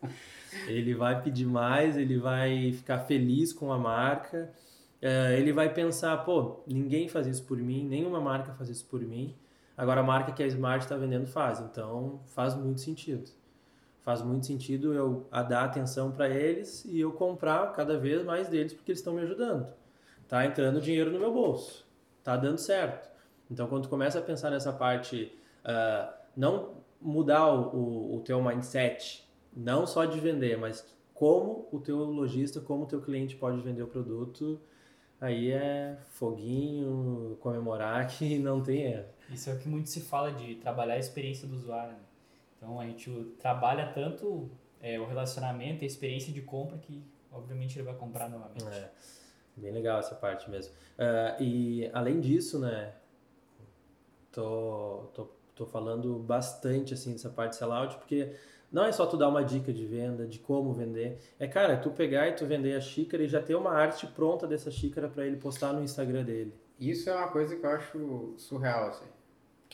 ele 0.67 0.95
vai 0.95 1.21
pedir 1.21 1.45
mais, 1.45 1.97
ele 1.97 2.17
vai 2.17 2.71
ficar 2.71 2.99
feliz 2.99 3.51
com 3.51 3.73
a 3.73 3.77
marca, 3.77 4.53
é, 5.01 5.37
ele 5.37 5.51
vai 5.51 5.73
pensar, 5.73 6.15
pô, 6.23 6.61
ninguém 6.65 7.09
faz 7.09 7.27
isso 7.27 7.43
por 7.43 7.57
mim, 7.57 7.85
nenhuma 7.85 8.21
marca 8.21 8.53
faz 8.53 8.69
isso 8.69 8.85
por 8.85 9.01
mim. 9.01 9.35
Agora 9.77 10.01
a 10.01 10.03
marca 10.03 10.31
que 10.31 10.41
a 10.41 10.47
Smart 10.47 10.83
está 10.83 10.95
vendendo 10.95 11.27
faz, 11.27 11.59
então 11.59 12.21
faz 12.27 12.55
muito 12.55 12.81
sentido. 12.81 13.29
Faz 14.01 14.21
muito 14.21 14.45
sentido 14.45 14.93
eu 14.93 15.27
dar 15.31 15.63
atenção 15.63 16.11
para 16.11 16.29
eles 16.29 16.85
e 16.85 16.99
eu 16.99 17.11
comprar 17.11 17.73
cada 17.73 17.97
vez 17.97 18.23
mais 18.23 18.47
deles 18.47 18.73
porque 18.73 18.91
eles 18.91 18.99
estão 18.99 19.13
me 19.13 19.21
ajudando. 19.21 19.67
Tá 20.27 20.45
entrando 20.45 20.79
dinheiro 20.79 21.11
no 21.11 21.19
meu 21.19 21.33
bolso, 21.33 21.85
tá 22.23 22.37
dando 22.37 22.57
certo. 22.57 23.09
Então 23.49 23.67
quando 23.67 23.83
tu 23.83 23.89
começa 23.89 24.19
a 24.19 24.21
pensar 24.21 24.49
nessa 24.51 24.71
parte, 24.71 25.37
uh, 25.63 26.13
não 26.35 26.75
mudar 27.01 27.47
o, 27.47 27.75
o, 27.75 28.15
o 28.17 28.21
teu 28.21 28.41
mindset 28.41 29.25
não 29.55 29.87
só 29.87 30.05
de 30.05 30.19
vender, 30.19 30.57
mas 30.57 30.85
como 31.13 31.67
o 31.71 31.79
teu 31.79 31.97
lojista, 31.97 32.59
como 32.59 32.83
o 32.83 32.87
teu 32.87 33.01
cliente 33.01 33.35
pode 33.35 33.61
vender 33.61 33.83
o 33.83 33.87
produto, 33.87 34.59
aí 35.19 35.51
é 35.51 35.97
foguinho, 36.09 37.37
comemorar 37.39 38.05
que 38.11 38.37
não 38.37 38.61
tem 38.61 38.83
erro. 38.83 39.14
Isso 39.29 39.49
é 39.49 39.53
o 39.53 39.59
que 39.59 39.67
muito 39.67 39.89
se 39.89 40.01
fala 40.01 40.31
de 40.31 40.55
trabalhar 40.55 40.95
a 40.95 40.99
experiência 40.99 41.47
do 41.47 41.55
usuário. 41.55 41.93
Né? 41.93 41.99
Então 42.57 42.79
a 42.79 42.85
gente 42.85 43.09
trabalha 43.39 43.91
tanto 43.93 44.49
é, 44.81 44.99
o 44.99 45.05
relacionamento, 45.05 45.83
a 45.83 45.87
experiência 45.87 46.31
de 46.31 46.41
compra 46.41 46.77
que 46.77 47.03
obviamente 47.31 47.77
ele 47.77 47.85
vai 47.85 47.95
comprar 47.95 48.29
novamente. 48.29 48.65
É, 48.65 48.89
bem 49.55 49.71
legal 49.71 49.99
essa 49.99 50.15
parte 50.15 50.49
mesmo. 50.49 50.73
Uh, 50.73 51.41
e 51.41 51.89
além 51.93 52.19
disso, 52.21 52.59
né, 52.59 52.93
tô, 54.31 55.09
tô, 55.13 55.27
tô 55.55 55.65
falando 55.65 56.17
bastante 56.19 56.93
assim 56.93 57.11
dessa 57.11 57.29
parte 57.29 57.51
de 57.51 57.57
sellout 57.57 57.97
porque 57.97 58.33
não 58.71 58.83
é 58.83 58.91
só 58.91 59.05
tu 59.05 59.15
dar 59.15 59.29
uma 59.29 59.43
dica 59.43 59.71
de 59.71 59.85
venda, 59.85 60.25
de 60.25 60.39
como 60.39 60.73
vender. 60.73 61.19
É, 61.39 61.47
cara, 61.47 61.77
tu 61.77 61.91
pegar 61.91 62.27
e 62.27 62.33
tu 62.33 62.45
vender 62.45 62.75
a 62.75 62.81
xícara 62.81 63.23
e 63.23 63.27
já 63.27 63.41
ter 63.41 63.55
uma 63.55 63.71
arte 63.71 64.05
pronta 64.07 64.45
dessa 64.45 64.69
xícara 64.69 65.07
para 65.07 65.25
ele 65.25 65.37
postar 65.37 65.71
no 65.71 65.83
Instagram 65.83 66.23
dele. 66.23 66.53
Isso 66.79 67.09
é 67.09 67.15
uma 67.15 67.29
coisa 67.29 67.55
que 67.55 67.65
eu 67.65 67.69
acho 67.69 68.33
surreal, 68.37 68.89
assim. 68.89 69.05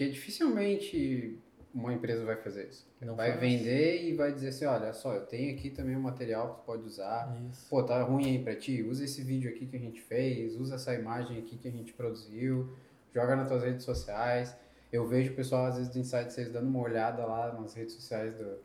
Porque 0.02 0.10
dificilmente 0.10 1.38
uma 1.72 1.94
empresa 1.94 2.26
vai 2.26 2.36
fazer 2.36 2.70
isso. 2.70 2.90
Não 3.00 3.16
vai 3.16 3.30
faz. 3.30 3.40
vender 3.40 4.10
e 4.10 4.16
vai 4.16 4.34
dizer 4.34 4.48
assim, 4.48 4.66
olha 4.66 4.92
só, 4.94 5.14
eu 5.14 5.28
tenho 5.28 5.54
aqui 5.54 5.70
também 5.70 5.96
um 5.96 6.02
material 6.02 6.56
que 6.56 6.62
tu 6.62 6.66
pode 6.66 6.84
usar. 6.84 7.32
Isso. 7.52 7.70
Pô, 7.70 7.84
tá 7.84 8.02
ruim 8.02 8.26
aí 8.26 8.44
pra 8.44 8.56
ti? 8.56 8.82
Usa 8.82 9.06
esse 9.06 9.22
vídeo 9.22 9.52
aqui 9.52 9.68
que 9.68 9.76
a 9.76 9.80
gente 9.80 10.02
fez, 10.02 10.56
usa 10.56 10.74
essa 10.74 10.96
imagem 10.96 11.38
aqui 11.38 11.56
que 11.56 11.68
a 11.68 11.72
gente 11.72 11.94
produziu, 11.94 12.76
joga 13.14 13.36
nas 13.36 13.48
tuas 13.48 13.64
redes 13.64 13.86
sociais. 13.86 14.58
Eu 14.92 15.08
vejo 15.08 15.34
o 15.34 15.36
pessoal, 15.36 15.68
às 15.68 15.78
vezes, 15.78 15.94
do 15.94 16.00
Insight 16.00 16.34
6 16.34 16.52
dando 16.52 16.68
uma 16.68 16.82
olhada 16.82 17.24
lá 17.24 17.54
nas 17.54 17.76
redes 17.76 17.94
sociais 17.94 18.34
do, 18.34 18.58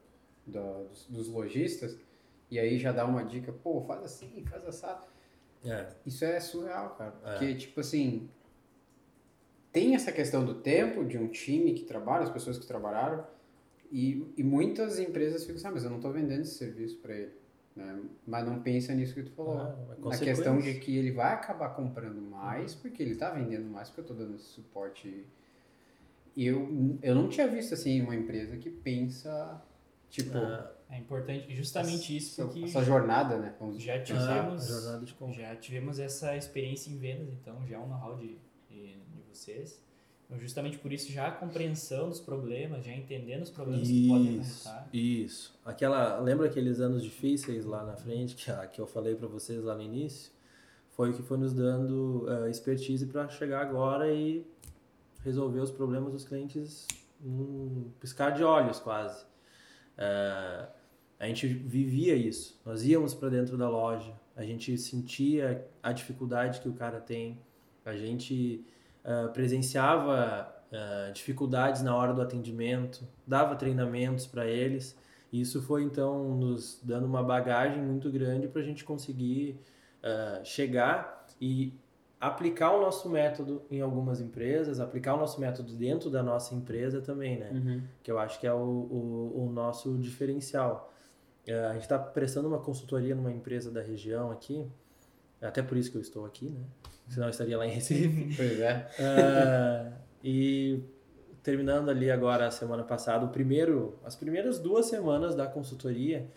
do, 0.46 0.88
dos, 0.88 1.06
dos, 1.06 1.28
lojistas 1.28 1.98
e 2.50 2.58
aí 2.58 2.78
já 2.78 2.92
dá 2.92 3.04
uma 3.04 3.22
dica, 3.22 3.52
pô, 3.52 3.82
faz 3.82 4.02
assim, 4.02 4.42
faz 4.48 4.66
assado. 4.66 5.06
É. 5.62 5.86
Isso 6.06 6.24
é 6.24 6.40
surreal, 6.40 6.94
cara. 6.96 7.14
É. 7.26 7.30
Porque, 7.32 7.44
é. 7.44 7.54
tipo 7.54 7.80
assim, 7.80 8.30
tem 9.76 9.94
essa 9.94 10.10
questão 10.10 10.42
do 10.42 10.54
tempo 10.54 11.04
de 11.04 11.18
um 11.18 11.28
time 11.28 11.74
que 11.74 11.84
trabalha, 11.84 12.22
as 12.22 12.30
pessoas 12.30 12.58
que 12.58 12.66
trabalharam, 12.66 13.26
e, 13.92 14.26
e 14.34 14.42
muitas 14.42 14.98
empresas 14.98 15.42
ficam 15.42 15.56
assim, 15.56 15.66
ah, 15.66 15.70
mas 15.70 15.84
eu 15.84 15.90
não 15.90 15.98
estou 15.98 16.10
vendendo 16.10 16.40
esse 16.40 16.54
serviço 16.54 16.96
para 16.96 17.14
ele. 17.14 17.32
Né? 17.76 18.00
Mas 18.26 18.46
não 18.46 18.62
pensa 18.62 18.94
nisso 18.94 19.12
que 19.12 19.24
tu 19.24 19.32
falou. 19.32 19.58
Ah, 19.58 19.76
na 19.98 20.16
questão 20.16 20.58
de 20.58 20.78
que 20.78 20.96
ele 20.96 21.12
vai 21.12 21.34
acabar 21.34 21.74
comprando 21.74 22.22
mais, 22.22 22.72
uhum. 22.72 22.80
porque 22.80 23.02
ele 23.02 23.12
está 23.12 23.28
vendendo 23.28 23.68
mais, 23.68 23.90
porque 23.90 24.00
eu 24.00 24.04
estou 24.04 24.16
dando 24.16 24.36
esse 24.36 24.46
suporte. 24.46 25.26
E 26.34 26.46
eu, 26.46 26.98
eu 27.02 27.14
não 27.14 27.28
tinha 27.28 27.46
visto 27.46 27.74
assim 27.74 28.00
uma 28.00 28.16
empresa 28.16 28.56
que 28.56 28.70
pensa, 28.70 29.62
tipo. 30.08 30.38
Ah, 30.38 30.72
é 30.88 30.98
importante, 30.98 31.54
justamente 31.54 32.16
isso, 32.16 32.42
porque. 32.42 32.64
Essa 32.64 32.82
jornada, 32.82 33.36
né? 33.36 33.54
já 33.76 34.02
tivemos, 34.02 34.86
ah, 34.86 35.02
já 35.32 35.54
tivemos 35.56 35.98
essa 35.98 36.34
experiência 36.34 36.88
em 36.88 36.96
vendas, 36.96 37.28
então 37.28 37.66
já 37.66 37.76
é 37.76 37.78
um 37.78 37.88
know-how 37.88 38.16
de 38.16 38.38
vocês. 39.36 39.80
Então, 40.26 40.40
justamente 40.40 40.78
por 40.78 40.92
isso, 40.92 41.12
já 41.12 41.28
a 41.28 41.30
compreensão 41.30 42.08
dos 42.08 42.20
problemas, 42.20 42.84
já 42.84 42.92
entendendo 42.92 43.42
os 43.42 43.50
problemas 43.50 43.88
isso, 43.88 43.92
que 43.92 44.08
podem 44.08 44.38
resultar. 44.38 44.88
Isso. 44.92 45.60
Aquela, 45.64 46.18
lembra 46.18 46.46
aqueles 46.46 46.80
anos 46.80 47.02
difíceis 47.02 47.64
lá 47.64 47.84
na 47.84 47.96
frente, 47.96 48.34
que, 48.34 48.52
que 48.68 48.80
eu 48.80 48.86
falei 48.86 49.14
para 49.14 49.28
vocês 49.28 49.62
lá 49.62 49.74
no 49.76 49.82
início? 49.82 50.32
Foi 50.90 51.10
o 51.10 51.14
que 51.14 51.22
foi 51.22 51.36
nos 51.36 51.52
dando 51.52 52.26
uh, 52.26 52.48
expertise 52.48 53.06
para 53.06 53.28
chegar 53.28 53.60
agora 53.60 54.12
e 54.12 54.44
resolver 55.22 55.60
os 55.60 55.70
problemas 55.70 56.12
dos 56.12 56.24
clientes 56.24 56.86
num 57.20 57.90
piscar 58.00 58.30
de 58.30 58.42
olhos, 58.42 58.80
quase. 58.80 59.24
Uh, 59.96 60.68
a 61.18 61.26
gente 61.26 61.46
vivia 61.46 62.16
isso. 62.16 62.60
Nós 62.64 62.84
íamos 62.84 63.14
para 63.14 63.28
dentro 63.28 63.56
da 63.56 63.68
loja, 63.68 64.12
a 64.34 64.42
gente 64.42 64.76
sentia 64.76 65.66
a 65.82 65.92
dificuldade 65.92 66.60
que 66.60 66.68
o 66.68 66.72
cara 66.72 67.00
tem, 67.00 67.38
a 67.84 67.96
gente 67.96 68.64
uh, 69.06 69.32
presenciava 69.32 70.52
uh, 70.72 71.12
dificuldades 71.12 71.82
na 71.82 71.94
hora 71.94 72.12
do 72.12 72.20
atendimento, 72.20 73.06
dava 73.26 73.54
treinamentos 73.54 74.26
para 74.26 74.46
eles. 74.46 74.98
E 75.32 75.40
isso 75.40 75.62
foi 75.62 75.82
então 75.82 76.34
nos 76.34 76.80
dando 76.82 77.06
uma 77.06 77.22
bagagem 77.22 77.82
muito 77.82 78.10
grande 78.10 78.48
para 78.48 78.60
a 78.60 78.64
gente 78.64 78.84
conseguir 78.84 79.60
uh, 80.02 80.44
chegar 80.44 81.26
e 81.40 81.72
aplicar 82.20 82.72
o 82.72 82.80
nosso 82.80 83.08
método 83.08 83.62
em 83.70 83.80
algumas 83.80 84.20
empresas, 84.20 84.80
aplicar 84.80 85.14
o 85.14 85.18
nosso 85.18 85.40
método 85.40 85.74
dentro 85.74 86.08
da 86.10 86.22
nossa 86.22 86.54
empresa 86.54 87.00
também, 87.00 87.38
né? 87.38 87.50
Uhum. 87.52 87.82
Que 88.02 88.10
eu 88.10 88.18
acho 88.18 88.40
que 88.40 88.46
é 88.46 88.52
o, 88.52 88.56
o, 88.56 89.44
o 89.46 89.52
nosso 89.52 89.96
diferencial. 89.98 90.92
Uh, 91.46 91.68
a 91.68 91.72
gente 91.74 91.82
está 91.82 91.98
prestando 91.98 92.48
uma 92.48 92.58
consultoria 92.58 93.14
numa 93.14 93.30
empresa 93.30 93.70
da 93.70 93.82
região 93.82 94.30
aqui, 94.30 94.66
até 95.40 95.62
por 95.62 95.76
isso 95.76 95.90
que 95.90 95.96
eu 95.96 96.02
estou 96.02 96.24
aqui, 96.24 96.48
né? 96.48 96.64
senão 97.08 97.26
eu 97.26 97.30
estaria 97.30 97.56
lá 97.56 97.66
em 97.66 97.70
Recife. 97.70 98.34
Pois 98.36 98.60
é. 98.60 98.88
Uh, 98.98 99.92
e 100.22 100.82
terminando 101.42 101.90
ali 101.90 102.10
agora 102.10 102.46
a 102.46 102.50
semana 102.50 102.82
passada, 102.82 103.24
o 103.24 103.28
primeiro, 103.28 103.98
as 104.04 104.16
primeiras 104.16 104.58
duas 104.58 104.86
semanas 104.86 105.34
da 105.34 105.46
consultoria, 105.46 106.28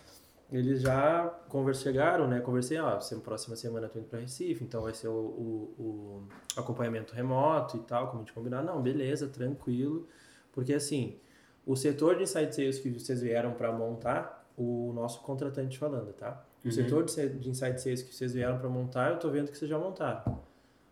eles 0.51 0.81
já 0.81 1.27
conversaram, 1.47 2.27
né? 2.27 2.39
Conversei, 2.39 2.79
ó, 2.79 2.89
ah, 2.89 2.99
próxima 3.23 3.55
semana 3.55 3.85
eu 3.85 3.89
tô 3.89 3.99
indo 3.99 4.07
para 4.07 4.19
Recife, 4.19 4.63
então 4.63 4.81
vai 4.81 4.93
ser 4.93 5.07
o, 5.07 5.11
o, 5.11 5.75
o, 5.79 6.27
acompanhamento 6.55 7.13
remoto 7.13 7.77
e 7.77 7.81
tal, 7.81 8.07
como 8.07 8.19
a 8.19 8.25
gente 8.25 8.33
combinar. 8.33 8.63
Não, 8.63 8.81
beleza, 8.81 9.27
tranquilo, 9.27 10.07
porque 10.51 10.73
assim, 10.73 11.19
o 11.65 11.75
setor 11.75 12.15
de 12.15 12.23
Insight 12.23 12.53
Sales 12.53 12.79
que 12.79 12.91
vocês 12.91 13.21
vieram 13.21 13.53
para 13.53 13.71
montar, 13.71 14.47
o 14.57 14.91
nosso 14.93 15.21
contratante 15.21 15.77
falando, 15.77 16.13
tá? 16.13 16.45
O 16.63 16.67
uhum. 16.67 16.71
setor 16.71 17.05
de, 17.05 17.29
de 17.29 17.49
Insight 17.49 17.81
Sales 17.81 18.01
que 18.01 18.13
vocês 18.13 18.33
vieram 18.33 18.59
para 18.59 18.69
montar, 18.69 19.11
eu 19.11 19.19
tô 19.19 19.29
vendo 19.29 19.51
que 19.51 19.57
vocês 19.57 19.69
já 19.69 19.79
montaram 19.79 20.39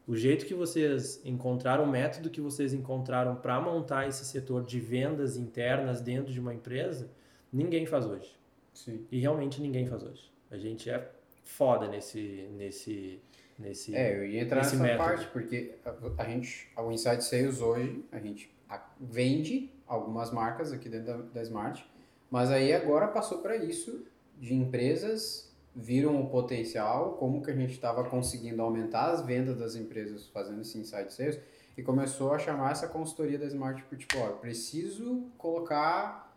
o 0.07 0.15
jeito 0.15 0.45
que 0.45 0.53
vocês 0.53 1.19
encontraram, 1.25 1.83
o 1.83 1.87
método 1.87 2.29
que 2.29 2.39
vocês 2.39 2.73
encontraram 2.73 3.35
para 3.35 3.59
montar 3.59 4.07
esse 4.07 4.23
setor 4.23 4.63
de 4.63 4.79
vendas 4.79 5.35
internas 5.35 5.99
dentro 5.99 6.31
de 6.31 6.39
uma 6.39 6.53
empresa, 6.53 7.11
ninguém 7.51 7.85
faz 7.85 8.05
hoje. 8.05 8.33
Sim. 8.73 9.05
E 9.11 9.19
realmente 9.19 9.61
ninguém 9.61 9.85
faz 9.85 10.03
hoje. 10.03 10.31
A 10.49 10.57
gente 10.57 10.89
é 10.89 11.11
foda 11.43 11.89
nesse 11.89 12.47
nesse 12.55 13.19
nesse 13.59 13.93
É, 13.93 14.17
eu 14.17 14.25
ia 14.25 14.41
entrar 14.41 14.57
nessa 14.57 14.77
método. 14.77 14.97
parte 14.97 15.27
porque 15.27 15.75
a, 15.83 16.23
a 16.23 16.29
gente, 16.29 16.69
o 16.77 16.89
Inside 16.89 17.23
Sales 17.23 17.59
hoje, 17.59 18.05
a 18.09 18.19
gente 18.19 18.49
vende 18.97 19.73
algumas 19.85 20.31
marcas 20.31 20.71
aqui 20.71 20.87
dentro 20.87 21.07
da, 21.07 21.17
da 21.17 21.41
Smart, 21.41 21.85
mas 22.29 22.49
aí 22.49 22.71
agora 22.71 23.09
passou 23.09 23.39
para 23.39 23.57
isso 23.57 24.05
de 24.39 24.53
empresas 24.53 25.46
viram 25.77 26.19
o 26.19 26.27
potencial, 26.27 27.13
como 27.13 27.43
que 27.43 27.51
a 27.51 27.55
gente 27.55 27.71
estava 27.71 28.03
conseguindo 28.03 28.61
aumentar 28.63 29.11
as 29.11 29.21
vendas 29.21 29.59
das 29.59 29.75
empresas 29.75 30.27
fazendo 30.27 30.61
esse 30.61 30.77
inside 30.77 31.13
sales 31.13 31.39
e 31.77 31.83
começou 31.83 32.33
a 32.33 32.39
chamar 32.39 32.71
essa 32.71 32.87
consultoria 32.87 33.37
da 33.37 33.45
Smart 33.45 33.83
por 33.83 33.95
tipo, 33.95 34.17
ó, 34.17 34.29
preciso 34.31 35.29
colocar 35.37 36.35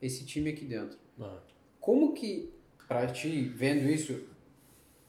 esse 0.00 0.24
time 0.24 0.50
aqui 0.50 0.64
dentro. 0.64 0.98
Ah. 1.20 1.38
Como 1.78 2.14
que, 2.14 2.50
para 2.88 3.06
ti, 3.06 3.42
vendo 3.42 3.82
isso 3.82 4.24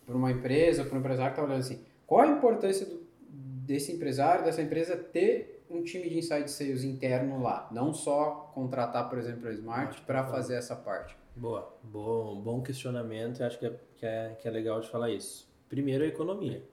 para 0.06 0.16
uma 0.18 0.32
empresa, 0.32 0.84
para 0.84 0.98
um 0.98 1.00
empresário 1.00 1.34
que 1.34 1.40
está 1.40 1.50
olhando 1.50 1.62
assim, 1.62 1.82
qual 2.06 2.22
a 2.22 2.28
importância 2.28 2.86
do, 2.86 3.02
desse 3.30 3.94
empresário, 3.94 4.44
dessa 4.44 4.62
empresa 4.62 4.98
ter 4.98 5.51
um 5.72 5.84
time 5.84 6.10
de 6.10 6.20
inside 6.20 6.50
sales 6.50 6.84
interno 6.84 7.42
lá, 7.42 7.68
não 7.72 7.94
só 7.94 8.52
contratar, 8.54 9.10
por 9.10 9.18
exemplo, 9.18 9.48
a 9.48 9.54
Smart 9.54 10.02
para 10.02 10.24
fazer 10.24 10.56
essa 10.56 10.76
parte? 10.76 11.16
Boa, 11.36 11.74
bom, 11.84 12.42
bom 12.42 12.62
questionamento. 12.62 13.44
Acho 13.44 13.58
que 13.58 13.66
é, 13.66 13.80
que, 13.98 14.06
é, 14.06 14.38
que 14.40 14.48
é 14.48 14.52
legal 14.52 14.80
de 14.82 14.90
falar 14.90 15.10
isso. 15.10 15.50
Primeiro, 15.70 16.04
a 16.04 16.08
economia. 16.08 16.64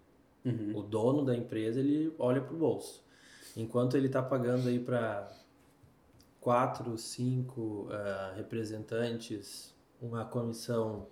Uhum. 0.44 0.76
O 0.76 0.82
dono 0.82 1.24
da 1.24 1.36
empresa 1.36 1.80
ele 1.80 2.12
olha 2.18 2.40
para 2.40 2.54
o 2.54 2.58
bolso. 2.58 3.04
Enquanto 3.56 3.96
ele 3.96 4.06
está 4.06 4.22
pagando 4.22 4.68
aí 4.68 4.78
para 4.78 5.28
quatro, 6.40 6.96
cinco 6.96 7.88
uh, 7.90 8.36
representantes 8.36 9.74
uma 10.00 10.24
comissão 10.24 11.08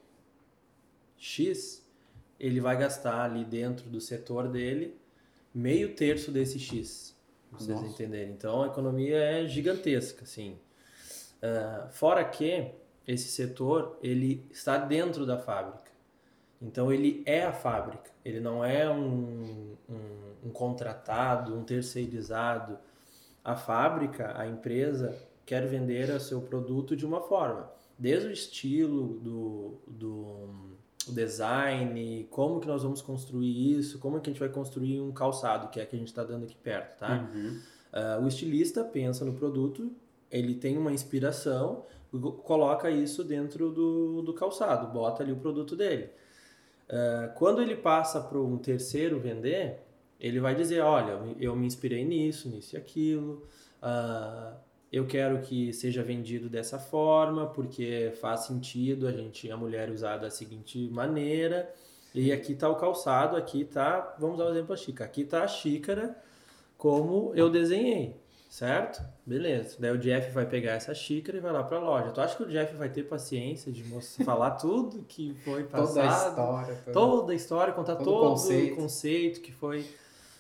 X, 1.16 1.85
ele 2.38 2.61
vai 2.61 2.77
gastar 2.79 3.25
ali 3.25 3.44
dentro 3.44 3.88
do 3.88 4.01
setor 4.01 4.49
dele 4.49 4.96
meio 5.53 5.94
terço 5.94 6.31
desse 6.31 6.59
X. 6.59 7.15
Pra 7.50 7.59
vocês 7.59 7.80
Nossa. 7.80 7.92
entenderem. 7.92 8.32
Então 8.32 8.62
a 8.62 8.66
economia 8.66 9.16
é 9.16 9.46
gigantesca, 9.46 10.24
assim. 10.24 10.59
Uh, 11.42 11.88
fora 11.90 12.24
que 12.24 12.72
esse 13.06 13.28
setor 13.28 13.98
ele 14.02 14.46
está 14.50 14.78
dentro 14.78 15.24
da 15.24 15.38
fábrica. 15.38 15.90
Então 16.61 16.90
ele 16.90 17.22
é 17.26 17.44
a 17.44 17.52
fábrica, 17.52 18.11
ele 18.24 18.40
não 18.40 18.64
é 18.64 18.88
um, 18.90 19.76
um, 19.88 20.46
um 20.46 20.50
contratado, 20.50 21.54
um 21.54 21.62
terceirizado. 21.62 22.78
A 23.44 23.54
fábrica, 23.54 24.32
a 24.37 24.46
empresa, 24.48 25.16
quer 25.44 25.66
vender 25.66 26.11
o 26.11 26.18
seu 26.18 26.40
produto 26.40 26.96
de 26.96 27.06
uma 27.06 27.20
forma, 27.20 27.70
desde 27.96 28.28
o 28.28 28.32
estilo, 28.32 29.20
do, 29.20 29.78
do 29.87 30.76
design, 31.12 32.27
como 32.31 32.61
que 32.61 32.66
nós 32.66 32.83
vamos 32.83 33.01
construir 33.03 33.79
isso, 33.79 33.99
como 33.99 34.21
que 34.21 34.31
a 34.31 34.33
gente 34.33 34.40
vai 34.40 34.49
construir 34.49 35.01
um 35.01 35.12
calçado, 35.12 35.69
que 35.69 35.81
é 35.81 35.87
que 35.87 35.95
a 35.97 35.99
gente 35.99 36.09
está 36.09 36.25
dando 36.25 36.45
aqui 36.45 36.57
perto, 36.57 36.99
tá? 36.99 37.29
Uhum. 37.33 37.61
Uh, 37.92 38.25
o 38.25 38.29
estilista 38.29 38.85
pensa 38.85 39.25
no 39.25 39.33
produto, 39.33 39.90
ele 40.31 40.55
tem 40.55 40.77
uma 40.77 40.92
inspiração, 40.92 41.85
coloca 42.45 42.90
isso 42.90 43.25
dentro 43.25 43.71
do, 43.71 44.23
do 44.23 44.35
calçado, 44.35 44.92
bota 44.92 45.23
ali 45.23 45.33
o 45.33 45.37
produto 45.37 45.77
dele. 45.77 46.11
Uh, 46.88 47.33
quando 47.35 47.62
ele 47.62 47.77
passa 47.77 48.21
para 48.21 48.38
um 48.38 48.59
terceiro 48.59 49.19
vender, 49.19 49.81
ele 50.21 50.40
vai 50.40 50.55
dizer, 50.55 50.81
olha, 50.81 51.21
eu 51.38 51.55
me 51.57 51.66
inspirei 51.66 52.05
nisso, 52.05 52.49
nisso 52.49 52.75
e 52.75 52.79
aquilo, 52.79 53.47
uh, 53.83 54.57
eu 54.92 55.07
quero 55.07 55.40
que 55.40 55.72
seja 55.72 56.03
vendido 56.03 56.49
dessa 56.49 56.79
forma, 56.79 57.46
porque 57.46 58.12
faz 58.20 58.40
sentido 58.46 59.07
a 59.07 59.12
gente, 59.12 59.51
a 59.51 59.57
mulher 59.57 59.90
usar 59.90 60.16
da 60.16 60.31
seguinte 60.31 60.88
maneira, 60.90 61.72
e 62.14 62.33
aqui 62.33 62.53
está 62.53 62.68
o 62.68 62.77
calçado, 62.77 63.37
aqui 63.37 63.62
está, 63.62 64.14
vamos 64.18 64.38
dar 64.38 64.44
o 64.44 64.49
um 64.49 64.51
exemplo 64.53 64.68
da 64.68 64.77
xícara, 64.77 65.11
aqui 65.11 65.22
está 65.22 65.42
a 65.42 65.49
xícara 65.49 66.16
como 66.79 67.33
eu 67.35 67.51
desenhei, 67.51 68.16
certo? 68.49 69.03
Beleza. 69.25 69.77
Daí 69.79 69.90
o 69.90 69.99
Jeff 69.99 70.31
vai 70.31 70.46
pegar 70.46 70.72
essa 70.72 70.94
xícara 70.94 71.38
e 71.38 71.40
vai 71.40 71.53
lá 71.53 71.62
para 71.62 71.79
a 71.79 71.81
loja. 71.81 72.12
Tu 72.12 72.20
acha 72.20 72.37
que 72.37 72.42
o 72.44 72.49
Jeff 72.49 72.75
vai 72.77 72.88
ter 72.88 73.03
paciência 73.05 73.72
de 73.72 73.83
falar 74.25 74.53
tudo 74.53 75.05
que 75.09 75.35
foi 75.44 75.64
passado? 75.64 75.94
Toda 75.94 76.03
a 76.03 76.29
história. 76.29 76.83
Toda, 76.85 76.92
toda 76.92 77.33
a 77.33 77.35
história, 77.35 77.72
contar 77.75 77.96
todo, 77.96 78.05
todo 78.05 78.31
conceito. 78.31 78.72
o 78.72 78.77
conceito 78.77 79.40
que 79.40 79.53
foi 79.53 79.87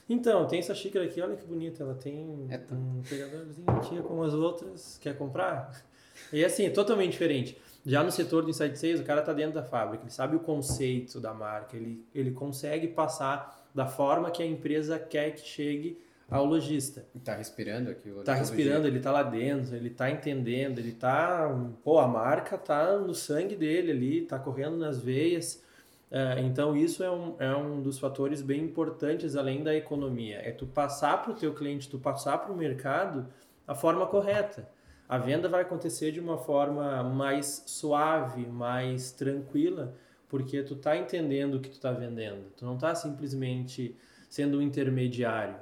então, 0.08 0.46
tem 0.46 0.60
essa 0.60 0.74
xícara 0.74 1.04
aqui, 1.04 1.20
olha 1.20 1.36
que 1.36 1.44
bonita. 1.44 1.82
Ela 1.82 1.94
tem 1.94 2.46
é 2.48 2.60
um 2.72 3.02
pegadorzinho 3.02 3.70
aqui 3.70 4.00
como 4.02 4.22
as 4.22 4.34
outras. 4.34 4.98
Quer 4.98 5.16
comprar? 5.16 5.84
E 6.32 6.44
assim, 6.44 6.66
é 6.66 6.70
totalmente 6.70 7.12
diferente. 7.12 7.58
Já 7.84 8.02
no 8.02 8.10
setor 8.10 8.42
do 8.42 8.50
Inside 8.50 8.76
Sales, 8.76 9.00
o 9.00 9.04
cara 9.04 9.20
está 9.20 9.32
dentro 9.32 9.54
da 9.54 9.62
fábrica, 9.62 10.04
ele 10.04 10.12
sabe 10.12 10.34
o 10.34 10.40
conceito 10.40 11.20
da 11.20 11.32
marca, 11.32 11.76
ele, 11.76 12.04
ele 12.12 12.32
consegue 12.32 12.88
passar 12.88 13.64
da 13.72 13.86
forma 13.86 14.30
que 14.30 14.42
a 14.42 14.46
empresa 14.46 14.98
quer 14.98 15.30
que 15.32 15.46
chegue 15.46 16.02
ao 16.28 16.44
lojista. 16.44 17.06
Está 17.14 17.34
respirando 17.34 17.90
aqui. 17.90 18.08
Está 18.08 18.34
respirando, 18.34 18.88
ele 18.88 18.98
está 18.98 19.12
lá 19.12 19.22
dentro, 19.22 19.76
ele 19.76 19.88
está 19.88 20.10
entendendo, 20.10 20.80
ele 20.80 20.90
está... 20.90 21.48
Pô, 21.84 22.00
a 22.00 22.08
marca 22.08 22.56
está 22.56 22.98
no 22.98 23.14
sangue 23.14 23.54
dele 23.54 23.92
ali, 23.92 24.22
está 24.24 24.38
correndo 24.38 24.76
nas 24.76 24.98
veias. 24.98 25.62
É, 26.10 26.40
então 26.40 26.76
isso 26.76 27.02
é 27.02 27.10
um, 27.10 27.34
é 27.38 27.54
um 27.56 27.82
dos 27.82 27.98
fatores 27.98 28.40
bem 28.40 28.62
importantes 28.62 29.34
além 29.34 29.62
da 29.62 29.74
economia. 29.74 30.40
É 30.42 30.52
tu 30.52 30.66
passar 30.66 31.22
para 31.22 31.32
o 31.32 31.34
teu 31.34 31.52
cliente, 31.54 31.88
tu 31.88 31.98
passar 31.98 32.38
para 32.38 32.52
o 32.52 32.56
mercado 32.56 33.26
a 33.66 33.74
forma 33.74 34.06
correta. 34.06 34.68
A 35.08 35.18
venda 35.18 35.48
vai 35.48 35.62
acontecer 35.62 36.10
de 36.12 36.20
uma 36.20 36.38
forma 36.38 37.02
mais 37.04 37.64
suave, 37.66 38.46
mais 38.46 39.12
tranquila, 39.12 39.94
porque 40.28 40.62
tu 40.62 40.74
está 40.74 40.96
entendendo 40.96 41.54
o 41.54 41.60
que 41.60 41.68
tu 41.68 41.74
está 41.74 41.92
vendendo. 41.92 42.50
Tu 42.56 42.64
não 42.64 42.74
está 42.74 42.94
simplesmente 42.94 43.96
sendo 44.28 44.58
um 44.58 44.62
intermediário. 44.62 45.56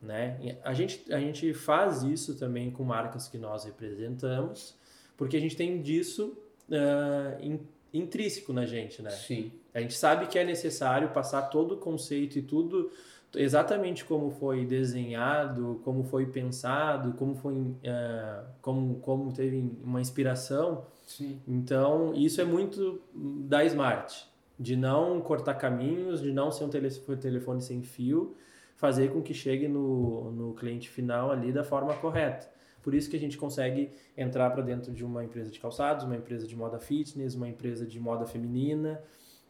Né? 0.00 0.58
A, 0.62 0.74
gente, 0.74 1.12
a 1.12 1.18
gente 1.18 1.52
faz 1.54 2.02
isso 2.02 2.38
também 2.38 2.70
com 2.70 2.84
marcas 2.84 3.26
que 3.26 3.38
nós 3.38 3.64
representamos, 3.64 4.76
porque 5.16 5.36
a 5.36 5.40
gente 5.40 5.56
tem 5.56 5.80
disso 5.80 6.36
uh, 6.68 7.42
intrínseco 7.94 8.52
na 8.52 8.66
gente, 8.66 9.00
né? 9.00 9.10
Sim. 9.10 9.52
A 9.72 9.80
gente 9.80 9.94
sabe 9.94 10.26
que 10.26 10.38
é 10.38 10.44
necessário 10.44 11.10
passar 11.10 11.42
todo 11.42 11.76
o 11.76 11.78
conceito 11.78 12.38
e 12.38 12.42
tudo 12.42 12.90
exatamente 13.36 14.04
como 14.04 14.30
foi 14.30 14.64
desenhado, 14.64 15.80
como 15.84 16.04
foi 16.04 16.26
pensado, 16.26 17.12
como 17.14 17.34
foi 17.34 17.54
uh, 17.54 18.44
como, 18.60 18.96
como 18.96 19.32
teve 19.32 19.72
uma 19.82 20.00
inspiração. 20.00 20.84
Sim. 21.06 21.40
Então, 21.46 22.12
isso 22.14 22.40
é 22.40 22.44
muito 22.44 23.00
da 23.14 23.64
Smart, 23.64 24.26
de 24.58 24.76
não 24.76 25.20
cortar 25.20 25.54
caminhos, 25.54 26.20
de 26.20 26.32
não 26.32 26.50
ser 26.50 26.64
um 26.64 26.68
telefone, 26.68 27.60
sem 27.60 27.82
fio, 27.82 28.36
fazer 28.76 29.12
com 29.12 29.22
que 29.22 29.34
chegue 29.34 29.68
no, 29.68 30.30
no 30.30 30.54
cliente 30.54 30.88
final 30.88 31.30
ali 31.30 31.52
da 31.52 31.64
forma 31.64 31.94
correta. 31.94 32.48
Por 32.84 32.94
isso 32.94 33.08
que 33.08 33.16
a 33.16 33.18
gente 33.18 33.38
consegue 33.38 33.90
entrar 34.14 34.50
para 34.50 34.62
dentro 34.62 34.92
de 34.92 35.02
uma 35.02 35.24
empresa 35.24 35.50
de 35.50 35.58
calçados, 35.58 36.04
uma 36.04 36.14
empresa 36.14 36.46
de 36.46 36.54
moda 36.54 36.78
fitness, 36.78 37.34
uma 37.34 37.48
empresa 37.48 37.86
de 37.86 37.98
moda 37.98 38.26
feminina, 38.26 39.02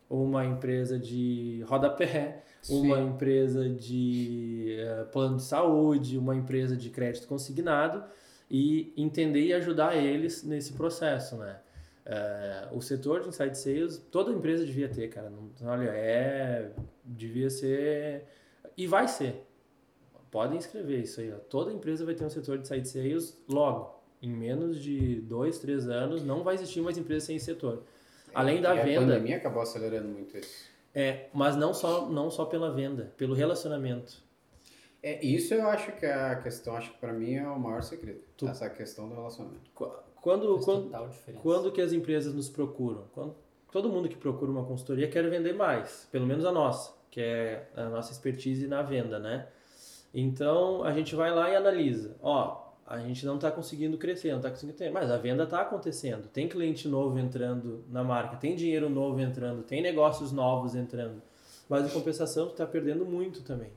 uma 0.09 0.47
empresa 0.47 0.97
de 0.97 1.65
rodapé, 1.67 2.45
Sim. 2.63 2.87
uma 2.87 3.01
empresa 3.01 3.69
de 3.69 4.79
uh, 4.79 5.07
plano 5.07 5.39
de 5.39 5.43
saúde, 5.43 6.17
uma 6.17 6.37
empresa 6.37 6.77
de 6.77 6.89
crédito 6.91 7.27
consignado 7.27 8.05
e 8.49 8.93
entender 8.97 9.47
e 9.47 9.53
ajudar 9.53 9.97
eles 9.97 10.45
nesse 10.45 10.73
processo, 10.75 11.37
né? 11.37 11.59
Uh, 12.07 12.77
o 12.77 12.83
setor 12.83 13.23
de 13.23 13.29
inside 13.31 13.59
sales, 13.59 13.99
toda 14.13 14.31
empresa 14.31 14.65
devia 14.65 14.89
ter, 14.89 15.09
cara. 15.09 15.29
Não, 15.29 15.51
olha, 15.69 15.91
é. 15.91 16.71
Devia 17.03 17.51
ser. 17.51 18.27
E 18.77 18.87
vai 18.87 19.09
ser. 19.09 19.45
Podem 20.35 20.59
escrever 20.59 20.99
isso 20.99 21.21
aí. 21.21 21.33
Ó. 21.33 21.37
Toda 21.49 21.73
empresa 21.73 22.05
vai 22.05 22.13
ter 22.13 22.25
um 22.25 22.29
setor 22.29 22.59
de 22.59 22.65
inside 22.65 22.89
sales 22.89 23.41
logo. 23.49 24.03
Em 24.21 24.29
menos 24.29 24.83
de 24.83 25.21
dois, 25.21 25.61
três 25.61 25.89
anos, 25.89 26.25
não 26.25 26.43
vai 26.43 26.57
existir 26.57 26.81
mais 26.81 26.99
empresa 26.99 27.27
sem 27.27 27.39
setor. 27.39 27.85
Além 28.35 28.61
da 28.61 28.75
e 28.75 28.83
venda. 28.83 29.13
A 29.13 29.15
pandemia 29.15 29.37
acabou 29.37 29.63
acelerando 29.63 30.09
muito 30.09 30.37
isso. 30.37 30.69
É, 30.93 31.27
mas 31.33 31.55
não 31.55 31.73
só, 31.73 32.11
não 32.11 32.33
só 32.33 32.47
pela 32.47 32.73
venda, 32.73 33.13
pelo 33.17 33.33
relacionamento. 33.33 34.25
É, 35.01 35.25
isso 35.25 35.55
eu 35.55 35.69
acho 35.69 35.93
que 35.93 36.05
é 36.05 36.13
a 36.13 36.35
questão, 36.35 36.75
acho 36.75 36.91
que 36.91 36.99
para 36.99 37.13
mim 37.13 37.35
é 37.35 37.47
o 37.47 37.57
maior 37.57 37.85
segredo. 37.85 38.25
Tu... 38.37 38.49
Essa 38.49 38.69
questão 38.69 39.09
do 39.09 39.15
relacionamento. 39.15 39.71
Quando, 39.73 40.59
quando, 40.65 40.91
quando 41.41 41.71
que 41.71 41.81
as 41.81 41.93
empresas 41.93 42.35
nos 42.35 42.49
procuram? 42.49 43.05
Quando, 43.15 43.37
todo 43.71 43.89
mundo 43.89 44.09
que 44.09 44.17
procura 44.17 44.51
uma 44.51 44.65
consultoria 44.65 45.07
quer 45.07 45.31
vender 45.31 45.53
mais, 45.53 46.09
pelo 46.11 46.27
menos 46.27 46.45
a 46.45 46.51
nossa, 46.51 46.93
que 47.09 47.21
é 47.21 47.69
a 47.77 47.89
nossa 47.89 48.11
expertise 48.11 48.67
na 48.67 48.83
venda, 48.83 49.21
né? 49.21 49.47
Então 50.15 50.85
a 50.85 50.93
gente 50.93 51.15
vai 51.17 51.35
lá 51.35 51.51
e 51.51 51.57
analisa. 51.57 52.17
Ó, 52.23 52.65
a 52.87 52.99
gente 52.99 53.27
não 53.27 53.37
está 53.37 53.51
conseguindo 53.51 53.99
crescer, 53.99 54.31
não 54.31 54.37
está 54.37 54.51
conseguindo 54.51 54.79
ter, 54.79 54.91
mas 54.91 55.11
a 55.11 55.17
venda 55.17 55.45
está 55.45 55.63
acontecendo. 55.63 56.29
Tem 56.29 56.49
cliente 56.49 56.87
novo 56.87 57.19
entrando 57.19 57.85
na 57.91 58.05
marca, 58.05 58.37
tem 58.37 58.55
dinheiro 58.55 58.89
novo 58.89 59.21
entrando, 59.21 59.63
tem 59.63 59.83
negócios 59.83 60.31
novos 60.31 60.75
entrando. 60.75 61.21
Mas 61.69 61.87
em 61.87 61.89
compensação, 61.89 62.47
tu 62.47 62.53
está 62.53 62.67
perdendo 62.67 63.05
muito 63.05 63.43
também. 63.43 63.71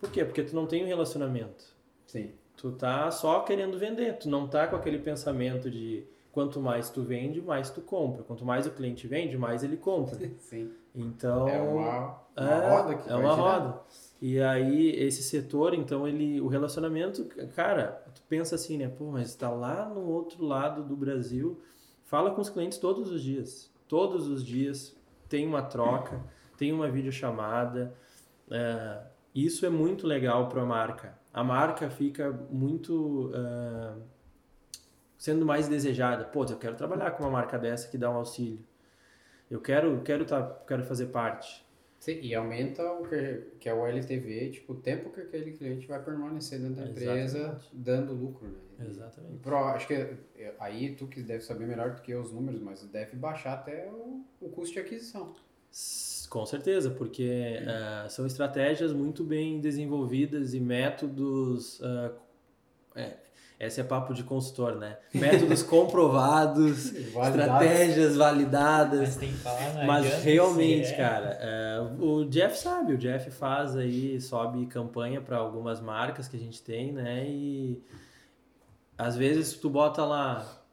Por 0.00 0.10
quê? 0.10 0.24
Porque 0.24 0.42
tu 0.42 0.54
não 0.54 0.66
tem 0.66 0.82
um 0.82 0.86
relacionamento. 0.86 1.64
Sim. 2.06 2.32
Tu 2.56 2.72
tá 2.72 3.10
só 3.10 3.40
querendo 3.40 3.78
vender, 3.78 4.18
tu 4.18 4.28
não 4.28 4.48
tá 4.48 4.66
com 4.66 4.76
aquele 4.76 4.98
pensamento 4.98 5.70
de 5.70 6.04
quanto 6.32 6.60
mais 6.60 6.90
tu 6.90 7.02
vende, 7.02 7.40
mais 7.40 7.70
tu 7.70 7.80
compra. 7.80 8.22
Quanto 8.24 8.44
mais 8.44 8.66
o 8.66 8.70
cliente 8.70 9.06
vende, 9.06 9.38
mais 9.38 9.62
ele 9.62 9.76
compra. 9.76 10.18
Sim. 10.38 10.72
Então, 10.94 11.48
é 11.48 11.60
uma, 11.60 12.20
uma 12.36 12.50
é, 12.50 12.68
roda 12.68 12.94
que 12.96 13.10
É 13.10 13.14
uma 13.14 13.34
roda. 13.34 13.80
E 14.20 14.38
aí, 14.38 14.90
esse 14.90 15.22
setor, 15.22 15.72
então, 15.72 16.06
ele, 16.06 16.40
o 16.42 16.46
relacionamento, 16.46 17.24
cara, 17.56 18.04
tu 18.14 18.22
pensa 18.28 18.54
assim, 18.54 18.76
né? 18.76 18.86
Pô, 18.86 19.10
mas 19.10 19.28
está 19.28 19.48
lá 19.48 19.88
no 19.88 20.02
outro 20.06 20.44
lado 20.44 20.84
do 20.84 20.94
Brasil, 20.94 21.58
fala 22.04 22.30
com 22.30 22.40
os 22.42 22.50
clientes 22.50 22.76
todos 22.76 23.10
os 23.10 23.22
dias. 23.22 23.72
Todos 23.88 24.28
os 24.28 24.44
dias 24.44 24.94
tem 25.28 25.46
uma 25.46 25.62
troca, 25.62 26.22
tem 26.58 26.70
uma 26.70 26.90
videochamada. 26.90 27.94
É, 28.50 29.00
isso 29.34 29.64
é 29.64 29.70
muito 29.70 30.06
legal 30.06 30.48
para 30.48 30.62
a 30.62 30.66
marca. 30.66 31.18
A 31.32 31.42
marca 31.42 31.88
fica 31.88 32.30
muito 32.50 33.30
uh, 33.30 34.02
sendo 35.16 35.46
mais 35.46 35.66
desejada. 35.66 36.24
Pô, 36.24 36.44
eu 36.44 36.58
quero 36.58 36.74
trabalhar 36.74 37.12
com 37.12 37.22
uma 37.22 37.30
marca 37.30 37.58
dessa 37.58 37.88
que 37.88 37.96
dá 37.96 38.10
um 38.10 38.16
auxílio. 38.16 38.60
Eu 39.50 39.60
quero, 39.60 40.00
quero, 40.02 40.24
tá, 40.24 40.42
quero 40.66 40.84
fazer 40.84 41.06
parte. 41.06 41.64
Sim, 42.00 42.18
e 42.22 42.34
aumenta 42.34 42.82
o 42.92 43.06
que, 43.06 43.42
que 43.60 43.68
é 43.68 43.74
o 43.74 43.86
LTV, 43.86 44.48
tipo, 44.52 44.72
o 44.72 44.76
tempo 44.76 45.10
que 45.10 45.20
aquele 45.20 45.52
cliente 45.52 45.86
vai 45.86 46.02
permanecer 46.02 46.58
dentro 46.58 46.76
da 46.76 46.86
empresa 46.86 47.38
Exatamente. 47.38 47.68
dando 47.74 48.14
lucro, 48.14 48.48
né? 48.48 48.86
Exatamente. 48.88 49.38
Pro, 49.42 49.58
acho 49.58 49.86
que 49.86 49.92
é, 49.92 50.54
aí 50.58 50.94
tu 50.94 51.06
que 51.06 51.22
deve 51.22 51.44
saber 51.44 51.66
melhor 51.66 51.94
do 51.94 52.00
que 52.00 52.14
os 52.14 52.32
números, 52.32 52.62
mas 52.62 52.82
deve 52.84 53.16
baixar 53.16 53.52
até 53.52 53.86
o, 53.86 54.24
o 54.40 54.48
custo 54.48 54.72
de 54.72 54.80
aquisição. 54.80 55.34
Com 56.30 56.46
certeza, 56.46 56.90
porque 56.90 57.58
uh, 57.60 58.08
são 58.08 58.26
estratégias 58.26 58.94
muito 58.94 59.22
bem 59.22 59.60
desenvolvidas 59.60 60.54
e 60.54 60.60
métodos 60.60 61.80
uh, 61.80 62.14
é, 62.96 63.18
esse 63.60 63.78
é 63.78 63.84
papo 63.84 64.14
de 64.14 64.24
consultor, 64.24 64.76
né? 64.76 64.96
Métodos 65.12 65.62
comprovados, 65.62 66.94
estratégias 66.94 68.16
validadas. 68.16 69.00
Mas 69.00 69.16
tem 69.16 69.32
que 69.32 69.36
falar, 69.36 69.74
não 69.74 69.86
Mas 69.86 70.24
realmente, 70.24 70.88
é. 70.88 70.96
cara, 70.96 71.38
é, 71.38 71.80
o 72.00 72.24
Jeff 72.24 72.58
sabe, 72.58 72.94
o 72.94 72.98
Jeff 72.98 73.30
faz 73.30 73.76
aí, 73.76 74.18
sobe 74.18 74.64
campanha 74.64 75.20
para 75.20 75.36
algumas 75.36 75.78
marcas 75.78 76.26
que 76.26 76.38
a 76.38 76.40
gente 76.40 76.62
tem, 76.62 76.90
né? 76.90 77.26
E 77.28 77.84
às 78.96 79.14
vezes 79.14 79.52
tu 79.52 79.68
bota 79.68 80.06
lá 80.06 80.64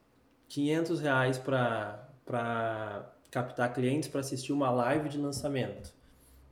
500 0.47 1.01
reais 1.01 1.37
para 1.37 3.11
captar 3.29 3.73
clientes 3.73 4.07
para 4.07 4.21
assistir 4.21 4.53
uma 4.53 4.71
live 4.71 5.09
de 5.09 5.17
lançamento. 5.17 5.91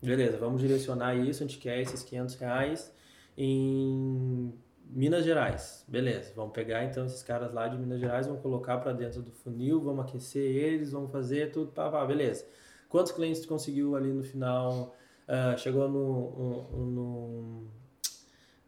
Beleza, 0.04 0.38
vamos 0.38 0.60
direcionar 0.60 1.16
isso, 1.16 1.42
a 1.42 1.48
gente 1.48 1.60
quer 1.60 1.80
esses 1.80 2.04
500 2.04 2.36
reais 2.36 2.94
em 3.38 4.54
Minas 4.96 5.26
Gerais, 5.26 5.84
beleza. 5.90 6.32
Vamos 6.38 6.54
pegar 6.54 6.86
então 6.86 7.06
esses 7.06 7.22
caras 7.22 7.54
lá 7.54 7.68
de 7.68 7.78
Minas 7.78 8.00
Gerais, 8.00 8.28
vamos 8.28 8.42
colocar 8.42 8.78
para 8.78 8.94
dentro 8.94 9.22
do 9.22 9.30
funil, 9.30 9.82
vamos 9.82 10.06
aquecer 10.06 10.42
eles, 10.42 10.94
vamos 10.94 11.12
fazer 11.12 11.52
tudo, 11.52 11.70
pá, 11.74 11.92
pá, 11.92 12.06
beleza. 12.06 12.48
Quantos 12.88 13.12
clientes 13.12 13.42
tu 13.42 13.50
conseguiu 13.50 13.98
ali 13.98 14.14
no 14.14 14.24
final? 14.24 14.96
Uh, 15.28 15.58
chegou 15.58 15.90
no, 15.90 16.72
no, 16.72 17.68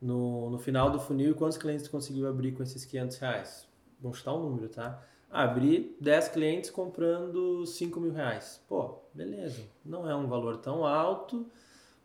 no, 0.01 0.49
no, 0.49 0.59
final 0.59 0.91
do 0.91 0.99
funil 0.99 1.31
e 1.31 1.33
quantos 1.33 1.57
clientes 1.57 1.85
tu 1.85 1.91
conseguiu 1.91 2.27
abrir 2.27 2.51
com 2.51 2.61
esses 2.61 2.83
500 2.83 3.17
reais? 3.19 3.67
Vamos 4.01 4.17
chutar 4.17 4.33
um 4.33 4.49
número, 4.49 4.67
tá? 4.67 5.01
Abrir 5.31 5.95
10 6.01 6.27
clientes 6.27 6.69
comprando 6.69 7.65
5 7.65 8.01
mil 8.01 8.11
reais. 8.11 8.61
Pô, 8.67 8.99
beleza. 9.13 9.63
Não 9.85 10.09
é 10.09 10.13
um 10.13 10.27
valor 10.27 10.57
tão 10.57 10.85
alto, 10.85 11.49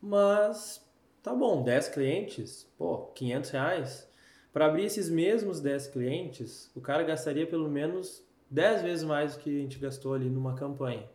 mas 0.00 0.80
tá 1.24 1.34
bom. 1.34 1.64
10 1.64 1.88
clientes, 1.88 2.72
pô, 2.78 3.06
500 3.16 3.50
reais. 3.50 4.11
Para 4.52 4.66
abrir 4.66 4.84
esses 4.84 5.08
mesmos 5.08 5.60
10 5.60 5.88
clientes, 5.88 6.70
o 6.74 6.80
cara 6.80 7.02
gastaria 7.02 7.46
pelo 7.46 7.70
menos 7.70 8.22
10 8.50 8.82
vezes 8.82 9.04
mais 9.04 9.34
do 9.34 9.40
que 9.40 9.50
a 9.50 9.60
gente 9.60 9.78
gastou 9.78 10.12
ali 10.12 10.28
numa 10.28 10.54
campanha. 10.54 11.08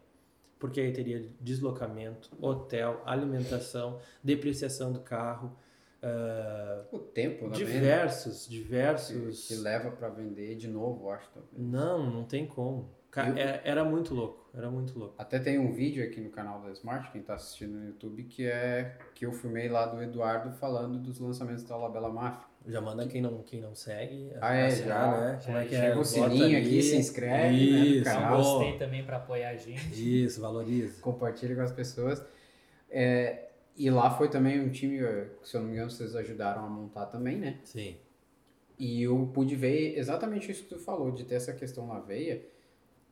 Porque 0.57 0.81
aí 0.81 0.91
teria 0.91 1.29
deslocamento, 1.39 2.31
hotel, 2.41 3.01
alimentação, 3.05 3.99
depreciação 4.23 4.91
do 4.91 5.01
carro, 5.01 5.55
uh, 6.01 6.95
o 6.95 6.97
tempo 6.97 7.45
também, 7.45 7.59
diversos, 7.59 8.47
diversos 8.47 9.47
que, 9.47 9.55
que 9.55 9.61
leva 9.61 9.91
para 9.91 10.09
vender 10.09 10.55
de 10.55 10.67
novo, 10.67 11.11
acho. 11.11 11.29
Talvez. 11.31 11.53
Não, 11.55 12.09
não 12.09 12.23
tem 12.23 12.47
como. 12.47 12.89
Eu, 13.15 13.37
é, 13.37 13.61
era 13.63 13.83
muito 13.83 14.13
louco, 14.13 14.49
era 14.53 14.69
muito 14.69 14.97
louco. 14.97 15.15
Até 15.17 15.39
tem 15.39 15.57
um 15.57 15.71
vídeo 15.71 16.03
aqui 16.03 16.21
no 16.21 16.29
canal 16.29 16.61
da 16.61 16.71
Smart, 16.71 17.11
quem 17.11 17.21
está 17.21 17.35
assistindo 17.35 17.73
no 17.73 17.85
YouTube, 17.85 18.23
que 18.23 18.45
é 18.45 18.97
que 19.15 19.25
eu 19.25 19.31
filmei 19.31 19.69
lá 19.69 19.85
do 19.85 20.01
Eduardo 20.01 20.51
falando 20.57 20.99
dos 20.99 21.19
lançamentos 21.19 21.63
da 21.63 21.75
Labela 21.75 22.09
Mafia. 22.09 22.47
Já 22.67 22.81
manda 22.81 23.07
quem 23.07 23.21
não, 23.21 23.41
quem 23.43 23.61
não 23.61 23.73
segue. 23.73 24.31
Ah, 24.41 24.53
é, 24.53 24.67
assinar, 24.67 25.11
já, 25.11 25.21
né? 25.21 25.39
Como 25.45 25.57
é 25.57 25.63
que 25.63 25.69
Chega 25.69 25.87
é? 25.87 25.97
o 25.97 26.03
sininho 26.03 26.57
aqui, 26.59 26.81
se 26.83 26.97
inscreve 26.97 27.55
Isso, 27.55 28.05
né, 28.05 28.13
no 28.13 28.19
canal. 28.19 28.37
Gostei 28.37 28.77
também 28.77 29.05
para 29.05 29.17
apoiar 29.17 29.49
a 29.51 29.55
gente. 29.55 30.23
Isso, 30.23 30.41
valoriza. 30.41 31.01
Compartilha 31.01 31.55
com 31.55 31.61
as 31.61 31.71
pessoas. 31.71 32.23
É, 32.89 33.47
e 33.77 33.89
lá 33.89 34.09
foi 34.09 34.29
também 34.29 34.59
um 34.59 34.69
time, 34.69 34.99
se 35.43 35.55
eu 35.55 35.61
não 35.61 35.67
me 35.67 35.75
engano, 35.75 35.89
vocês 35.89 36.15
ajudaram 36.15 36.65
a 36.65 36.69
montar 36.69 37.05
também, 37.05 37.37
né? 37.37 37.59
Sim. 37.63 37.95
E 38.77 39.01
eu 39.01 39.29
pude 39.33 39.55
ver 39.55 39.97
exatamente 39.97 40.51
isso 40.51 40.63
que 40.63 40.69
tu 40.69 40.79
falou, 40.79 41.11
de 41.11 41.23
ter 41.23 41.35
essa 41.35 41.53
questão 41.53 41.87
na 41.87 41.99
veia, 41.99 42.45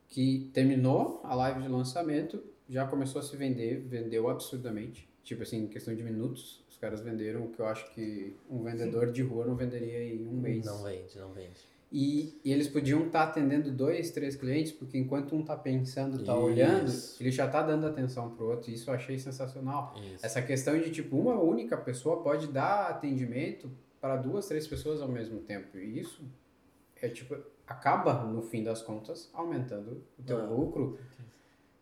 que 0.08 0.50
terminou 0.52 1.20
a 1.24 1.34
live 1.34 1.62
de 1.62 1.68
lançamento, 1.68 2.42
já 2.68 2.86
começou 2.86 3.20
a 3.20 3.22
se 3.22 3.36
vender, 3.36 3.80
vendeu 3.80 4.28
absurdamente. 4.28 5.08
Tipo 5.24 5.42
assim, 5.42 5.64
em 5.64 5.66
questão 5.66 5.94
de 5.94 6.02
minutos, 6.02 6.64
os 6.76 6.80
caras 6.80 7.00
venderam 7.00 7.44
o 7.44 7.48
que 7.48 7.58
eu 7.58 7.66
acho 7.66 7.90
que 7.94 8.36
um 8.50 8.62
vendedor 8.62 9.10
de 9.10 9.22
rua 9.22 9.46
não 9.46 9.56
venderia 9.56 10.04
em 10.04 10.28
um 10.28 10.34
mês. 10.34 10.66
Não 10.66 10.82
vende, 10.82 11.18
não 11.18 11.32
vende. 11.32 11.58
E, 11.90 12.38
e 12.44 12.52
eles 12.52 12.68
podiam 12.68 13.06
estar 13.06 13.24
tá 13.24 13.30
atendendo 13.30 13.70
dois, 13.70 14.10
três 14.10 14.36
clientes, 14.36 14.72
porque 14.72 14.98
enquanto 14.98 15.34
um 15.34 15.42
tá 15.42 15.56
pensando, 15.56 16.22
tá 16.22 16.34
isso. 16.34 16.42
olhando, 16.42 16.92
ele 17.18 17.30
já 17.30 17.48
tá 17.48 17.62
dando 17.62 17.86
atenção 17.86 18.30
pro 18.36 18.50
outro. 18.50 18.70
E 18.70 18.74
isso 18.74 18.90
eu 18.90 18.94
achei 18.94 19.18
sensacional. 19.18 19.94
Isso. 20.14 20.26
Essa 20.26 20.42
questão 20.42 20.78
de, 20.78 20.90
tipo, 20.90 21.16
uma 21.16 21.40
única 21.40 21.78
pessoa 21.78 22.22
pode 22.22 22.48
dar 22.48 22.90
atendimento 22.90 23.70
para 23.98 24.16
duas, 24.16 24.46
três 24.46 24.66
pessoas 24.66 25.00
ao 25.00 25.08
mesmo 25.08 25.40
tempo. 25.40 25.78
E 25.78 25.98
isso 25.98 26.22
é, 27.00 27.08
tipo, 27.08 27.38
acaba, 27.66 28.22
no 28.24 28.42
fim 28.42 28.62
das 28.62 28.82
contas, 28.82 29.30
aumentando 29.32 30.04
o 30.18 30.22
teu 30.22 30.40
ah. 30.40 30.44
lucro. 30.44 30.98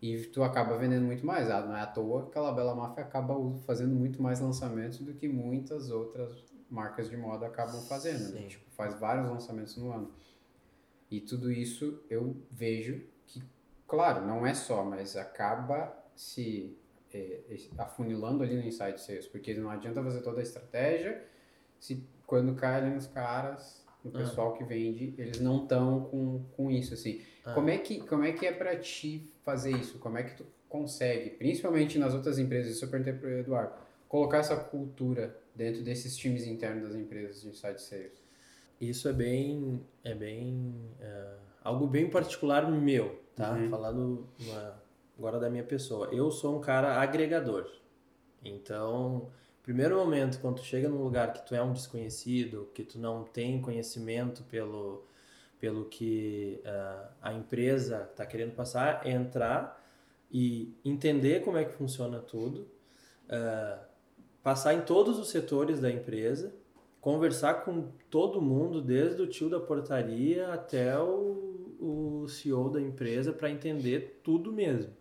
E 0.04 0.18
tu 0.26 0.42
acaba 0.42 0.76
vendendo 0.76 1.06
muito 1.06 1.24
mais. 1.24 1.48
Ah, 1.48 1.62
não 1.62 1.74
é 1.74 1.80
à 1.80 1.86
toa 1.86 2.28
que 2.30 2.38
a 2.38 2.52
Bela 2.52 2.74
Máfia 2.74 3.02
acaba 3.02 3.34
fazendo 3.66 3.94
muito 3.94 4.20
mais 4.20 4.38
lançamentos 4.38 4.98
do 4.98 5.14
que 5.14 5.26
muitas 5.26 5.90
outras 5.90 6.44
marcas 6.68 7.08
de 7.08 7.16
moda 7.16 7.46
acabam 7.46 7.80
fazendo. 7.80 8.34
Né? 8.34 8.42
Tipo, 8.42 8.70
faz 8.72 9.00
vários 9.00 9.26
lançamentos 9.26 9.78
no 9.78 9.90
ano. 9.90 10.12
E 11.10 11.22
tudo 11.22 11.50
isso 11.50 12.02
eu 12.10 12.36
vejo 12.50 13.02
que, 13.26 13.42
claro, 13.88 14.26
não 14.26 14.46
é 14.46 14.52
só, 14.52 14.84
mas 14.84 15.16
acaba 15.16 15.96
se 16.14 16.76
é, 17.10 17.40
afunilando 17.78 18.42
ali 18.42 18.56
no 18.56 18.62
Insight 18.62 19.00
Sales, 19.00 19.26
porque 19.26 19.54
não 19.54 19.70
adianta 19.70 20.02
fazer 20.02 20.20
toda 20.20 20.40
a 20.40 20.42
estratégia 20.42 21.24
se 21.80 22.06
quando 22.26 22.54
cai 22.54 22.74
ali 22.74 22.94
nos 22.94 23.06
caras, 23.06 23.82
no 24.04 24.10
ah. 24.14 24.18
pessoal 24.18 24.52
que 24.52 24.64
vende, 24.64 25.14
eles 25.16 25.40
não 25.40 25.62
estão 25.62 26.04
com, 26.04 26.44
com 26.54 26.70
isso, 26.70 26.92
assim. 26.92 27.22
Ah. 27.42 27.54
Como, 27.54 27.70
é 27.70 27.78
que, 27.78 28.00
como 28.06 28.22
é 28.22 28.32
que 28.32 28.44
é 28.44 28.52
para 28.52 28.78
ti 28.78 29.30
fazer 29.44 29.70
isso? 29.72 29.98
Como 29.98 30.18
é 30.18 30.22
que 30.22 30.36
tu 30.36 30.46
consegue, 30.68 31.30
principalmente 31.30 31.98
nas 31.98 32.14
outras 32.14 32.38
empresas, 32.38 32.72
isso 32.74 32.84
eu 32.84 32.88
perguntei 32.88 33.12
pro 33.12 33.28
Eduardo, 33.30 33.74
colocar 34.08 34.38
essa 34.38 34.56
cultura 34.56 35.36
dentro 35.54 35.82
desses 35.82 36.16
times 36.16 36.46
internos 36.46 36.88
das 36.88 36.96
empresas 36.96 37.42
de 37.42 37.48
inside 37.48 37.80
sales? 37.80 38.24
Isso 38.80 39.08
é 39.08 39.12
bem, 39.12 39.80
é 40.02 40.14
bem, 40.14 40.74
é, 41.00 41.34
algo 41.62 41.86
bem 41.86 42.10
particular 42.10 42.68
meu, 42.70 43.20
tá? 43.36 43.52
Uhum. 43.52 43.70
Falando 43.70 44.28
uma, 44.40 44.82
agora 45.18 45.38
da 45.38 45.48
minha 45.48 45.62
pessoa. 45.64 46.08
Eu 46.12 46.30
sou 46.30 46.58
um 46.58 46.60
cara 46.60 47.00
agregador. 47.00 47.70
Então, 48.44 49.30
primeiro 49.62 49.96
momento, 49.96 50.40
quando 50.40 50.56
tu 50.56 50.64
chega 50.64 50.88
num 50.88 51.02
lugar 51.02 51.32
que 51.32 51.46
tu 51.46 51.54
é 51.54 51.62
um 51.62 51.72
desconhecido, 51.72 52.68
que 52.74 52.82
tu 52.82 52.98
não 52.98 53.24
tem 53.24 53.60
conhecimento 53.60 54.42
pelo, 54.44 55.06
pelo 55.64 55.86
que 55.86 56.60
uh, 56.62 57.08
a 57.22 57.32
empresa 57.32 58.06
está 58.10 58.26
querendo 58.26 58.54
passar, 58.54 59.00
é 59.02 59.12
entrar 59.12 59.82
e 60.30 60.76
entender 60.84 61.42
como 61.42 61.56
é 61.56 61.64
que 61.64 61.72
funciona 61.72 62.18
tudo, 62.18 62.68
uh, 63.30 63.78
passar 64.42 64.74
em 64.74 64.82
todos 64.82 65.18
os 65.18 65.30
setores 65.30 65.80
da 65.80 65.90
empresa, 65.90 66.54
conversar 67.00 67.64
com 67.64 67.88
todo 68.10 68.42
mundo, 68.42 68.82
desde 68.82 69.22
o 69.22 69.26
tio 69.26 69.48
da 69.48 69.58
portaria 69.58 70.52
até 70.52 70.98
o, 70.98 71.78
o 71.80 72.28
CEO 72.28 72.68
da 72.68 72.78
empresa, 72.78 73.32
para 73.32 73.48
entender 73.48 74.20
tudo 74.22 74.52
mesmo. 74.52 74.92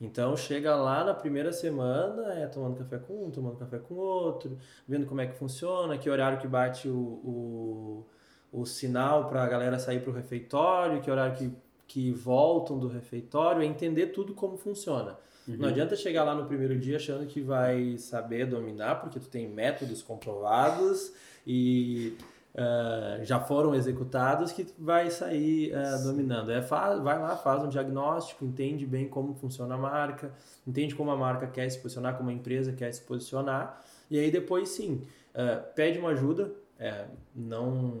Então 0.00 0.34
chega 0.34 0.74
lá 0.76 1.04
na 1.04 1.12
primeira 1.12 1.52
semana, 1.52 2.32
é 2.32 2.46
tomando 2.46 2.78
café 2.78 2.96
com 2.96 3.26
um, 3.26 3.30
tomando 3.30 3.58
café 3.58 3.78
com 3.78 3.96
outro, 3.96 4.56
vendo 4.88 5.04
como 5.04 5.20
é 5.20 5.26
que 5.26 5.36
funciona, 5.36 5.98
que 5.98 6.08
horário 6.08 6.38
que 6.38 6.48
bate 6.48 6.88
o, 6.88 6.96
o, 6.96 8.06
o 8.56 8.64
sinal 8.64 9.28
para 9.28 9.44
a 9.44 9.46
galera 9.46 9.78
sair 9.78 10.00
para 10.00 10.10
o 10.10 10.14
refeitório, 10.14 11.02
que 11.02 11.10
horário 11.10 11.36
que, 11.36 11.52
que 11.86 12.10
voltam 12.10 12.78
do 12.78 12.88
refeitório, 12.88 13.60
é 13.60 13.66
entender 13.66 14.06
tudo 14.06 14.32
como 14.32 14.56
funciona. 14.56 15.18
Uhum. 15.46 15.56
Não 15.58 15.68
adianta 15.68 15.94
chegar 15.94 16.24
lá 16.24 16.34
no 16.34 16.46
primeiro 16.46 16.78
dia 16.78 16.96
achando 16.96 17.26
que 17.26 17.42
vai 17.42 17.98
saber 17.98 18.46
dominar, 18.46 18.96
porque 18.96 19.20
tu 19.20 19.28
tem 19.28 19.46
métodos 19.46 20.02
comprovados 20.02 21.12
e 21.46 22.16
uh, 22.54 23.22
já 23.24 23.38
foram 23.40 23.74
executados 23.74 24.52
que 24.52 24.64
tu 24.64 24.72
vai 24.78 25.10
sair 25.10 25.74
uh, 25.74 26.02
dominando. 26.02 26.50
É, 26.50 26.62
faz, 26.62 26.98
vai 27.00 27.18
lá, 27.18 27.36
faz 27.36 27.62
um 27.62 27.68
diagnóstico, 27.68 28.42
entende 28.42 28.86
bem 28.86 29.06
como 29.06 29.34
funciona 29.34 29.74
a 29.74 29.78
marca, 29.78 30.32
entende 30.66 30.94
como 30.94 31.10
a 31.10 31.16
marca 31.16 31.46
quer 31.46 31.68
se 31.68 31.78
posicionar, 31.78 32.16
como 32.16 32.30
a 32.30 32.32
empresa 32.32 32.72
quer 32.72 32.90
se 32.90 33.02
posicionar, 33.02 33.82
e 34.10 34.18
aí 34.18 34.30
depois 34.30 34.70
sim, 34.70 35.02
uh, 35.34 35.62
pede 35.74 35.98
uma 35.98 36.08
ajuda, 36.08 36.50
é, 36.78 37.06
não, 37.34 38.00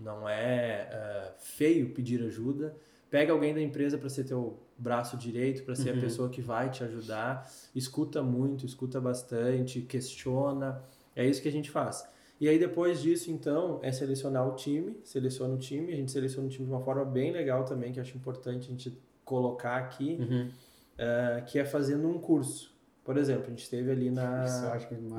não 0.00 0.28
é 0.28 1.34
feio 1.38 1.90
pedir 1.90 2.22
ajuda, 2.22 2.76
pega 3.10 3.32
alguém 3.32 3.54
da 3.54 3.60
empresa 3.60 3.98
para 3.98 4.08
ser 4.08 4.24
teu 4.24 4.58
braço 4.76 5.16
direito, 5.16 5.62
para 5.64 5.74
ser 5.74 5.92
uhum. 5.92 5.98
a 5.98 6.00
pessoa 6.00 6.28
que 6.28 6.40
vai 6.40 6.70
te 6.70 6.82
ajudar, 6.82 7.48
escuta 7.74 8.22
muito, 8.22 8.66
escuta 8.66 9.00
bastante, 9.00 9.80
questiona. 9.82 10.82
É 11.14 11.26
isso 11.26 11.40
que 11.40 11.48
a 11.48 11.52
gente 11.52 11.70
faz. 11.70 12.06
E 12.40 12.48
aí 12.48 12.58
depois 12.58 13.00
disso, 13.00 13.30
então, 13.30 13.78
é 13.82 13.92
selecionar 13.92 14.48
o 14.48 14.56
time, 14.56 14.98
seleciona 15.04 15.54
o 15.54 15.58
time, 15.58 15.92
a 15.92 15.96
gente 15.96 16.10
seleciona 16.10 16.48
o 16.48 16.50
time 16.50 16.66
de 16.66 16.72
uma 16.72 16.80
forma 16.80 17.04
bem 17.04 17.30
legal 17.30 17.64
também, 17.64 17.92
que 17.92 18.00
eu 18.00 18.02
acho 18.02 18.16
importante 18.16 18.66
a 18.66 18.70
gente 18.70 18.98
colocar 19.24 19.76
aqui, 19.76 20.18
uhum. 20.18 20.48
uh, 20.48 21.44
que 21.44 21.58
é 21.58 21.64
fazendo 21.64 22.08
um 22.08 22.18
curso. 22.18 22.74
Por 23.04 23.16
exemplo, 23.16 23.44
a 23.46 23.50
gente 23.50 23.62
esteve 23.62 23.90
ali 23.90 24.10
na, 24.10 24.44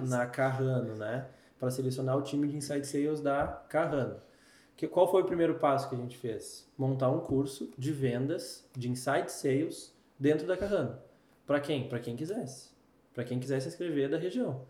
na 0.06 0.26
Carrano, 0.26 0.96
né? 0.96 1.28
Para 1.64 1.72
selecionar 1.72 2.18
o 2.18 2.22
time 2.22 2.46
de 2.46 2.58
Inside 2.58 2.86
Sales 2.86 3.22
da 3.22 3.48
Carrano. 3.70 4.18
Que, 4.76 4.86
qual 4.86 5.10
foi 5.10 5.22
o 5.22 5.26
primeiro 5.26 5.60
passo 5.60 5.88
que 5.88 5.96
a 5.96 5.98
gente 5.98 6.18
fez? 6.18 6.70
Montar 6.78 7.10
um 7.10 7.22
curso 7.22 7.72
de 7.78 7.90
vendas 7.94 8.70
de 8.78 8.90
inside 8.90 9.32
sales 9.32 9.96
dentro 10.20 10.46
da 10.46 10.58
Carrano. 10.58 10.98
Para 11.48 11.62
quem? 11.62 11.88
Para 11.88 12.02
quem 12.02 12.18
quisesse. 12.18 12.72
Para 13.14 13.24
quem 13.24 13.40
quisesse 13.40 13.70
inscrever 13.70 14.10
da 14.10 14.18
região. 14.18 14.66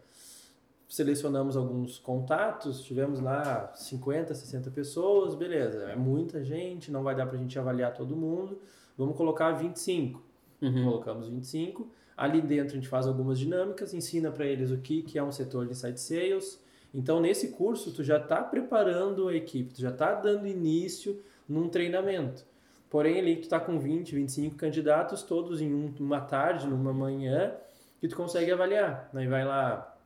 Selecionamos 0.88 1.58
alguns 1.58 1.98
contatos, 1.98 2.84
tivemos 2.84 3.20
lá 3.20 3.74
50, 3.74 4.36
60 4.36 4.70
pessoas, 4.70 5.34
beleza, 5.34 5.90
é 5.90 5.96
muita 5.96 6.44
gente, 6.44 6.92
não 6.92 7.02
vai 7.02 7.16
dar 7.16 7.26
para 7.26 7.38
a 7.38 7.42
gente 7.42 7.58
avaliar 7.58 7.92
todo 7.96 8.16
mundo, 8.16 8.62
vamos 8.96 9.18
colocar 9.18 9.52
25. 9.54 10.22
Uhum. 10.62 10.84
Colocamos 10.84 11.28
25. 11.28 11.90
Ali 12.16 12.40
dentro 12.40 12.74
a 12.74 12.76
gente 12.76 12.88
faz 12.88 13.08
algumas 13.08 13.39
dinâmicas, 13.39 13.96
ensina 13.96 14.32
para 14.32 14.46
eles 14.46 14.70
o 14.70 14.78
que, 14.78 15.02
que 15.02 15.18
é 15.18 15.24
um 15.24 15.32
setor 15.32 15.66
de 15.66 15.72
inside 15.72 16.00
sales, 16.00 16.62
então, 16.94 17.20
nesse 17.20 17.50
curso, 17.50 17.91
tu 17.91 18.04
já 18.04 18.18
está 18.18 18.41
preparando 18.44 19.28
a 19.28 19.36
equipe, 19.36 19.74
tu 19.74 19.82
já 19.82 19.89
está 19.89 20.14
dando 20.14 20.46
início 20.46 21.22
num 21.50 21.68
treinamento. 21.68 22.46
Porém, 22.89 23.18
ali 23.18 23.38
tu 23.38 23.44
está 23.44 23.60
com 23.60 23.80
20, 23.80 24.14
25 24.14 24.56
candidatos, 24.56 25.24
todos 25.24 25.60
em 25.60 25.74
um, 25.74 25.91
uma 26.00 26.22
tarde, 26.22 26.68
numa 26.68 26.94
manhã, 26.94 27.56
que 28.00 28.08
tu 28.08 28.16
consegue 28.16 28.52
avaliar. 28.52 29.10
Aí 29.12 29.28
vai 29.28 29.44
lá 29.44 29.98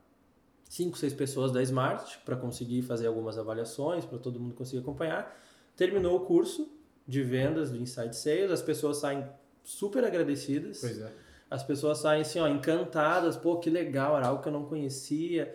5, 0.69 0.97
6 0.97 1.13
pessoas 1.13 1.51
da 1.51 1.61
Smart 1.61 2.19
para 2.23 2.37
conseguir 2.37 2.81
fazer 2.83 3.07
algumas 3.07 3.37
avaliações, 3.37 4.05
para 4.05 4.17
todo 4.17 4.39
mundo 4.39 4.55
conseguir 4.55 4.81
acompanhar. 4.81 5.37
Terminou 5.75 6.15
o 6.15 6.21
curso 6.21 6.71
de 7.05 7.21
vendas 7.21 7.69
do 7.69 7.77
Insight 7.77 8.15
Sales, 8.15 8.51
as 8.51 8.61
pessoas 8.61 8.97
saem 8.97 9.27
super 9.61 10.05
agradecidas. 10.05 10.79
Pois 10.79 10.99
é. 10.99 11.11
As 11.49 11.63
pessoas 11.63 11.97
saem 11.99 12.21
assim, 12.21 12.39
ó, 12.39 12.47
encantadas, 12.47 13.35
pô, 13.35 13.57
que 13.57 13.69
legal, 13.69 14.17
era 14.17 14.27
algo 14.27 14.41
que 14.41 14.47
eu 14.47 14.53
não 14.53 14.65
conhecia 14.65 15.53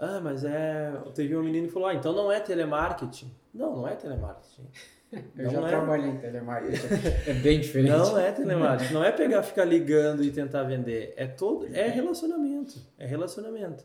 Ah, 0.00 0.18
mas 0.18 0.44
é. 0.44 0.90
Teve 1.14 1.36
um 1.36 1.42
menino 1.42 1.66
que 1.66 1.72
falou: 1.72 1.88
ah, 1.88 1.94
então 1.94 2.14
não 2.14 2.32
é 2.32 2.40
telemarketing. 2.40 3.30
Não, 3.52 3.76
não 3.76 3.86
é 3.86 3.94
telemarketing. 3.94 4.66
Eu 5.36 5.46
Não 5.46 5.50
já 5.50 5.66
é. 5.66 5.68
trabalhei 5.68 6.08
em 6.08 6.16
telemarketing. 6.18 6.86
é 7.26 7.32
bem 7.34 7.60
diferente. 7.60 7.90
Não 7.90 8.16
é 8.16 8.30
telemarketing. 8.30 8.94
Não 8.94 9.02
é 9.04 9.10
pegar, 9.10 9.42
ficar 9.42 9.64
ligando 9.64 10.22
e 10.22 10.30
tentar 10.30 10.62
vender. 10.62 11.12
É 11.16 11.26
todo, 11.26 11.66
é 11.74 11.88
relacionamento. 11.88 12.78
É 12.96 13.06
relacionamento. 13.06 13.84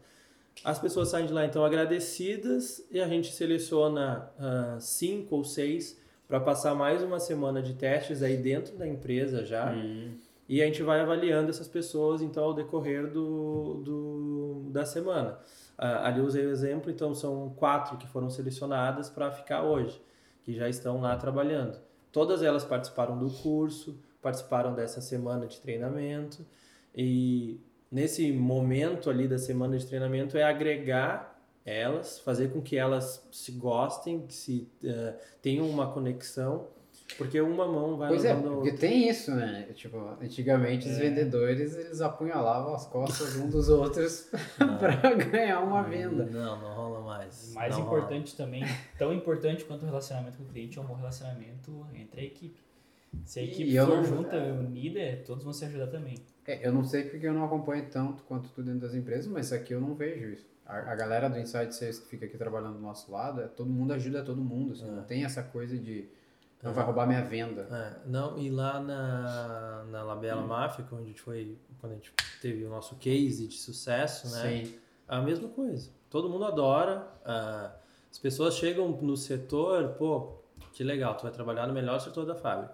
As 0.63 0.77
pessoas 0.77 1.09
saem 1.09 1.25
de 1.25 1.33
lá 1.33 1.43
então 1.43 1.65
agradecidas 1.65 2.85
e 2.91 3.01
a 3.01 3.07
gente 3.07 3.33
seleciona 3.33 4.29
ah, 4.39 4.77
cinco 4.79 5.35
ou 5.35 5.43
seis 5.43 5.99
para 6.27 6.39
passar 6.39 6.75
mais 6.75 7.01
uma 7.01 7.19
semana 7.19 7.59
de 7.59 7.73
testes 7.73 8.21
aí 8.21 8.37
dentro 8.37 8.77
da 8.77 8.87
empresa 8.87 9.43
já. 9.43 9.71
Hum. 9.71 10.13
E 10.47 10.61
a 10.61 10.65
gente 10.65 10.83
vai 10.83 10.99
avaliando 10.99 11.49
essas 11.49 11.67
pessoas, 11.67 12.21
então, 12.21 12.43
ao 12.43 12.53
decorrer 12.53 13.07
do, 13.07 13.81
do, 13.83 14.69
da 14.69 14.85
semana. 14.85 15.39
Ah, 15.77 16.07
ali 16.07 16.19
eu 16.19 16.25
usei 16.25 16.45
o 16.45 16.51
exemplo, 16.51 16.89
então, 16.89 17.13
são 17.13 17.49
quatro 17.55 17.97
que 17.97 18.07
foram 18.07 18.29
selecionadas 18.29 19.09
para 19.09 19.31
ficar 19.31 19.63
hoje, 19.63 20.01
que 20.43 20.53
já 20.53 20.69
estão 20.69 21.01
lá 21.01 21.15
trabalhando. 21.17 21.79
Todas 22.11 22.41
elas 22.41 22.63
participaram 22.63 23.17
do 23.17 23.29
curso, 23.29 23.99
participaram 24.21 24.73
dessa 24.73 25.01
semana 25.01 25.47
de 25.47 25.59
treinamento, 25.59 26.45
e 26.95 27.59
nesse 27.91 28.31
momento 28.31 29.09
ali 29.09 29.27
da 29.27 29.37
semana 29.37 29.77
de 29.77 29.85
treinamento 29.85 30.37
é 30.37 30.43
agregar 30.43 31.35
elas, 31.65 32.19
fazer 32.19 32.49
com 32.53 32.61
que 32.61 32.77
elas 32.77 33.27
se 33.31 33.51
gostem, 33.53 34.25
que 34.27 34.33
se 34.33 34.69
eh, 34.83 35.15
tenham 35.41 35.67
uma 35.67 35.91
conexão, 35.91 36.67
porque 37.17 37.39
uma 37.39 37.67
mão 37.67 37.97
vai 37.97 38.09
Pois 38.09 38.25
é, 38.25 38.33
porque 38.35 38.71
tem 38.73 39.07
isso, 39.07 39.31
né? 39.33 39.67
Tipo, 39.75 39.97
antigamente 40.21 40.87
É. 40.87 40.91
os 40.91 40.97
vendedores, 40.97 41.75
eles 41.75 42.01
apunhalavam 42.01 42.73
as 42.73 42.85
costas 42.87 43.35
um 43.35 43.49
dos 43.49 43.69
outros 43.69 44.29
pra 44.79 45.13
ganhar 45.13 45.59
uma 45.61 45.83
venda. 45.83 46.25
Não, 46.25 46.59
não 46.59 46.73
rola 46.73 47.01
mais. 47.01 47.53
Mais 47.53 47.77
Não 47.77 47.85
importante 47.85 48.35
também, 48.35 48.63
tão 48.97 49.13
importante 49.13 49.63
quanto 49.65 49.83
o 49.83 49.85
relacionamento 49.85 50.37
com 50.37 50.43
o 50.43 50.47
cliente, 50.47 50.77
é 50.77 50.81
um 50.81 50.85
bom 50.85 50.95
relacionamento 50.95 51.85
entre 51.93 52.21
a 52.21 52.23
equipe. 52.23 52.59
Se 53.23 53.39
a 53.39 53.43
E 53.43 53.49
equipe 53.51 53.73
eu 53.75 53.85
for 53.85 53.95
não- 53.97 54.03
junta, 54.03 54.35
unida, 54.37 55.21
todos 55.25 55.43
vão 55.43 55.53
se 55.53 55.63
ajudar 55.65 55.87
também. 55.87 56.15
É, 56.47 56.67
eu 56.67 56.73
não 56.73 56.83
sei 56.83 57.03
porque 57.05 57.25
eu 57.25 57.33
não 57.33 57.45
acompanho 57.45 57.87
tanto 57.89 58.23
quanto 58.23 58.49
tu 58.49 58.61
dentro 58.61 58.81
das 58.81 58.93
empresas, 58.93 59.27
mas 59.27 59.53
aqui 59.53 59.73
eu 59.73 59.79
não 59.79 59.93
vejo 59.95 60.29
isso. 60.33 60.45
A, 60.65 60.77
a 60.91 60.95
galera 60.95 61.29
do 61.29 61.39
Inside 61.39 61.73
Sales 61.73 61.99
que 61.99 62.07
fica 62.07 62.25
aqui 62.25 62.37
trabalhando 62.37 62.73
do 62.73 62.81
nosso 62.81 63.11
lado, 63.11 63.41
é, 63.41 63.47
todo 63.47 63.69
mundo 63.69 63.93
ajuda 63.93 64.21
todo 64.23 64.41
mundo. 64.41 64.73
assim, 64.73 64.89
Não 64.89 65.03
tem 65.03 65.23
essa 65.23 65.41
coisa 65.43 65.77
de 65.77 66.09
não 66.65 66.73
vai 66.73 66.83
roubar 66.83 67.07
minha 67.07 67.23
venda. 67.23 67.67
É, 67.71 68.07
não, 68.09 68.37
e 68.37 68.49
lá 68.49 68.79
na, 68.81 69.85
na 69.89 70.03
Labela 70.03 70.41
Máfia, 70.41 70.83
quando 70.89 71.03
a 71.03 71.05
gente 71.05 71.21
foi, 71.21 71.57
quando 71.79 71.93
a 71.93 71.95
gente 71.95 72.11
teve 72.41 72.65
o 72.65 72.69
nosso 72.69 72.95
case 72.95 73.47
de 73.47 73.55
sucesso, 73.55 74.29
né? 74.35 74.63
Sim. 74.65 74.75
A 75.07 75.21
mesma 75.21 75.47
coisa. 75.49 75.89
Todo 76.09 76.29
mundo 76.29 76.45
adora. 76.45 77.07
ah, 77.23 77.71
as 78.11 78.17
pessoas 78.17 78.55
chegam 78.55 78.89
no 79.01 79.15
setor, 79.17 79.89
pô, 79.89 80.35
que 80.73 80.83
legal, 80.83 81.15
tu 81.15 81.23
vai 81.23 81.31
trabalhar 81.31 81.67
no 81.67 81.73
melhor 81.73 81.99
setor 81.99 82.25
da 82.25 82.33
fábrica. 82.35 82.73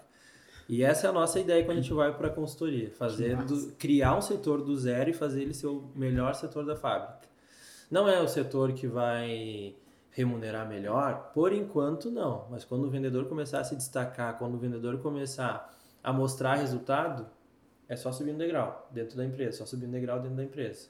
E 0.70 0.84
essa 0.84 1.08
é 1.08 1.10
a 1.10 1.14
nossa 1.14 1.40
ideia 1.40 1.66
quando 1.66 1.80
a 1.80 1.82
gente 1.82 1.92
vai 1.94 2.16
para 2.16 2.28
a 2.28 2.30
consultoria, 2.30 2.90
fazer 2.92 3.36
do- 3.38 3.72
criar 3.74 4.16
um 4.16 4.22
setor 4.22 4.64
do 4.64 4.78
zero 4.78 5.10
e 5.10 5.14
fazer 5.14 5.42
ele 5.42 5.54
ser 5.54 5.68
o 5.68 5.90
melhor 5.96 6.34
setor 6.36 6.64
da 6.66 6.76
fábrica. 6.76 7.28
Não 7.90 8.08
é 8.08 8.22
o 8.22 8.28
setor 8.28 8.72
que 8.72 8.88
vai 8.88 9.76
remunerar 10.12 10.68
melhor, 10.68 11.32
por 11.34 11.54
enquanto 11.54 12.12
não, 12.12 12.48
mas 12.50 12.66
quando 12.66 12.86
o 12.86 12.90
vendedor 12.90 13.28
começar 13.28 13.62
a 13.62 13.64
se 13.64 13.76
destacar, 13.76 14.38
quando 14.38 14.56
o 14.56 14.58
vendedor 14.58 15.00
começar 15.00 15.74
a 16.04 16.12
mostrar 16.12 16.56
resultado, 16.56 17.28
é 17.88 17.96
só 17.96 18.12
subir 18.12 18.32
um 18.32 18.38
degrau 18.38 18.90
dentro 18.92 19.16
da 19.18 19.26
empresa, 19.26 19.58
só 19.58 19.66
subir 19.66 19.86
um 19.86 19.92
degrau 19.92 20.20
dentro 20.20 20.38
da 20.38 20.44
empresa. 20.44 20.90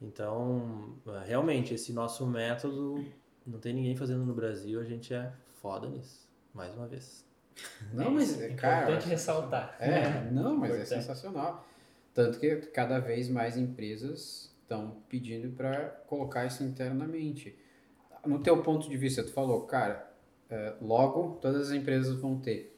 Então, 0.00 0.94
realmente, 1.24 1.74
esse 1.74 1.92
nosso 1.92 2.26
método 2.26 3.04
não 3.46 3.58
tem 3.58 3.72
ninguém 3.72 3.96
fazendo 3.96 4.24
no 4.24 4.34
Brasil, 4.34 4.80
a 4.80 4.84
gente 4.84 5.14
é 5.14 5.32
foda 5.60 5.88
nisso, 5.88 6.28
mais 6.52 6.74
uma 6.74 6.86
vez. 6.86 7.26
Não, 7.92 8.12
mas, 8.12 8.40
é 8.40 8.50
cara. 8.54 8.84
importante 8.84 9.08
ressaltar. 9.08 9.76
É, 9.80 10.30
não, 10.30 10.56
mas 10.56 10.70
é 10.70 10.74
Importante. 10.74 10.88
sensacional. 10.88 11.66
Tanto 12.14 12.38
que 12.38 12.54
cada 12.68 13.00
vez 13.00 13.28
mais 13.28 13.56
empresas 13.56 14.54
estão 14.62 15.02
pedindo 15.08 15.50
para 15.56 15.88
colocar 16.06 16.46
isso 16.46 16.62
internamente. 16.62 17.58
No 18.28 18.38
teu 18.40 18.62
ponto 18.62 18.88
de 18.88 18.96
vista, 18.96 19.22
tu 19.22 19.32
falou, 19.32 19.62
cara, 19.62 20.10
é, 20.50 20.74
logo 20.80 21.38
todas 21.40 21.68
as 21.68 21.74
empresas 21.74 22.14
vão 22.20 22.38
ter. 22.38 22.76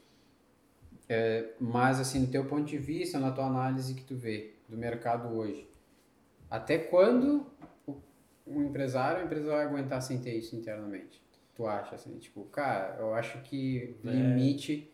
É, 1.09 1.55
mas 1.59 1.99
assim, 1.99 2.21
no 2.21 2.27
teu 2.29 2.45
ponto 2.45 2.65
de 2.65 2.79
vista, 2.79 3.19
na 3.19 3.33
tua 3.33 3.47
análise 3.47 3.95
que 3.95 4.05
tu 4.05 4.15
vê 4.15 4.55
do 4.69 4.77
mercado 4.77 5.29
hoje, 5.29 5.69
até 6.49 6.79
quando 6.79 7.47
o, 7.87 7.97
um 8.47 8.63
empresário, 8.63 9.21
a 9.23 9.25
empresa 9.25 9.49
vai 9.49 9.65
aguentar 9.65 10.01
sem 10.03 10.21
ter 10.21 10.37
isso 10.37 10.55
internamente? 10.55 11.21
Tu 11.57 11.67
acha 11.67 11.97
assim, 11.97 12.17
tipo, 12.19 12.45
cara, 12.45 12.97
eu 13.01 13.13
acho 13.15 13.43
que 13.43 13.97
É. 14.05 14.09
limite 14.09 14.91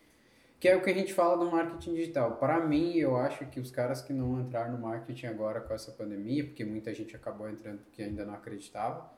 que 0.59 0.69
é 0.69 0.75
o 0.75 0.83
que 0.83 0.89
a 0.89 0.95
gente 0.95 1.13
fala 1.13 1.37
do 1.37 1.51
marketing 1.51 1.95
digital. 1.95 2.37
Para 2.37 2.65
mim, 2.67 2.95
eu 2.97 3.15
acho 3.17 3.45
que 3.47 3.61
os 3.61 3.71
caras 3.71 4.01
que 4.01 4.13
não 4.13 4.41
entraram 4.41 4.73
no 4.73 4.79
marketing 4.79 5.27
agora 5.27 5.61
com 5.61 5.75
essa 5.75 5.93
pandemia, 5.93 6.45
porque 6.45 6.65
muita 6.65 6.95
gente 6.95 7.15
acabou 7.15 7.49
entrando 7.49 7.81
porque 7.81 8.03
ainda 8.03 8.25
não 8.25 8.35
acreditava, 8.35 9.11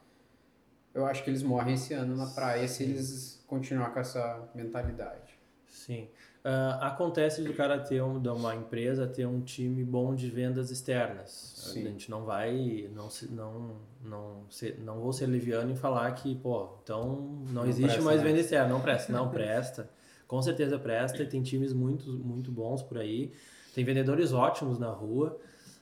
eu 0.98 1.06
acho 1.06 1.22
que 1.24 1.30
eles 1.30 1.42
morrem 1.42 1.74
esse 1.74 1.94
ano 1.94 2.16
na 2.16 2.26
praia 2.26 2.66
se 2.68 2.82
eles 2.82 3.42
continuar 3.46 3.90
com 3.90 4.00
essa 4.00 4.48
mentalidade. 4.54 5.38
Sim. 5.68 6.08
Ah, 6.44 6.88
acontece 6.88 7.42
do 7.42 7.52
cara 7.52 7.78
ter 7.78 8.02
um, 8.02 8.20
de 8.20 8.28
uma 8.28 8.54
empresa 8.54 9.06
ter 9.06 9.26
um 9.26 9.40
time 9.40 9.84
bom 9.84 10.14
de 10.14 10.30
vendas 10.30 10.70
externas. 10.70 11.30
Sim. 11.72 11.86
A 11.86 11.90
gente 11.90 12.10
não 12.10 12.24
vai, 12.24 12.88
não, 12.94 13.08
não, 13.30 13.76
não, 14.02 14.44
se, 14.50 14.72
não 14.84 15.00
vou 15.00 15.12
ser 15.12 15.26
leviano 15.26 15.70
em 15.70 15.76
falar 15.76 16.10
que, 16.12 16.34
pô, 16.36 16.78
então 16.82 17.44
não, 17.48 17.62
Não 17.62 17.66
existe 17.66 17.82
presta 17.82 18.02
mais 18.02 18.16
mais. 18.20 18.28
venda 18.28 18.40
externa. 18.40 18.68
Não 18.68 18.80
presta, 18.80 19.12
não 19.12 19.28
presta. 19.30 19.90
Com 20.26 20.42
certeza 20.42 20.78
presta 20.78 21.22
e 21.22 21.26
tem 21.26 21.42
times 21.42 21.72
muito, 21.72 22.10
muito 22.10 22.50
bons 22.50 22.82
por 22.82 22.98
aí. 22.98 23.32
Tem 23.74 23.84
vendedores 23.84 24.32
ótimos 24.32 24.78
na 24.78 24.90
rua. 24.90 25.38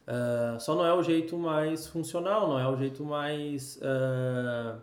Ah, 0.07 0.57
só 0.61 0.75
não 0.75 0.87
é 0.87 0.95
o 0.95 1.03
jeito 1.03 1.37
mais 1.37 1.87
funcional, 1.87 2.49
não 2.49 2.59
é 2.59 2.69
o 2.69 2.77
jeito 2.77 3.05
mais, 3.05 3.79
ah, 3.83 4.79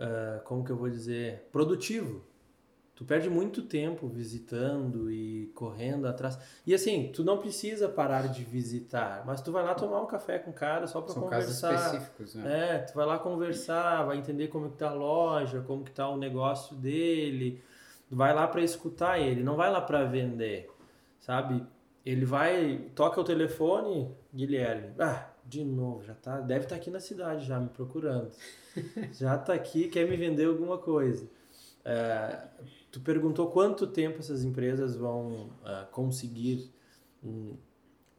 ah, 0.00 0.40
como 0.44 0.64
que 0.64 0.72
eu 0.72 0.76
vou 0.76 0.88
dizer, 0.88 1.46
produtivo. 1.52 2.24
Tu 2.94 3.04
perde 3.04 3.30
muito 3.30 3.62
tempo 3.62 4.06
visitando 4.08 5.10
e 5.10 5.46
correndo 5.54 6.06
atrás. 6.06 6.38
E 6.66 6.74
assim, 6.74 7.10
tu 7.14 7.24
não 7.24 7.38
precisa 7.38 7.88
parar 7.88 8.28
de 8.28 8.44
visitar, 8.44 9.24
mas 9.24 9.40
tu 9.40 9.50
vai 9.50 9.64
lá 9.64 9.74
tomar 9.74 10.02
um 10.02 10.06
café 10.06 10.38
com 10.38 10.50
o 10.50 10.54
cara 10.54 10.86
só 10.86 11.00
para 11.00 11.14
São 11.14 11.26
casos 11.26 11.60
conversar. 11.60 11.94
específicos, 11.94 12.34
né? 12.34 12.74
É, 12.74 12.78
tu 12.80 12.94
vai 12.94 13.06
lá 13.06 13.18
conversar, 13.18 14.04
vai 14.04 14.18
entender 14.18 14.48
como 14.48 14.70
que 14.70 14.76
tá 14.76 14.90
a 14.90 14.92
loja, 14.92 15.62
como 15.66 15.82
que 15.82 15.90
tá 15.90 16.08
o 16.10 16.18
negócio 16.18 16.76
dele. 16.76 17.62
Tu 18.10 18.14
vai 18.16 18.34
lá 18.34 18.46
para 18.46 18.60
escutar 18.60 19.18
ele, 19.18 19.42
não 19.42 19.56
vai 19.56 19.70
lá 19.70 19.80
para 19.80 20.04
vender, 20.04 20.70
sabe? 21.20 21.64
Ele 22.04 22.26
vai, 22.26 22.90
toca 22.94 23.18
o 23.18 23.24
telefone, 23.24 24.14
Guilherme. 24.34 24.92
Ah, 24.98 25.29
de 25.50 25.64
novo, 25.64 26.04
já 26.04 26.14
tá, 26.14 26.40
deve 26.40 26.64
estar 26.64 26.76
aqui 26.76 26.90
na 26.90 27.00
cidade 27.00 27.44
já 27.44 27.58
me 27.58 27.68
procurando. 27.68 28.30
já 29.12 29.36
tá 29.36 29.52
aqui, 29.52 29.88
quer 29.88 30.08
me 30.08 30.16
vender 30.16 30.44
alguma 30.44 30.78
coisa. 30.78 31.28
É, 31.84 32.46
tu 32.92 33.00
perguntou 33.00 33.50
quanto 33.50 33.86
tempo 33.88 34.20
essas 34.20 34.44
empresas 34.44 34.94
vão 34.94 35.50
ah, 35.64 35.88
conseguir 35.90 36.70
hum, 37.24 37.56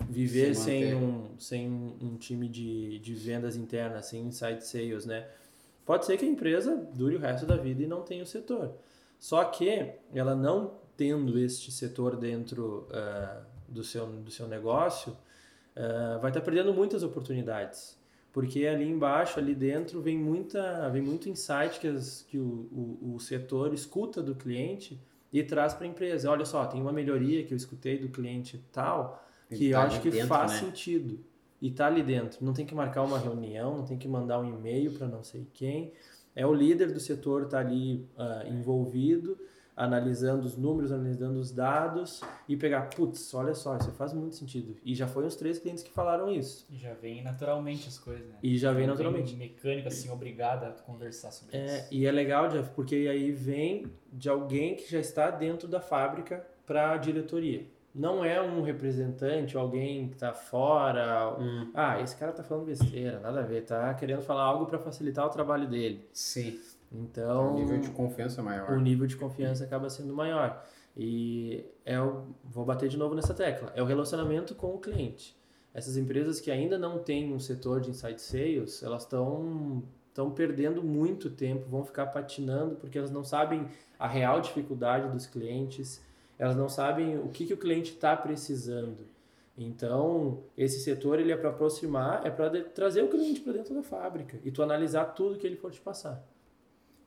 viver 0.10 0.56
Se 0.56 0.64
sem 0.64 0.94
um, 0.94 1.40
sem 1.40 1.70
um 1.70 2.18
time 2.18 2.50
de, 2.50 3.00
de 3.00 3.14
vendas 3.14 3.56
internas, 3.56 4.08
sem 4.08 4.26
inside 4.26 4.66
sales, 4.66 5.06
né? 5.06 5.26
Pode 5.86 6.06
ser 6.06 6.18
que 6.18 6.26
a 6.26 6.28
empresa 6.28 6.76
dure 6.94 7.16
o 7.16 7.20
resto 7.20 7.46
da 7.46 7.56
vida 7.56 7.82
e 7.82 7.88
não 7.88 8.02
tenha 8.02 8.24
o 8.24 8.28
setor. 8.28 8.76
Só 9.18 9.44
que 9.46 9.94
ela 10.14 10.36
não 10.36 10.80
tendo 10.98 11.40
este 11.40 11.72
setor 11.72 12.18
dentro 12.18 12.88
ah, 12.92 13.42
do, 13.70 13.86
seu, 13.86 14.06
do 14.06 14.32
seu 14.32 14.50
negócio, 14.50 15.16
ah, 15.76 16.18
vai 16.22 16.32
estar 16.32 16.42
perdendo 16.42 16.74
muitas 16.74 17.04
oportunidades. 17.04 18.00
Porque 18.32 18.66
ali 18.66 18.88
embaixo, 18.88 19.40
ali 19.40 19.54
dentro, 19.54 20.02
vem, 20.02 20.18
muita, 20.18 20.90
vem 20.90 21.02
muito 21.02 21.28
insight 21.28 21.80
que, 21.80 21.88
as, 21.88 22.26
que 22.30 22.38
o, 22.38 22.98
o, 23.02 23.16
o 23.16 23.20
setor 23.20 23.74
escuta 23.74 24.22
do 24.24 24.34
cliente 24.34 25.00
e 25.34 25.44
traz 25.44 25.74
para 25.74 25.86
a 25.86 25.90
empresa. 25.90 26.30
Olha 26.32 26.46
só, 26.46 26.66
tem 26.66 26.82
uma 26.82 26.94
melhoria 26.94 27.44
que 27.44 27.54
eu 27.54 27.58
escutei 27.58 27.98
do 27.98 28.10
cliente 28.10 28.64
tal, 28.72 29.26
que 29.50 29.56
Ele 29.56 29.68
eu 29.68 29.72
tá 29.78 29.84
acho 29.84 30.02
que 30.02 30.10
dentro, 30.10 30.28
faz 30.28 30.54
né? 30.54 30.60
sentido. 30.60 31.20
E 31.62 31.70
tá 31.70 31.88
ali 31.88 32.02
dentro. 32.02 32.44
Não 32.44 32.54
tem 32.54 32.66
que 32.66 32.74
marcar 32.74 33.04
uma 33.04 33.20
reunião, 33.20 33.78
não 33.78 33.86
tem 33.86 33.98
que 33.98 34.08
mandar 34.08 34.40
um 34.40 34.46
e-mail 34.46 34.94
para 34.94 35.08
não 35.08 35.24
sei 35.24 35.46
quem. 35.54 35.94
É 36.34 36.46
o 36.46 36.54
líder 36.54 36.92
do 36.94 37.00
setor 37.00 37.48
tá 37.48 37.60
ali 37.60 38.08
ah, 38.18 38.46
envolvido, 38.48 39.38
analisando 39.84 40.46
os 40.46 40.56
números, 40.56 40.92
analisando 40.92 41.40
os 41.40 41.52
dados 41.52 42.22
e 42.48 42.56
pegar, 42.56 42.90
putz, 42.90 43.34
olha 43.34 43.54
só, 43.56 43.76
isso 43.78 43.92
faz 43.92 44.14
muito 44.14 44.36
sentido. 44.36 44.76
E 44.86 44.94
já 44.94 45.08
foi 45.08 45.26
uns 45.26 45.36
três 45.36 45.58
clientes 45.60 45.84
que 45.84 45.92
falaram 45.92 46.32
isso. 46.32 46.66
E 46.70 46.78
já 46.78 46.94
vem 46.94 47.24
naturalmente 47.24 47.88
as 47.88 47.98
coisas, 47.98 48.28
né? 48.28 48.36
E 48.44 48.58
já 48.58 48.72
vem 48.72 48.86
naturalmente. 48.88 49.30
Tem 49.36 49.40
mecânica 49.40 49.88
assim 49.88 50.10
obrigada 50.12 50.68
a 50.68 50.72
conversar 50.72 51.32
sobre 51.32 51.58
É, 51.58 51.66
isso. 51.80 51.88
e 51.92 52.06
é 52.06 52.12
legal, 52.12 52.48
Jeff, 52.48 52.70
porque 52.76 52.96
aí 53.10 53.32
vem 53.32 53.88
de 54.14 54.30
alguém 54.30 54.76
que 54.76 54.90
já 54.90 55.00
está 55.00 55.32
dentro 55.32 55.68
da 55.68 55.82
fábrica 55.82 56.46
para 56.66 56.92
a 56.92 56.98
diretoria. 56.98 57.66
não 57.94 58.24
é 58.24 58.42
um 58.42 58.62
representante, 58.62 59.58
alguém 59.58 60.08
que 60.08 60.14
está 60.16 60.32
fora. 60.34 61.36
Hum. 61.38 61.72
Ah, 61.74 62.00
esse 62.00 62.16
cara 62.16 62.32
tá 62.32 62.42
falando 62.42 62.66
besteira, 62.68 63.20
nada 63.20 63.42
a 63.42 63.44
ver, 63.44 63.64
tá 63.66 63.94
querendo 63.96 64.22
falar 64.22 64.44
algo 64.44 64.66
para 64.66 64.80
facilitar 64.80 65.26
o 65.26 65.30
trabalho 65.30 65.68
dele. 65.68 66.08
Sim. 66.14 66.58
Então, 66.92 67.54
um 67.54 67.56
nível 67.56 67.80
de 67.80 67.90
confiança 67.90 68.44
maior. 68.44 68.72
o 68.72 68.80
nível 68.80 69.08
de 69.08 69.16
confiança 69.16 69.64
acaba 69.64 69.90
sendo 69.90 70.14
maior. 70.14 70.66
E 70.96 71.66
é 71.86 72.00
o, 72.02 72.26
vou 72.44 72.66
bater 72.66 72.90
de 72.90 72.98
novo 72.98 73.16
nessa 73.16 73.34
tecla, 73.34 73.72
é 73.76 73.82
o 73.82 73.86
relacionamento 73.86 74.54
com 74.54 74.76
o 74.76 74.80
cliente. 74.80 75.40
Essas 75.74 75.96
empresas 75.96 76.42
que 76.42 76.52
ainda 76.52 76.78
não 76.78 77.00
têm 77.00 77.34
um 77.34 77.40
setor 77.40 77.80
de 77.80 77.90
inside 77.90 78.22
sales, 78.22 78.84
elas 78.84 79.04
estão 79.04 79.84
estão 80.12 80.30
perdendo 80.30 80.84
muito 80.84 81.30
tempo, 81.30 81.70
vão 81.70 81.86
ficar 81.86 82.08
patinando 82.08 82.76
porque 82.76 82.98
elas 82.98 83.12
não 83.12 83.24
sabem 83.24 83.66
a 83.98 84.08
real 84.08 84.42
dificuldade 84.42 85.10
dos 85.10 85.26
clientes, 85.26 86.04
elas 86.38 86.56
não 86.56 86.68
sabem 86.68 87.18
o 87.18 87.30
que, 87.30 87.46
que 87.46 87.54
o 87.54 87.58
cliente 87.58 87.94
está 87.94 88.16
precisando. 88.18 89.08
Então, 89.58 90.44
esse 90.58 90.82
setor 90.82 91.20
ele 91.20 91.32
é 91.32 91.38
para 91.38 91.50
aproximar, 91.50 92.26
é 92.26 92.30
para 92.30 92.64
trazer 92.64 93.04
o 93.04 93.08
cliente 93.08 93.40
para 93.40 93.54
dentro 93.54 93.74
da 93.74 93.84
fábrica 93.84 94.38
e 94.44 94.52
tu 94.52 94.62
analisar 94.62 95.06
tudo 95.06 95.38
que 95.38 95.48
ele 95.48 95.56
for 95.56 95.72
te 95.72 95.80
passar. 95.80 96.22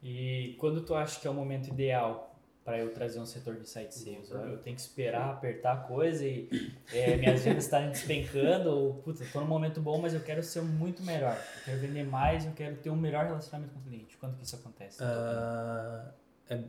E 0.05 0.55
quando 0.59 0.82
tu 0.82 0.94
acha 0.94 1.18
que 1.18 1.26
é 1.26 1.30
o 1.30 1.34
momento 1.34 1.68
ideal 1.68 2.30
para 2.62 2.78
eu 2.78 2.92
trazer 2.92 3.18
um 3.18 3.24
setor 3.24 3.57
de 3.57 3.66
site 3.66 3.94
sales? 3.94 4.30
Eu 4.30 4.59
tenho 4.59 4.76
que 4.76 4.82
esperar 4.82 5.30
apertar 5.30 5.72
a 5.72 5.76
coisa 5.78 6.26
e 6.26 6.48
é, 6.92 7.16
minhas 7.16 7.42
vendas 7.42 7.64
estarem 7.64 7.90
despencando 7.90 8.68
ou, 8.68 8.94
puta, 8.94 9.22
estou 9.22 9.40
num 9.40 9.48
momento 9.48 9.80
bom, 9.80 9.98
mas 10.00 10.12
eu 10.12 10.20
quero 10.20 10.42
ser 10.42 10.62
muito 10.62 11.02
melhor. 11.02 11.36
Eu 11.57 11.64
quero 11.64 11.80
vender 11.80 12.05
mais, 12.05 12.44
eu 12.44 12.52
quero 12.52 12.76
ter 12.76 12.90
um 12.90 12.96
melhor 12.96 13.24
relacionamento 13.24 13.72
com 13.72 13.80
o 13.80 13.82
cliente. 13.82 14.16
Quando 14.18 14.36
que 14.36 14.44
isso 14.44 14.57
acontece? 14.57 15.02
Ah, 15.02 16.12
é, 16.50 16.61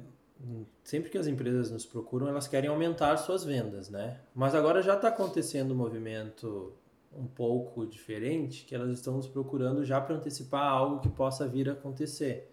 sempre 0.82 1.10
que 1.10 1.18
as 1.18 1.28
empresas 1.28 1.70
nos 1.72 1.86
procuram, 1.86 2.30
elas 2.30 2.48
querem 2.48 2.70
aumentar 2.70 3.18
suas 3.18 3.44
vendas, 3.44 3.90
né? 3.90 4.18
Mas 4.34 4.56
agora 4.56 4.82
já 4.82 4.96
está 4.96 5.10
acontecendo 5.10 5.74
um 5.74 5.78
movimento 5.78 6.74
um 7.14 7.28
pouco 7.28 7.86
diferente, 7.86 8.66
que 8.66 8.76
elas 8.76 8.92
estão 8.92 9.16
nos 9.16 9.28
procurando 9.28 9.84
já 9.84 10.00
para 10.00 10.16
antecipar 10.16 10.64
algo 10.64 11.00
que 11.00 11.10
possa 11.10 11.48
vir 11.48 11.70
a 11.70 11.74
acontecer. 11.74 12.52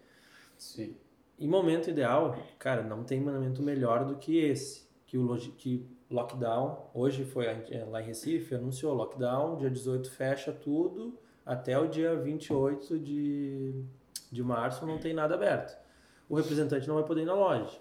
Sim. 0.63 0.95
Em 1.37 1.47
momento 1.47 1.89
ideal, 1.89 2.37
cara, 2.57 2.83
não 2.83 3.03
tem 3.03 3.19
momento 3.19 3.61
melhor 3.61 4.05
do 4.05 4.15
que 4.15 4.37
esse. 4.37 4.87
Que 5.05 5.17
o 5.17 5.35
que 5.57 5.85
lockdown, 6.09 6.89
hoje 6.93 7.25
foi 7.25 7.45
lá 7.89 8.01
em 8.01 8.05
Recife, 8.05 8.55
anunciou 8.55 8.93
lockdown, 8.93 9.57
dia 9.57 9.69
18 9.69 10.09
fecha 10.09 10.51
tudo, 10.51 11.19
até 11.45 11.77
o 11.77 11.87
dia 11.87 12.15
28 12.15 12.97
de, 12.99 13.83
de 14.31 14.43
março 14.43 14.85
não 14.85 14.97
tem 14.97 15.13
nada 15.13 15.35
aberto. 15.35 15.77
O 16.29 16.35
representante 16.35 16.87
não 16.87 16.95
vai 16.95 17.03
poder 17.03 17.23
ir 17.23 17.25
na 17.25 17.35
loja. 17.35 17.79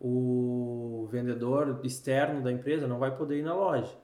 O 0.00 1.06
vendedor 1.10 1.80
externo 1.84 2.42
da 2.42 2.50
empresa 2.50 2.88
não 2.88 2.98
vai 2.98 3.14
poder 3.14 3.38
ir 3.38 3.42
na 3.42 3.54
loja. 3.54 3.96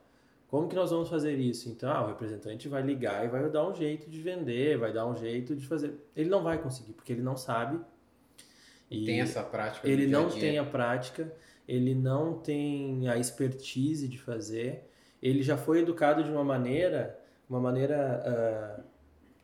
Como 0.47 0.67
que 0.67 0.75
nós 0.75 0.91
vamos 0.91 1.09
fazer 1.09 1.37
isso? 1.37 1.69
Então, 1.69 1.91
ah, 1.91 2.03
o 2.03 2.07
representante 2.07 2.67
vai 2.67 2.81
ligar 2.81 3.25
e 3.25 3.29
vai 3.29 3.49
dar 3.49 3.67
um 3.67 3.73
jeito 3.73 4.09
de 4.09 4.21
vender, 4.21 4.77
vai 4.77 4.93
dar 4.93 5.05
um 5.05 5.15
jeito 5.15 5.55
de 5.55 5.65
fazer. 5.65 5.95
Ele 6.15 6.29
não 6.29 6.43
vai 6.43 6.61
conseguir, 6.61 6.93
porque 6.93 7.13
ele 7.13 7.21
não 7.21 7.37
sabe 7.37 7.79
e 8.91 9.05
tem 9.05 9.21
essa 9.21 9.41
prática. 9.41 9.87
Ele 9.87 10.05
não 10.05 10.29
tem 10.29 10.57
a 10.57 10.65
prática, 10.65 11.33
ele 11.67 11.95
não 11.95 12.37
tem 12.37 13.07
a 13.07 13.17
expertise 13.17 14.07
de 14.07 14.17
fazer. 14.17 14.83
Ele 15.23 15.41
já 15.41 15.57
foi 15.57 15.79
educado 15.79 16.23
de 16.23 16.29
uma 16.29 16.43
maneira, 16.43 17.17
uma 17.49 17.59
maneira 17.59 18.77
uh, 18.77 18.83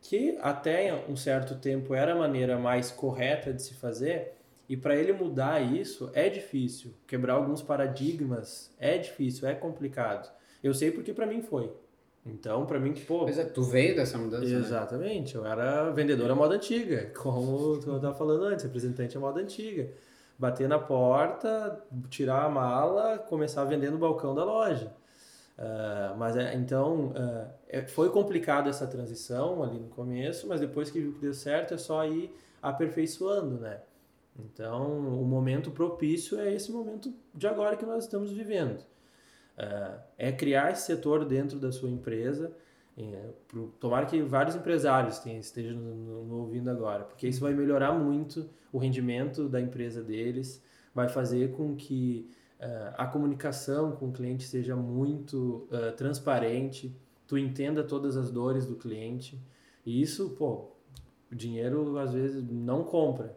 que 0.02 0.38
até 0.42 0.94
um 1.08 1.16
certo 1.16 1.56
tempo 1.56 1.94
era 1.94 2.12
a 2.12 2.16
maneira 2.16 2.60
mais 2.60 2.92
correta 2.92 3.54
de 3.54 3.62
se 3.62 3.74
fazer. 3.76 4.34
E 4.68 4.76
para 4.76 4.98
ele 4.98 5.14
mudar 5.14 5.62
isso 5.62 6.12
é 6.14 6.28
difícil. 6.28 6.94
Quebrar 7.08 7.36
alguns 7.36 7.62
paradigmas 7.62 8.76
é 8.78 8.98
difícil, 8.98 9.48
é 9.48 9.56
complicado. 9.56 10.30
Eu 10.62 10.74
sei 10.74 10.92
porque 10.92 11.14
para 11.14 11.26
mim 11.26 11.42
foi. 11.42 11.72
Então, 12.28 12.66
para 12.66 12.80
mim, 12.80 12.94
pô. 12.94 13.24
Mas 13.24 13.38
é, 13.38 13.46
tu 13.46 13.64
veio 13.64 13.96
dessa 13.96 14.18
mudança? 14.18 14.46
Né? 14.46 14.60
Exatamente. 14.60 15.38
Né? 15.38 15.42
Eu 15.42 15.46
era 15.46 15.90
vendedor 15.92 16.30
à 16.30 16.36
moda 16.36 16.56
antiga, 16.56 17.12
como 17.18 17.80
eu 17.86 17.96
estava 17.96 18.14
falando 18.14 18.44
antes, 18.44 18.64
representante 18.66 19.18
à 19.18 19.20
moda 19.20 19.40
antiga. 19.40 19.90
Bater 20.38 20.68
na 20.68 20.78
porta, 20.78 21.82
tirar 22.10 22.44
a 22.44 22.50
mala, 22.50 23.18
começar 23.18 23.64
a 23.64 23.66
vender 23.66 23.90
no 23.90 23.98
balcão 23.98 24.36
da 24.36 24.44
loja. 24.44 24.94
Uh, 25.58 26.16
mas 26.18 26.38
é, 26.38 26.54
então 26.54 27.08
uh, 27.08 27.88
foi 27.88 28.12
complicado 28.12 28.70
essa 28.70 28.86
transição 28.86 29.64
ali 29.64 29.80
no 29.80 29.88
começo, 29.88 30.48
mas 30.48 30.60
depois 30.60 30.92
que 30.92 31.00
viu 31.00 31.14
que 31.14 31.20
deu 31.20 31.34
certo 31.34 31.74
é 31.74 31.78
só 31.78 32.06
ir 32.06 32.32
aperfeiçoando, 32.62 33.58
né? 33.58 33.80
Então 34.38 35.00
o 35.00 35.26
momento 35.26 35.72
propício 35.72 36.40
é 36.40 36.54
esse 36.54 36.72
momento 36.72 37.12
de 37.34 37.48
agora 37.48 37.76
que 37.76 37.88
nós 37.88 38.04
estamos 38.04 38.32
vivendo. 38.32 38.84
Uh, 39.58 40.00
é 40.18 40.32
criar 40.32 40.72
esse 40.72 40.84
setor 40.84 41.26
dentro 41.26 41.58
da 41.58 41.72
sua 41.72 41.90
empresa. 41.90 42.56
É, 42.96 43.30
pro, 43.48 43.68
tomara 43.80 44.06
que 44.06 44.22
vários 44.22 44.56
empresários 44.56 45.20
tenham, 45.20 45.40
estejam 45.40 45.78
no, 45.78 46.36
ouvindo 46.40 46.70
agora, 46.70 47.04
porque 47.04 47.28
isso 47.28 47.42
vai 47.42 47.54
melhorar 47.54 47.94
muito 47.94 48.50
o 48.72 48.80
rendimento 48.80 49.48
da 49.48 49.62
empresa 49.62 50.02
deles, 50.02 50.64
vai 50.96 51.08
fazer 51.08 51.52
com 51.52 51.76
que 51.76 52.28
uh, 52.60 52.96
a 52.98 53.06
comunicação 53.06 53.92
com 53.92 54.10
o 54.10 54.12
cliente 54.12 54.46
seja 54.46 54.76
muito 54.76 55.68
uh, 55.72 55.96
transparente, 55.96 56.96
tu 57.28 57.38
entenda 57.38 57.84
todas 57.84 58.18
as 58.18 58.32
dores 58.32 58.66
do 58.66 58.76
cliente. 58.76 59.40
E 59.86 60.02
isso, 60.02 60.32
pô, 60.32 60.72
o 61.32 61.36
dinheiro 61.36 62.00
às 62.00 62.14
vezes 62.14 62.44
não 62.50 62.84
compra. 62.84 63.36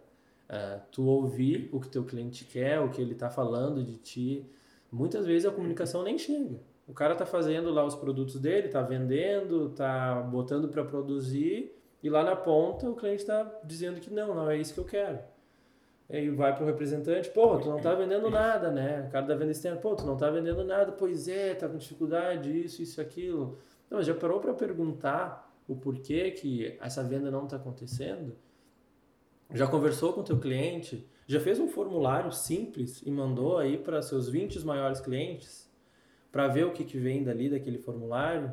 Tu 0.90 1.04
ouvir 1.04 1.68
o 1.72 1.78
que 1.78 1.88
teu 1.88 2.02
cliente 2.02 2.44
quer, 2.44 2.80
o 2.80 2.90
que 2.90 3.00
ele 3.00 3.12
está 3.12 3.30
falando 3.30 3.84
de 3.84 3.96
ti, 3.98 4.50
Muitas 4.90 5.26
vezes 5.26 5.46
a 5.46 5.52
comunicação 5.52 6.02
nem 6.02 6.18
chega. 6.18 6.60
O 6.86 6.92
cara 6.92 7.14
tá 7.14 7.24
fazendo 7.24 7.70
lá 7.70 7.84
os 7.84 7.94
produtos 7.94 8.40
dele, 8.40 8.68
tá 8.68 8.82
vendendo, 8.82 9.70
tá 9.70 10.20
botando 10.22 10.68
para 10.68 10.84
produzir 10.84 11.72
e 12.02 12.10
lá 12.10 12.24
na 12.24 12.34
ponta 12.34 12.88
o 12.88 12.96
cliente 12.96 13.22
está 13.22 13.60
dizendo 13.64 14.00
que 14.00 14.12
não, 14.12 14.34
não 14.34 14.50
é 14.50 14.56
isso 14.56 14.74
que 14.74 14.80
eu 14.80 14.84
quero. 14.84 15.20
Aí 16.08 16.28
vai 16.28 16.54
pro 16.56 16.66
representante, 16.66 17.30
pô, 17.30 17.56
tu 17.58 17.68
não 17.68 17.78
tá 17.78 17.94
vendendo 17.94 18.28
nada, 18.28 18.72
né? 18.72 19.06
O 19.06 19.12
cara 19.12 19.26
da 19.26 19.36
venda 19.36 19.52
externa, 19.52 19.78
pô, 19.78 19.94
tu 19.94 20.04
não 20.04 20.16
tá 20.16 20.28
vendendo 20.28 20.64
nada, 20.64 20.90
pois 20.90 21.28
é, 21.28 21.54
tá 21.54 21.68
com 21.68 21.76
dificuldade, 21.76 22.50
isso, 22.64 22.82
isso, 22.82 23.00
aquilo. 23.00 23.58
Não, 23.88 23.98
mas 23.98 24.06
já 24.06 24.14
parou 24.14 24.40
para 24.40 24.52
perguntar 24.52 25.48
o 25.68 25.76
porquê 25.76 26.32
que 26.32 26.76
essa 26.80 27.04
venda 27.04 27.30
não 27.30 27.44
está 27.44 27.56
acontecendo? 27.56 28.34
Já 29.52 29.66
conversou 29.66 30.12
com 30.12 30.20
o 30.20 30.24
teu 30.24 30.38
cliente? 30.38 31.08
Já 31.26 31.40
fez 31.40 31.58
um 31.58 31.68
formulário 31.68 32.32
simples 32.32 33.02
e 33.04 33.10
mandou 33.10 33.58
aí 33.58 33.78
para 33.78 34.02
seus 34.02 34.28
20 34.28 34.64
maiores 34.64 35.00
clientes 35.00 35.70
para 36.30 36.48
ver 36.48 36.64
o 36.64 36.72
que, 36.72 36.84
que 36.84 36.98
vem 36.98 37.22
dali 37.22 37.48
daquele 37.48 37.78
formulário? 37.78 38.52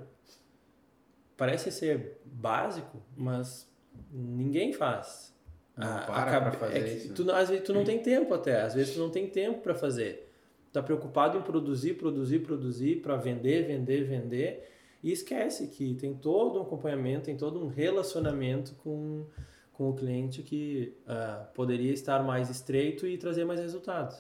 Parece 1.36 1.72
ser 1.72 2.20
básico, 2.26 3.02
mas 3.16 3.72
ninguém 4.12 4.74
faz. 4.74 5.36
Não 5.76 5.88
ah, 5.88 6.04
para 6.08 6.42
para 6.42 6.52
fazer 6.52 6.78
é 6.78 6.94
isso. 6.94 7.14
Tu, 7.14 7.32
às 7.32 7.50
vezes 7.50 7.64
tu 7.64 7.74
não 7.74 7.84
tem 7.84 8.00
tempo 8.00 8.34
até, 8.34 8.62
às 8.62 8.74
vezes 8.74 8.96
tu 8.96 9.00
não 9.00 9.12
tem 9.12 9.28
tempo 9.28 9.62
para 9.62 9.76
fazer. 9.76 10.32
Tá 10.74 10.82
preocupado 10.82 11.38
em 11.38 11.42
produzir, 11.42 11.94
produzir, 11.94 12.40
produzir 12.40 13.02
para 13.02 13.16
vender, 13.16 13.68
vender, 13.68 14.04
vender 14.04 14.70
e 15.04 15.12
esquece 15.12 15.68
que 15.68 15.94
tem 15.94 16.16
todo 16.16 16.60
um 16.60 16.64
acompanhamento, 16.64 17.26
tem 17.26 17.38
todo 17.38 17.64
um 17.64 17.68
relacionamento 17.68 18.74
com 18.76 19.26
com 19.78 19.92
o 19.92 19.94
cliente 19.94 20.42
que 20.42 20.92
uh, 21.04 21.54
poderia 21.54 21.94
estar 21.94 22.24
mais 22.24 22.50
estreito 22.50 23.06
e 23.06 23.16
trazer 23.16 23.46
mais 23.46 23.60
resultados. 23.60 24.18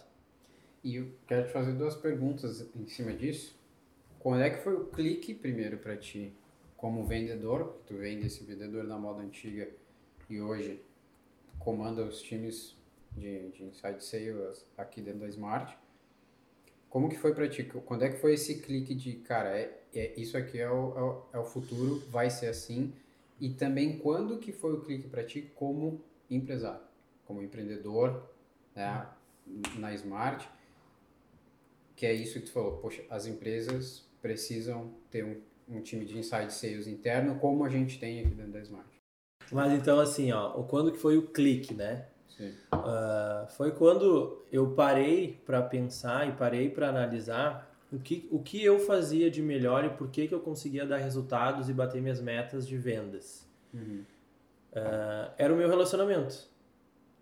E 0.83 0.97
eu 0.97 1.11
quero 1.25 1.47
te 1.47 1.51
fazer 1.51 1.73
duas 1.73 1.95
perguntas 1.95 2.69
em 2.75 2.85
cima 2.85 3.11
disso. 3.11 3.57
Quando 4.19 4.43
é 4.43 4.51
que 4.51 4.57
foi 4.63 4.75
o 4.75 4.85
clique 4.85 5.33
primeiro 5.33 5.79
para 5.79 5.97
ti, 5.97 6.31
como 6.75 7.03
vendedor, 7.07 7.81
tu 7.87 7.95
vende 7.95 8.27
esse 8.27 8.43
vendedor 8.43 8.83
na 8.83 8.99
moda 8.99 9.23
antiga 9.23 9.67
e 10.29 10.39
hoje 10.39 10.79
comanda 11.57 12.03
os 12.03 12.21
times 12.21 12.77
de, 13.13 13.49
de 13.49 13.63
inside 13.63 14.03
sales 14.03 14.63
aqui 14.77 15.01
dentro 15.01 15.21
da 15.21 15.27
Smart. 15.29 15.75
Como 16.87 17.09
que 17.09 17.17
foi 17.17 17.33
para 17.33 17.49
ti? 17.49 17.63
Quando 17.63 18.03
é 18.03 18.09
que 18.09 18.17
foi 18.17 18.35
esse 18.35 18.61
clique 18.61 18.93
de, 18.93 19.13
cara, 19.13 19.57
é, 19.57 19.75
é 19.91 20.13
isso 20.19 20.37
aqui 20.37 20.59
é 20.59 20.69
o, 20.69 20.95
é 20.95 21.01
o, 21.01 21.23
é 21.33 21.39
o 21.39 21.45
futuro, 21.45 21.99
vai 22.11 22.29
ser 22.29 22.47
assim, 22.47 22.93
e 23.39 23.49
também 23.49 23.97
quando 23.97 24.38
que 24.38 24.51
foi 24.51 24.73
o 24.73 24.81
clique 24.81 25.07
para 25.07 25.23
ti 25.23 25.51
como 25.55 26.01
empresário, 26.29 26.81
como 27.25 27.41
empreendedor, 27.41 28.29
né, 28.75 29.07
na 29.77 29.93
Smart, 29.93 30.47
que 31.95 32.05
é 32.05 32.13
isso 32.13 32.39
que 32.39 32.45
tu 32.45 32.51
falou, 32.51 32.77
poxa, 32.77 33.03
as 33.09 33.25
empresas 33.25 34.07
precisam 34.21 34.93
ter 35.09 35.23
um, 35.23 35.41
um 35.77 35.81
time 35.81 36.05
de 36.05 36.17
inside 36.17 36.53
sales 36.53 36.88
interno, 36.88 37.39
como 37.39 37.63
a 37.63 37.69
gente 37.69 37.99
tem 37.99 38.19
aqui 38.19 38.29
dentro 38.29 38.51
da 38.51 38.59
Smart. 38.61 38.89
Mas 39.51 39.71
então 39.73 39.99
assim, 39.99 40.31
ó, 40.31 40.61
quando 40.63 40.91
que 40.91 40.97
foi 40.97 41.17
o 41.17 41.27
clique, 41.27 41.73
né? 41.73 42.07
Uh, 42.39 43.47
foi 43.53 43.71
quando 43.71 44.45
eu 44.51 44.75
parei 44.75 45.41
para 45.43 45.61
pensar 45.61 46.27
e 46.27 46.33
parei 46.33 46.69
para 46.69 46.89
analisar 46.89 47.66
o 47.91 47.99
que, 47.99 48.27
o 48.31 48.39
que 48.39 48.63
eu 48.63 48.79
fazia 48.79 49.31
de 49.31 49.41
melhor 49.41 49.85
e 49.85 49.89
por 49.89 50.09
que, 50.09 50.27
que 50.27 50.33
eu 50.33 50.39
conseguia 50.39 50.85
dar 50.85 50.97
resultados 50.97 51.69
e 51.69 51.73
bater 51.73 52.01
minhas 52.01 52.21
metas 52.21 52.67
de 52.67 52.77
vendas. 52.77 53.47
Uhum. 53.73 54.03
Uh, 54.73 55.31
era 55.38 55.53
o 55.53 55.57
meu 55.57 55.69
relacionamento. 55.69 56.47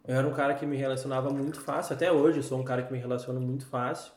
Eu 0.07 0.15
era 0.15 0.27
um 0.27 0.33
cara 0.33 0.53
que 0.53 0.65
me 0.65 0.77
relacionava 0.77 1.29
muito 1.29 1.59
fácil, 1.61 1.95
até 1.95 2.11
hoje 2.11 2.39
eu 2.39 2.43
sou 2.43 2.59
um 2.59 2.63
cara 2.63 2.83
que 2.83 2.91
me 2.91 2.99
relaciona 2.99 3.39
muito 3.39 3.65
fácil. 3.65 4.11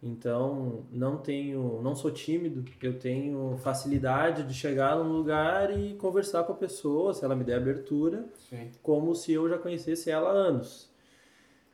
Então, 0.00 0.84
não 0.92 1.18
tenho, 1.18 1.80
não 1.82 1.96
sou 1.96 2.10
tímido, 2.10 2.64
eu 2.80 2.98
tenho 2.98 3.58
facilidade 3.58 4.44
de 4.44 4.54
chegar 4.54 4.96
num 4.96 5.10
lugar 5.10 5.76
e 5.76 5.94
conversar 5.94 6.44
com 6.44 6.52
a 6.52 6.56
pessoa, 6.56 7.12
se 7.12 7.24
ela 7.24 7.34
me 7.34 7.42
der 7.42 7.56
abertura, 7.56 8.24
Sim. 8.48 8.70
como 8.80 9.12
se 9.14 9.32
eu 9.32 9.48
já 9.48 9.58
conhecesse 9.58 10.08
ela 10.08 10.30
há 10.30 10.32
anos. 10.32 10.88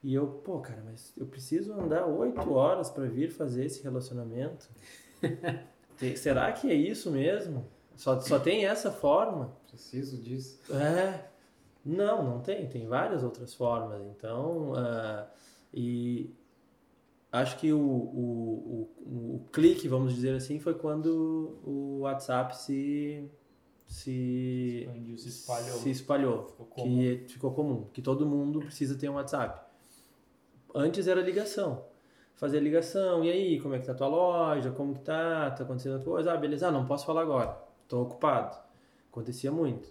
E 0.04 0.12
eu, 0.12 0.26
pô, 0.26 0.60
cara, 0.60 0.82
mas 0.84 1.14
eu 1.16 1.24
preciso 1.24 1.72
andar 1.72 2.04
oito 2.04 2.52
horas 2.52 2.90
para 2.90 3.06
vir 3.06 3.30
fazer 3.30 3.64
esse 3.64 3.82
relacionamento. 3.82 4.68
Será 6.16 6.52
que 6.52 6.70
é 6.70 6.74
isso 6.74 7.10
mesmo? 7.10 7.66
Só, 7.96 8.20
só 8.20 8.38
tem 8.38 8.66
essa 8.66 8.90
forma? 8.90 9.56
Preciso 9.66 10.18
disso. 10.18 10.60
É. 10.70 11.24
Não, 11.82 12.22
não 12.22 12.40
tem. 12.42 12.68
Tem 12.68 12.86
várias 12.86 13.24
outras 13.24 13.54
formas. 13.54 14.02
Então, 14.02 14.74
ah, 14.76 15.26
e 15.72 16.30
acho 17.32 17.56
que 17.58 17.72
o, 17.72 17.80
o, 17.80 18.90
o, 19.06 19.36
o 19.36 19.48
clique, 19.50 19.88
vamos 19.88 20.14
dizer 20.14 20.36
assim, 20.36 20.60
foi 20.60 20.74
quando 20.74 21.58
o 21.64 22.00
WhatsApp 22.00 22.54
se 22.58 23.26
se 23.86 24.80
Expandiu, 24.82 25.18
se 25.18 25.28
espalhou. 25.28 25.78
se 25.78 25.90
espalhou, 25.90 26.46
Ficou 26.48 26.66
que 26.66 27.24
ficou 27.28 27.52
comum, 27.52 27.84
que 27.92 28.02
todo 28.02 28.26
mundo 28.26 28.60
precisa 28.60 28.96
ter 28.96 29.08
um 29.08 29.14
WhatsApp. 29.14 29.63
Antes 30.74 31.06
era 31.06 31.20
ligação. 31.20 31.84
Fazer 32.34 32.58
ligação, 32.58 33.24
e 33.24 33.30
aí, 33.30 33.60
como 33.60 33.74
é 33.74 33.78
que 33.78 33.86
tá 33.86 33.92
a 33.92 33.94
tua 33.94 34.08
loja? 34.08 34.72
Como 34.72 34.94
que 34.94 35.02
tá? 35.02 35.50
Tá 35.52 35.62
acontecendo 35.62 35.92
outra 35.92 36.10
coisa? 36.10 36.32
Ah, 36.32 36.36
beleza, 36.36 36.66
ah, 36.66 36.72
não 36.72 36.84
posso 36.84 37.06
falar 37.06 37.22
agora. 37.22 37.56
Tô 37.88 38.02
ocupado. 38.02 38.56
Acontecia 39.08 39.52
muito. 39.52 39.88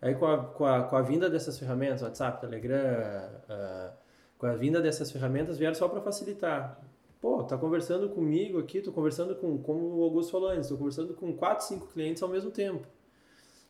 Aí 0.00 0.14
com 0.14 0.26
a, 0.26 0.38
com 0.38 0.64
a, 0.64 0.82
com 0.84 0.96
a 0.96 1.02
vinda 1.02 1.28
dessas 1.28 1.58
ferramentas, 1.58 2.02
WhatsApp, 2.02 2.40
Telegram, 2.40 3.30
ah, 3.48 3.92
com 4.38 4.46
a 4.46 4.54
vinda 4.54 4.80
dessas 4.80 5.12
ferramentas 5.12 5.58
vieram 5.58 5.74
só 5.74 5.86
para 5.86 6.00
facilitar. 6.00 6.80
Pô, 7.20 7.44
tá 7.44 7.56
conversando 7.56 8.08
comigo 8.08 8.58
aqui, 8.58 8.80
tô 8.80 8.90
conversando 8.90 9.36
com, 9.36 9.58
como 9.58 9.98
o 9.98 10.02
Augusto 10.02 10.32
falou 10.32 10.48
antes, 10.48 10.68
tô 10.68 10.76
conversando 10.76 11.14
com 11.14 11.32
quatro, 11.32 11.64
cinco 11.64 11.86
clientes 11.88 12.22
ao 12.22 12.28
mesmo 12.28 12.50
tempo. 12.50 12.84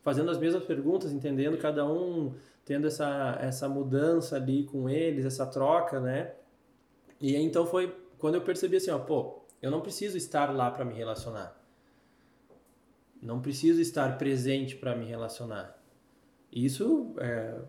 Fazendo 0.02 0.30
as 0.30 0.38
mesmas 0.38 0.64
perguntas, 0.64 1.12
entendendo 1.12 1.58
cada 1.58 1.84
um, 1.84 2.32
tendo 2.64 2.86
essa, 2.86 3.36
essa 3.40 3.68
mudança 3.68 4.36
ali 4.36 4.64
com 4.64 4.88
eles, 4.88 5.26
essa 5.26 5.44
troca, 5.44 6.00
né? 6.00 6.32
E 7.22 7.36
aí, 7.36 7.42
então 7.44 7.64
foi 7.64 7.96
quando 8.18 8.34
eu 8.34 8.42
percebi 8.42 8.76
assim, 8.76 8.90
ó, 8.90 8.98
pô, 8.98 9.42
eu 9.62 9.70
não 9.70 9.80
preciso 9.80 10.16
estar 10.16 10.54
lá 10.54 10.68
para 10.70 10.84
me 10.84 10.92
relacionar. 10.92 11.56
Não 13.22 13.40
preciso 13.40 13.80
estar 13.80 14.18
presente 14.18 14.74
para 14.74 14.96
me 14.96 15.06
relacionar. 15.06 15.80
Isso 16.50 17.14
é 17.18 17.60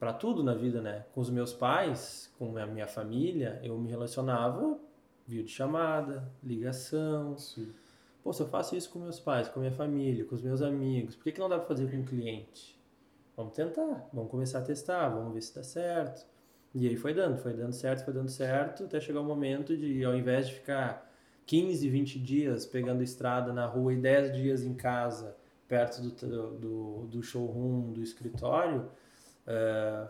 para 0.00 0.12
tudo 0.12 0.42
na 0.42 0.52
vida, 0.52 0.80
né? 0.80 1.06
Com 1.14 1.20
os 1.20 1.30
meus 1.30 1.52
pais, 1.52 2.28
com 2.36 2.58
a 2.58 2.66
minha 2.66 2.88
família, 2.88 3.60
eu 3.62 3.78
me 3.78 3.88
relacionava 3.88 4.76
via 5.28 5.44
de 5.44 5.50
chamada, 5.50 6.28
ligação. 6.42 7.38
Sim. 7.38 7.72
Pô, 8.20 8.32
se 8.32 8.42
eu 8.42 8.48
faço 8.48 8.74
isso 8.74 8.90
com 8.90 8.98
meus 8.98 9.20
pais, 9.20 9.46
com 9.46 9.60
minha 9.60 9.70
família, 9.70 10.24
com 10.24 10.34
os 10.34 10.42
meus 10.42 10.60
amigos, 10.60 11.14
por 11.14 11.22
que, 11.22 11.32
que 11.32 11.38
não 11.38 11.48
dá 11.48 11.56
para 11.56 11.68
fazer 11.68 11.88
com 11.88 11.98
um 11.98 12.04
cliente? 12.04 12.76
Vamos 13.36 13.54
tentar, 13.54 14.08
vamos 14.12 14.28
começar 14.28 14.58
a 14.58 14.62
testar, 14.62 15.08
vamos 15.08 15.32
ver 15.34 15.40
se 15.40 15.54
dá 15.54 15.62
certo. 15.62 16.31
E 16.74 16.88
aí 16.88 16.96
foi 16.96 17.12
dando, 17.12 17.36
foi 17.38 17.52
dando 17.52 17.72
certo, 17.72 18.04
foi 18.04 18.14
dando 18.14 18.30
certo, 18.30 18.84
até 18.84 18.98
chegar 18.98 19.20
o 19.20 19.24
momento 19.24 19.76
de, 19.76 20.02
ao 20.04 20.16
invés 20.16 20.48
de 20.48 20.54
ficar 20.54 21.10
15, 21.46 21.88
20 21.88 22.18
dias 22.18 22.64
pegando 22.64 23.02
estrada 23.02 23.52
na 23.52 23.66
rua 23.66 23.92
e 23.92 23.96
10 23.96 24.32
dias 24.32 24.64
em 24.64 24.74
casa, 24.74 25.36
perto 25.68 26.00
do, 26.00 26.50
do, 26.58 27.06
do 27.08 27.22
showroom, 27.22 27.92
do 27.92 28.02
escritório, 28.02 28.88
eh, 29.46 30.06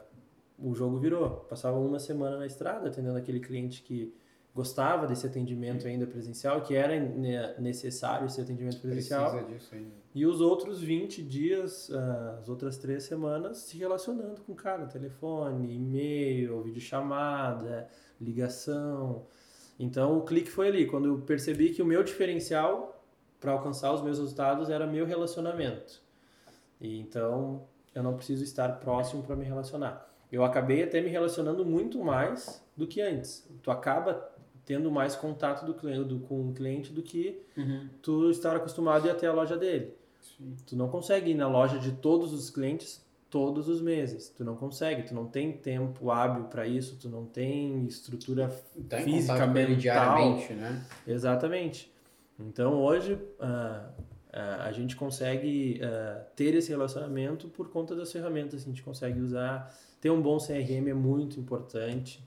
o 0.59 0.75
jogo 0.75 0.99
virou. 0.99 1.31
Passava 1.49 1.79
uma 1.79 1.99
semana 1.99 2.39
na 2.39 2.47
estrada 2.47 2.89
atendendo 2.89 3.19
aquele 3.19 3.41
cliente 3.41 3.83
que 3.83 4.15
gostava 4.55 5.07
desse 5.07 5.27
atendimento 5.27 5.87
ainda 5.87 6.07
presencial, 6.07 6.61
que 6.61 6.75
era 6.75 6.99
necessário 7.59 8.27
esse 8.27 8.41
atendimento 8.41 8.81
presencial. 8.81 9.31
Precisa 9.31 9.51
disso 9.51 9.75
ainda. 9.75 10.03
E 10.15 10.27
os 10.27 10.41
outros 10.41 10.83
20 10.83 11.23
dias, 11.23 11.91
ah, 11.91 12.39
as 12.39 12.49
outras 12.49 12.77
três 12.77 13.05
semanas, 13.05 13.59
se 13.59 13.79
relacionando 13.79 14.43
com 14.43 14.53
o 14.53 14.55
cara, 14.55 14.87
telefone, 14.87 15.75
e-mail, 15.75 16.63
videochamada, 16.63 17.89
ligação. 18.21 19.27
Então 19.79 20.19
o 20.19 20.23
clique 20.23 20.51
foi 20.51 20.69
ali, 20.69 20.87
quando 20.87 21.07
eu 21.07 21.19
percebi 21.19 21.71
que 21.71 21.81
o 21.81 21.87
meu 21.87 22.03
diferencial 22.03 23.03
para 23.41 23.53
alcançar 23.53 23.93
os 23.93 24.03
meus 24.03 24.19
resultados 24.19 24.69
era 24.69 24.87
meu 24.87 25.07
relacionamento. 25.07 26.01
E 26.79 27.01
então 27.01 27.67
eu 27.95 28.03
não 28.03 28.15
preciso 28.15 28.45
estar 28.45 28.69
próximo 28.81 29.23
para 29.23 29.35
me 29.35 29.45
relacionar. 29.45 30.09
Eu 30.31 30.45
acabei 30.45 30.83
até 30.83 31.01
me 31.01 31.11
relacionando 31.11 31.65
muito 31.65 32.03
mais 32.03 32.65
do 32.75 32.87
que 32.87 33.03
antes. 33.03 33.47
Tu 33.63 33.71
acaba 33.71 34.32
tendo 34.65 34.91
mais 34.91 35.15
contato 35.17 35.65
do, 35.67 35.75
cli- 35.75 36.05
do, 36.05 36.21
com 36.21 36.49
o 36.51 36.53
cliente 36.53 36.93
do 36.93 37.03
que 37.03 37.41
tu 38.01 38.31
estar 38.31 38.55
acostumado 38.57 39.05
a 39.05 39.09
ir 39.09 39.11
até 39.13 39.27
a 39.27 39.33
loja 39.33 39.57
dele. 39.57 39.95
Sim. 40.21 40.55
Tu 40.67 40.77
não 40.77 40.89
consegue 40.89 41.31
ir 41.33 41.35
na 41.35 41.49
loja 41.49 41.79
de 41.79 41.93
todos 41.93 42.33
os 42.33 42.49
clientes 42.51 43.05
todos 43.29 43.67
os 43.67 43.81
meses. 43.81 44.29
Tu 44.29 44.45
não 44.45 44.55
consegue, 44.57 45.03
tu 45.05 45.15
não 45.15 45.25
tem 45.27 45.53
tempo 45.53 46.11
hábil 46.11 46.45
para 46.45 46.67
isso, 46.67 46.97
tu 47.01 47.09
não 47.09 47.25
tem 47.25 47.87
estrutura 47.87 48.49
Tá 48.89 48.99
física, 48.99 49.47
mental. 49.47 49.77
diariamente, 49.77 50.53
né? 50.53 50.85
Exatamente. 51.07 51.91
Então 52.39 52.75
hoje 52.83 53.19
ah, 53.41 53.89
ah, 54.33 54.65
a 54.65 54.73
gente 54.73 54.95
consegue 54.97 55.81
ah, 55.83 56.23
ter 56.37 56.55
esse 56.55 56.71
relacionamento 56.71 57.49
por 57.49 57.71
conta 57.71 57.95
das 57.97 58.13
ferramentas 58.13 58.63
que 58.65 58.69
a 58.71 58.73
gente 58.73 58.83
consegue 58.83 59.19
usar. 59.21 59.75
Ter 60.01 60.11
um 60.11 60.21
bom 60.21 60.37
CRM 60.39 60.89
é 60.89 60.95
muito 60.95 61.39
importante. 61.41 62.23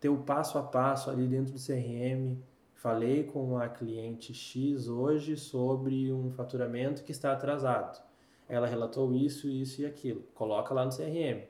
Ter 0.00 0.08
o 0.08 0.18
passo 0.18 0.58
a 0.58 0.62
passo 0.62 1.10
ali 1.10 1.26
dentro 1.26 1.52
do 1.52 1.58
CRM. 1.58 2.36
Falei 2.74 3.24
com 3.24 3.58
a 3.58 3.68
cliente 3.68 4.32
X 4.32 4.88
hoje 4.88 5.36
sobre 5.36 6.12
um 6.12 6.30
faturamento 6.30 7.02
que 7.02 7.10
está 7.10 7.32
atrasado. 7.32 8.00
Ela 8.48 8.66
relatou 8.66 9.12
isso, 9.12 9.48
isso 9.48 9.82
e 9.82 9.86
aquilo. 9.86 10.22
Coloca 10.34 10.72
lá 10.72 10.84
no 10.84 10.92
CRM 10.92 11.42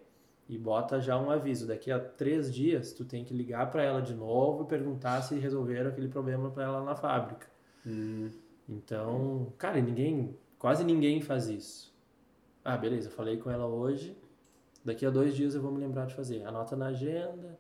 e 0.48 0.56
bota 0.56 1.00
já 1.00 1.18
um 1.18 1.30
aviso. 1.30 1.66
Daqui 1.66 1.92
a 1.92 2.00
três 2.00 2.52
dias, 2.52 2.92
tu 2.92 3.04
tem 3.04 3.24
que 3.24 3.34
ligar 3.34 3.70
para 3.70 3.82
ela 3.82 4.00
de 4.00 4.14
novo 4.14 4.64
e 4.64 4.66
perguntar 4.66 5.20
se 5.22 5.38
resolveram 5.38 5.90
aquele 5.90 6.08
problema 6.08 6.50
para 6.50 6.64
ela 6.64 6.82
na 6.82 6.96
fábrica. 6.96 7.46
Hum, 7.86 8.30
Então, 8.68 9.52
cara, 9.58 9.80
ninguém, 9.80 10.36
quase 10.58 10.84
ninguém 10.84 11.20
faz 11.20 11.48
isso. 11.48 11.94
Ah, 12.64 12.76
beleza, 12.76 13.10
falei 13.10 13.36
com 13.36 13.50
ela 13.50 13.66
hoje. 13.66 14.16
Daqui 14.84 15.04
a 15.04 15.10
dois 15.10 15.34
dias 15.34 15.54
eu 15.54 15.60
vou 15.62 15.70
me 15.70 15.78
lembrar 15.78 16.06
de 16.06 16.14
fazer. 16.14 16.44
Anota 16.44 16.74
na 16.76 16.86
agenda. 16.86 17.58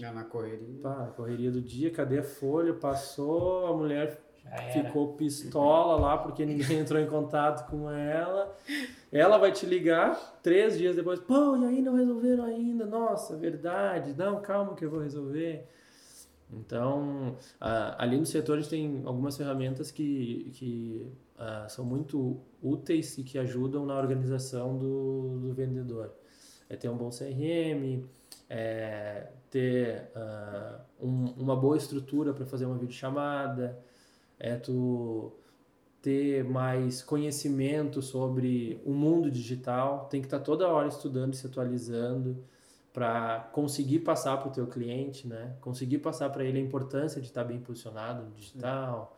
Já 0.00 0.12
na 0.12 0.24
correria. 0.24 0.80
Pá, 0.82 1.12
correria 1.14 1.50
do 1.50 1.60
dia, 1.60 1.90
cadê 1.90 2.18
a 2.18 2.22
folha? 2.22 2.72
Passou, 2.72 3.66
a 3.66 3.76
mulher 3.76 4.18
ficou 4.72 5.12
pistola 5.12 5.96
lá 5.96 6.16
porque 6.16 6.44
ninguém 6.46 6.78
entrou 6.80 6.98
em 6.98 7.06
contato 7.06 7.70
com 7.70 7.90
ela. 7.90 8.56
Ela 9.12 9.36
vai 9.36 9.52
te 9.52 9.66
ligar 9.66 10.40
três 10.42 10.78
dias 10.78 10.96
depois. 10.96 11.20
Pô, 11.20 11.54
e 11.56 11.66
aí 11.66 11.82
não 11.82 11.94
resolveram 11.94 12.44
ainda? 12.44 12.86
Nossa, 12.86 13.36
verdade. 13.36 14.14
Não, 14.16 14.40
calma 14.40 14.74
que 14.74 14.84
eu 14.84 14.90
vou 14.90 15.00
resolver. 15.00 15.68
Então, 16.52 17.36
ali 17.60 18.18
no 18.18 18.26
setor 18.26 18.58
a 18.58 18.60
gente 18.60 18.70
tem 18.70 19.02
algumas 19.04 19.36
ferramentas 19.36 19.90
que, 19.90 20.50
que 20.54 21.12
ah, 21.38 21.66
são 21.68 21.84
muito 21.84 22.40
úteis 22.60 23.16
e 23.18 23.22
que 23.22 23.38
ajudam 23.38 23.86
na 23.86 23.96
organização 23.96 24.76
do, 24.76 25.38
do 25.38 25.52
vendedor. 25.52 26.12
É 26.68 26.74
ter 26.74 26.88
um 26.88 26.96
bom 26.96 27.10
CRM, 27.10 28.04
é 28.48 29.28
ter 29.50 30.10
ah, 30.14 30.80
um- 31.00 31.32
uma 31.36 31.56
boa 31.56 31.76
estrutura 31.76 32.32
para 32.32 32.46
fazer 32.46 32.66
uma 32.66 32.78
videochamada, 32.78 33.78
é 34.38 34.56
tu 34.56 35.32
ter 36.00 36.44
mais 36.44 37.02
conhecimento 37.02 38.00
sobre 38.00 38.80
o 38.86 38.92
mundo 38.92 39.30
digital, 39.30 40.06
tem 40.08 40.20
que 40.20 40.26
estar 40.26 40.40
toda 40.40 40.66
hora 40.68 40.88
estudando 40.88 41.34
e 41.34 41.36
se 41.36 41.46
atualizando 41.46 42.42
para 42.92 43.50
conseguir 43.52 44.00
passar 44.00 44.38
para 44.38 44.48
o 44.48 44.52
teu 44.52 44.66
cliente, 44.66 45.26
né? 45.28 45.56
Conseguir 45.60 45.98
passar 45.98 46.30
para 46.30 46.42
ele 46.42 46.58
a 46.58 46.62
importância 46.62 47.20
de 47.20 47.26
estar 47.26 47.44
bem 47.44 47.60
posicionado 47.60 48.24
no 48.24 48.30
digital. 48.30 49.16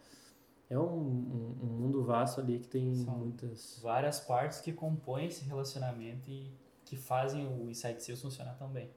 É 0.68 0.78
um, 0.78 0.82
um, 0.82 1.56
um 1.62 1.66
mundo 1.66 2.02
vasto 2.02 2.40
ali 2.40 2.58
que 2.58 2.66
tem 2.66 2.94
São 2.94 3.16
muitas... 3.16 3.78
Várias 3.82 4.20
partes 4.20 4.60
que 4.60 4.72
compõem 4.72 5.26
esse 5.26 5.44
relacionamento 5.44 6.28
e 6.30 6.50
que 6.84 6.96
fazem 6.96 7.46
o 7.46 7.70
Insight 7.70 8.02
Sales 8.02 8.20
funcionar 8.20 8.54
tão 8.58 8.68
bem. 8.68 8.90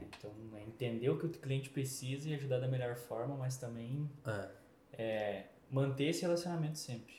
Então, 0.00 0.30
é 0.56 0.62
entender 0.62 1.08
o 1.10 1.18
que 1.18 1.26
o 1.26 1.28
cliente 1.30 1.70
precisa 1.70 2.28
e 2.28 2.34
ajudar 2.34 2.58
da 2.58 2.68
melhor 2.68 2.96
forma, 2.96 3.36
mas 3.36 3.56
também 3.56 4.08
É. 4.26 4.48
é, 4.92 5.46
manter 5.70 6.04
esse 6.08 6.22
relacionamento 6.22 6.78
sempre. 6.78 7.14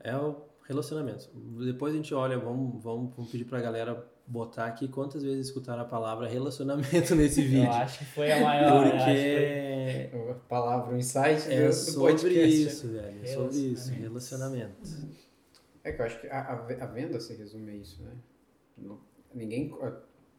É 0.00 0.16
o 0.16 0.42
relacionamento. 0.66 1.28
Depois 1.64 1.92
a 1.94 1.96
gente 1.96 2.12
olha, 2.14 2.38
vamos, 2.38 2.82
vamos, 2.82 3.14
vamos 3.14 3.30
pedir 3.30 3.44
pra 3.44 3.60
galera 3.60 4.06
botar 4.26 4.66
aqui 4.66 4.86
quantas 4.88 5.22
vezes 5.22 5.46
escutaram 5.48 5.82
a 5.82 5.84
palavra 5.84 6.28
relacionamento 6.28 7.14
nesse 7.16 7.42
vídeo. 7.42 7.64
Eu 7.64 7.72
acho 7.72 7.98
que 7.98 8.04
foi 8.06 8.32
a 8.32 8.40
maior. 8.40 8.82
foi- 8.88 10.08
Porque 10.10 10.30
A 10.30 10.34
palavra, 10.48 10.94
o 10.94 10.98
insight 10.98 11.52
é 11.52 11.66
do, 11.68 11.72
sobre 11.72 12.12
podcast. 12.12 12.62
isso, 12.62 12.88
velho. 12.88 13.22
É 13.22 13.26
sobre 13.26 13.56
isso, 13.58 13.90
Relacionamento. 13.92 14.88
É 15.84 15.92
que 15.92 16.00
eu 16.00 16.06
acho 16.06 16.20
que 16.20 16.28
a, 16.28 16.40
a 16.52 16.54
ve- 16.56 16.80
a 16.80 16.86
venda 16.86 17.18
se 17.20 17.34
resume 17.34 17.72
a 17.72 17.74
isso, 17.74 18.02
né? 18.02 18.12
Não- 18.78 19.00
Ninguém, 19.34 19.74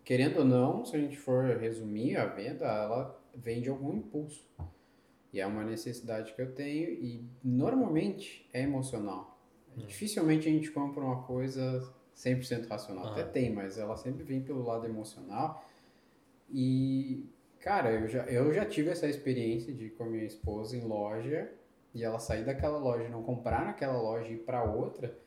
querendo 0.03 0.39
ou 0.39 0.45
não, 0.45 0.85
se 0.85 0.95
a 0.95 0.99
gente 0.99 1.17
for 1.17 1.57
resumir 1.57 2.17
a 2.17 2.25
venda, 2.25 2.65
ela 2.65 3.19
vem 3.35 3.61
de 3.61 3.69
algum 3.69 3.93
impulso. 3.93 4.47
E 5.31 5.39
é 5.39 5.47
uma 5.47 5.63
necessidade 5.63 6.33
que 6.33 6.41
eu 6.41 6.53
tenho 6.53 6.89
e 6.91 7.25
normalmente 7.43 8.47
é 8.53 8.61
emocional. 8.61 9.39
Dificilmente 9.75 10.47
a 10.47 10.51
gente 10.51 10.69
compra 10.69 11.03
uma 11.03 11.23
coisa 11.23 11.91
100% 12.15 12.67
racional. 12.67 13.07
Ah. 13.07 13.11
Até 13.11 13.23
tem, 13.23 13.51
mas 13.51 13.77
ela 13.77 13.97
sempre 13.97 14.23
vem 14.23 14.41
pelo 14.41 14.63
lado 14.63 14.85
emocional. 14.85 15.67
E, 16.51 17.25
cara, 17.59 17.91
eu 17.91 18.07
já, 18.07 18.23
eu 18.25 18.53
já 18.53 18.65
tive 18.65 18.91
essa 18.91 19.07
experiência 19.07 19.73
de 19.73 19.85
ir 19.85 19.89
com 19.91 20.03
a 20.03 20.07
minha 20.07 20.25
esposa 20.25 20.77
em 20.77 20.81
loja 20.81 21.51
e 21.93 22.03
ela 22.03 22.19
sair 22.19 22.43
daquela 22.43 22.77
loja, 22.77 23.09
não 23.09 23.23
comprar 23.23 23.65
naquela 23.65 23.99
loja 23.99 24.27
e 24.29 24.33
ir 24.33 24.39
pra 24.39 24.63
outra, 24.63 25.17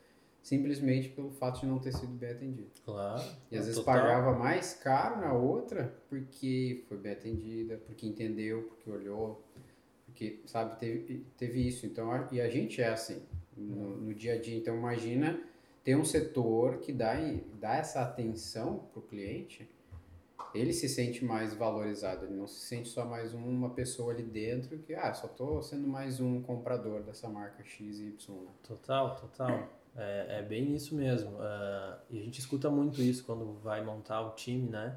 simplesmente 0.47 1.09
pelo 1.09 1.33
fato 1.33 1.59
de 1.59 1.67
não 1.67 1.81
ter 1.81 1.93
sido 1.93 2.13
bem 2.13 2.31
atendido. 2.31 2.71
Claro. 2.85 3.21
E 3.51 3.59
às 3.59 3.67
vezes 3.67 3.81
Total. 3.81 3.97
pagava 3.97 4.39
mais 4.39 4.75
caro 4.75 5.21
na 5.21 5.33
outra 5.33 5.93
porque 6.09 6.85
foi 6.89 6.97
bem 6.97 7.13
atendida, 7.15 7.77
porque 7.79 8.07
entendeu, 8.07 8.63
porque 8.63 8.89
olhou, 8.89 9.45
porque, 10.05 10.41
sabe, 10.47 10.79
teve, 10.79 11.27
teve 11.37 11.67
isso. 11.67 11.85
Então, 11.85 12.29
e 12.31 12.41
a 12.41 12.49
gente 12.49 12.81
é 12.81 12.91
assim 12.91 13.21
no, 13.57 13.97
no 13.97 14.15
dia 14.15 14.35
a 14.35 14.41
dia. 14.41 14.57
Então, 14.57 14.77
imagina 14.77 15.43
ter 15.83 15.97
um 15.97 16.05
setor 16.05 16.79
que 16.79 16.93
dá, 16.93 17.15
dá 17.59 17.79
essa 17.79 18.03
atenção 18.03 18.89
para 18.93 19.01
o 19.01 19.03
cliente, 19.03 19.69
ele 20.55 20.73
se 20.73 20.89
sente 20.89 21.25
mais 21.25 21.55
valorizado, 21.55 22.25
ele 22.25 22.35
não 22.35 22.47
se 22.47 22.61
sente 22.61 22.89
só 22.89 23.05
mais 23.05 23.35
uma 23.35 23.71
pessoa 23.71 24.13
ali 24.13 24.23
dentro 24.23 24.79
que, 24.79 24.95
ah, 24.95 25.13
só 25.13 25.27
tô 25.27 25.61
sendo 25.61 25.89
mais 25.89 26.21
um 26.21 26.41
comprador 26.41 27.03
dessa 27.03 27.29
marca 27.29 27.65
X 27.65 27.99
e 27.99 28.11
Y. 28.11 28.47
Total, 28.63 29.17
total. 29.17 29.69
É, 29.97 30.39
é 30.39 30.43
bem 30.43 30.75
isso 30.75 30.95
mesmo. 30.95 31.37
Ah, 31.41 31.99
e 32.11 32.19
a 32.19 32.23
gente 32.23 32.39
escuta 32.39 32.71
muito 32.71 33.01
isso 33.01 33.25
quando 33.25 33.55
vai 33.55 33.83
montar 33.85 34.21
o 34.21 34.31
time, 34.35 34.69
né? 34.69 34.97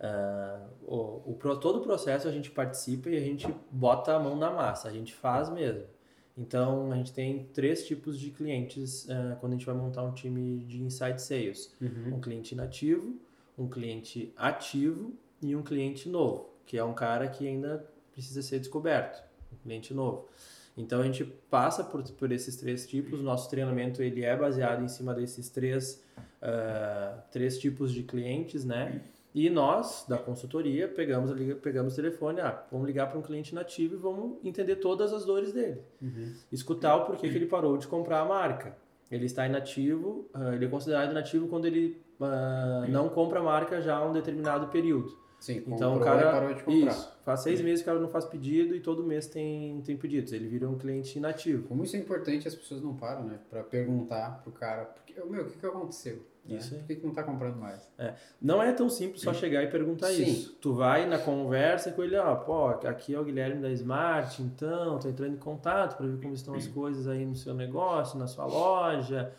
Ah, 0.00 0.66
o, 0.82 1.32
o, 1.32 1.56
todo 1.56 1.78
o 1.78 1.82
processo 1.82 2.26
a 2.26 2.32
gente 2.32 2.50
participa 2.50 3.08
e 3.10 3.16
a 3.16 3.20
gente 3.20 3.46
bota 3.70 4.14
a 4.14 4.18
mão 4.18 4.36
na 4.36 4.50
massa, 4.50 4.88
a 4.88 4.92
gente 4.92 5.14
faz 5.14 5.48
mesmo. 5.48 5.84
Então, 6.36 6.90
a 6.90 6.96
gente 6.96 7.12
tem 7.12 7.44
três 7.54 7.86
tipos 7.86 8.18
de 8.18 8.30
clientes 8.30 9.08
ah, 9.08 9.36
quando 9.40 9.52
a 9.52 9.56
gente 9.56 9.66
vai 9.66 9.74
montar 9.74 10.02
um 10.02 10.12
time 10.12 10.64
de 10.64 10.82
inside 10.82 11.20
sales. 11.22 11.72
Um 12.12 12.20
cliente 12.20 12.54
inativo, 12.54 13.16
um 13.56 13.68
cliente 13.68 14.32
ativo 14.36 15.12
e 15.40 15.54
um 15.54 15.62
cliente 15.62 16.08
novo, 16.08 16.50
que 16.66 16.76
é 16.76 16.84
um 16.84 16.94
cara 16.94 17.28
que 17.28 17.46
ainda 17.46 17.88
precisa 18.12 18.42
ser 18.42 18.58
descoberto, 18.58 19.22
um 19.52 19.56
cliente 19.58 19.94
novo. 19.94 20.28
Então 20.76 21.00
a 21.00 21.04
gente 21.04 21.24
passa 21.24 21.84
por, 21.84 22.02
por 22.02 22.32
esses 22.32 22.56
três 22.56 22.86
tipos. 22.86 23.20
Nosso 23.20 23.48
treinamento 23.48 24.02
ele 24.02 24.24
é 24.24 24.36
baseado 24.36 24.82
em 24.82 24.88
cima 24.88 25.14
desses 25.14 25.48
três, 25.48 26.02
ah, 26.42 27.22
três 27.30 27.58
tipos 27.58 27.92
de 27.92 28.02
clientes, 28.02 28.64
né? 28.64 29.02
E 29.34 29.50
nós, 29.50 30.04
da 30.08 30.16
consultoria, 30.16 30.86
pegamos, 30.86 31.32
pegamos 31.60 31.92
o 31.94 31.96
telefone, 31.96 32.40
ah, 32.40 32.64
vamos 32.70 32.86
ligar 32.86 33.08
para 33.08 33.18
um 33.18 33.22
cliente 33.22 33.52
nativo 33.52 33.94
e 33.94 33.98
vamos 33.98 34.36
entender 34.44 34.76
todas 34.76 35.12
as 35.12 35.24
dores 35.24 35.52
dele. 35.52 35.80
Escutar 36.52 36.96
o 36.96 37.04
porquê 37.04 37.28
que 37.28 37.34
ele 37.36 37.46
parou 37.46 37.76
de 37.76 37.88
comprar 37.88 38.20
a 38.20 38.24
marca. 38.24 38.76
Ele 39.10 39.26
está 39.26 39.46
inativo, 39.46 40.28
ah, 40.32 40.54
ele 40.54 40.64
é 40.64 40.68
considerado 40.68 41.10
inativo 41.10 41.48
quando 41.48 41.66
ele 41.66 42.00
ah, 42.20 42.86
não 42.88 43.08
compra 43.08 43.40
a 43.40 43.42
marca 43.42 43.80
já 43.80 43.96
há 43.96 44.04
um 44.04 44.12
determinado 44.12 44.68
período. 44.68 45.23
Sim, 45.44 45.62
Então 45.66 45.96
o 45.96 46.00
cara. 46.00 46.30
parou 46.30 46.54
de 46.54 46.62
comprar. 46.62 46.90
Isso. 46.90 47.12
Faz 47.22 47.40
seis 47.40 47.60
meses 47.60 47.82
que 47.82 47.90
o 47.90 47.92
cara 47.92 48.00
não 48.00 48.08
faz 48.08 48.24
pedido 48.24 48.74
e 48.74 48.80
todo 48.80 49.04
mês 49.04 49.26
tem, 49.26 49.78
tem 49.82 49.94
pedidos. 49.94 50.32
Ele 50.32 50.48
vira 50.48 50.66
um 50.66 50.78
cliente 50.78 51.18
inativo. 51.18 51.68
Como 51.68 51.84
isso 51.84 51.94
é 51.96 51.98
importante, 51.98 52.48
as 52.48 52.54
pessoas 52.54 52.80
não 52.80 52.96
param, 52.96 53.24
né? 53.24 53.38
Pra 53.50 53.62
perguntar 53.62 54.40
pro 54.42 54.50
cara, 54.50 54.86
porque, 54.86 55.12
meu, 55.22 55.42
o 55.42 55.44
que, 55.44 55.58
que 55.58 55.66
aconteceu? 55.66 56.24
né? 56.46 56.56
Isso 56.56 56.72
aí. 56.72 56.80
Por 56.80 56.86
que, 56.86 56.96
que 56.96 57.06
não 57.06 57.12
tá 57.12 57.22
comprando 57.22 57.56
mais? 57.56 57.92
Não 58.40 58.62
é 58.62 58.72
tão 58.72 58.88
simples 58.88 59.20
só 59.20 59.34
chegar 59.34 59.62
e 59.62 59.66
perguntar 59.66 60.06
Sim. 60.08 60.22
isso. 60.22 60.56
Tu 60.62 60.72
vai 60.72 61.06
na 61.06 61.18
conversa 61.18 61.92
com 61.92 62.02
ele, 62.02 62.16
ó, 62.16 62.34
pô, 62.36 62.68
aqui 62.68 63.14
é 63.14 63.20
o 63.20 63.24
Guilherme 63.24 63.60
da 63.60 63.70
Smart, 63.72 64.42
então, 64.42 64.98
tô 64.98 65.08
entrando 65.10 65.34
em 65.34 65.38
contato 65.38 65.98
para 65.98 66.06
ver 66.06 66.22
como 66.22 66.32
estão 66.32 66.54
as 66.54 66.66
coisas 66.66 67.06
aí 67.06 67.26
no 67.26 67.36
seu 67.36 67.52
negócio, 67.52 68.18
na 68.18 68.26
sua 68.26 68.46
loja. 68.46 69.30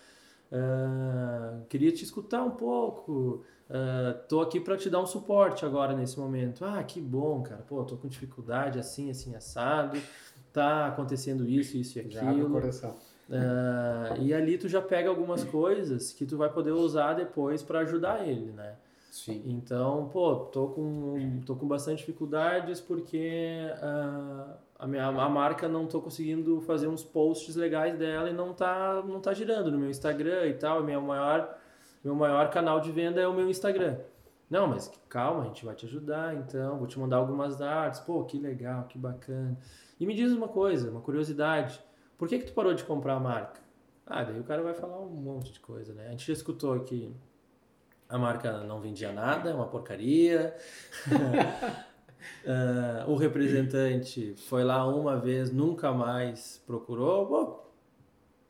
Ah, 0.55 1.59
queria 1.69 1.91
te 1.91 2.03
escutar 2.03 2.43
um 2.43 2.51
pouco. 2.51 3.43
Ah, 3.69 4.15
tô 4.29 4.41
aqui 4.41 4.59
para 4.59 4.77
te 4.77 4.89
dar 4.89 5.01
um 5.01 5.05
suporte 5.05 5.65
agora 5.65 5.93
nesse 5.93 6.17
momento. 6.19 6.63
Ah, 6.63 6.81
que 6.83 7.01
bom, 7.01 7.43
cara. 7.43 7.61
Pô, 7.67 7.83
tô 7.83 7.97
com 7.97 8.07
dificuldade 8.07 8.79
assim, 8.79 9.09
assim, 9.09 9.35
assado. 9.35 9.99
Tá 10.53 10.87
acontecendo 10.87 11.45
isso, 11.47 11.75
isso 11.75 11.99
e 11.99 12.09
Já 12.09 12.21
abre 12.21 12.31
o 12.31 12.35
aquilo. 12.45 12.61
coração. 12.61 12.95
Ah, 13.29 14.15
e 14.19 14.33
ali 14.33 14.57
tu 14.57 14.69
já 14.69 14.81
pega 14.81 15.09
algumas 15.09 15.43
coisas 15.43 16.13
que 16.13 16.25
tu 16.25 16.37
vai 16.37 16.49
poder 16.49 16.71
usar 16.71 17.13
depois 17.13 17.61
para 17.61 17.79
ajudar 17.79 18.25
ele, 18.27 18.51
né? 18.51 18.75
Sim. 19.11 19.41
Então, 19.45 20.09
pô, 20.09 20.35
tô 20.35 20.67
com, 20.67 21.41
tô 21.45 21.55
com 21.55 21.67
bastante 21.67 21.99
dificuldades 21.99 22.79
porque 22.79 23.57
ah, 23.81 24.55
a, 24.77 24.87
minha, 24.87 25.05
a 25.05 25.29
marca 25.29 25.67
não 25.67 25.87
tô 25.87 26.01
conseguindo 26.01 26.61
fazer 26.61 26.87
uns 26.87 27.03
posts 27.03 27.55
legais 27.55 27.97
dela 27.97 28.29
e 28.29 28.33
não 28.33 28.53
tá, 28.53 29.01
não 29.05 29.19
tá 29.19 29.33
girando 29.33 29.71
no 29.71 29.77
meu 29.77 29.89
Instagram 29.89 30.47
e 30.47 30.53
tal. 30.53 30.83
Meu 30.83 31.01
maior, 31.01 31.57
meu 32.03 32.15
maior 32.15 32.49
canal 32.49 32.79
de 32.79 32.91
venda 32.91 33.21
é 33.21 33.27
o 33.27 33.33
meu 33.33 33.49
Instagram. 33.49 33.97
Não, 34.49 34.67
mas 34.67 34.91
calma, 35.09 35.41
a 35.41 35.45
gente 35.45 35.65
vai 35.65 35.73
te 35.73 35.85
ajudar, 35.85 36.35
então, 36.35 36.77
vou 36.77 36.87
te 36.87 36.99
mandar 36.99 37.17
algumas 37.17 37.61
artes. 37.61 37.99
Pô, 37.99 38.23
que 38.23 38.37
legal, 38.37 38.83
que 38.83 38.97
bacana. 38.97 39.57
E 39.99 40.05
me 40.05 40.13
diz 40.13 40.31
uma 40.31 40.47
coisa, 40.47 40.91
uma 40.91 41.01
curiosidade. 41.01 41.81
Por 42.17 42.27
que 42.27 42.39
que 42.39 42.45
tu 42.45 42.53
parou 42.53 42.73
de 42.73 42.83
comprar 42.83 43.15
a 43.15 43.19
marca? 43.19 43.59
Ah, 44.05 44.23
daí 44.23 44.39
o 44.39 44.43
cara 44.43 44.61
vai 44.61 44.73
falar 44.73 44.99
um 44.99 45.09
monte 45.09 45.51
de 45.51 45.59
coisa, 45.59 45.93
né? 45.93 46.07
A 46.07 46.11
gente 46.11 46.27
já 46.27 46.33
escutou 46.33 46.73
aqui 46.73 47.11
a 48.07 48.17
marca 48.17 48.59
não 48.63 48.79
vendia 48.79 49.11
nada, 49.11 49.49
é 49.49 49.53
uma 49.53 49.67
porcaria. 49.67 50.55
Ah, 52.45 53.05
o 53.07 53.15
representante 53.15 54.35
foi 54.47 54.63
lá 54.63 54.87
uma 54.87 55.19
vez, 55.19 55.51
nunca 55.51 55.91
mais 55.91 56.61
procurou. 56.65 57.25
Pô, 57.25 57.59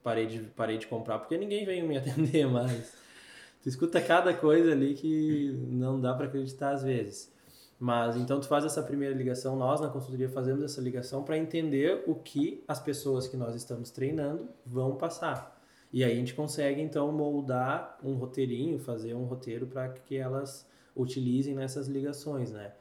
parei 0.02 0.26
de, 0.26 0.40
parei 0.40 0.78
de 0.78 0.86
comprar 0.86 1.18
porque 1.18 1.36
ninguém 1.38 1.64
veio 1.64 1.86
me 1.86 1.96
atender 1.98 2.46
mais. 2.46 2.92
Tu 3.62 3.68
escuta 3.68 4.00
cada 4.00 4.32
coisa 4.32 4.72
ali 4.72 4.94
que 4.94 5.52
não 5.68 6.00
dá 6.00 6.14
para 6.14 6.26
acreditar 6.26 6.70
às 6.70 6.82
vezes. 6.82 7.34
Mas 7.78 8.16
então 8.16 8.40
tu 8.40 8.46
faz 8.46 8.64
essa 8.64 8.82
primeira 8.82 9.14
ligação, 9.14 9.54
nós 9.56 9.80
na 9.80 9.88
consultoria 9.88 10.28
fazemos 10.28 10.62
essa 10.62 10.80
ligação 10.80 11.22
para 11.22 11.36
entender 11.36 12.04
o 12.06 12.14
que 12.14 12.64
as 12.66 12.80
pessoas 12.80 13.26
que 13.26 13.36
nós 13.36 13.54
estamos 13.54 13.90
treinando 13.90 14.48
vão 14.64 14.96
passar. 14.96 15.60
E 15.92 16.02
aí 16.02 16.12
a 16.12 16.14
gente 16.14 16.34
consegue 16.34 16.80
então 16.80 17.12
moldar 17.12 17.98
um 18.02 18.14
roteirinho, 18.14 18.78
fazer 18.78 19.14
um 19.14 19.24
roteiro 19.24 19.66
para 19.66 19.88
que 19.90 20.16
elas 20.16 20.66
utilizem 20.94 21.54
nessas 21.54 21.86
ligações, 21.86 22.50
né? 22.50 22.72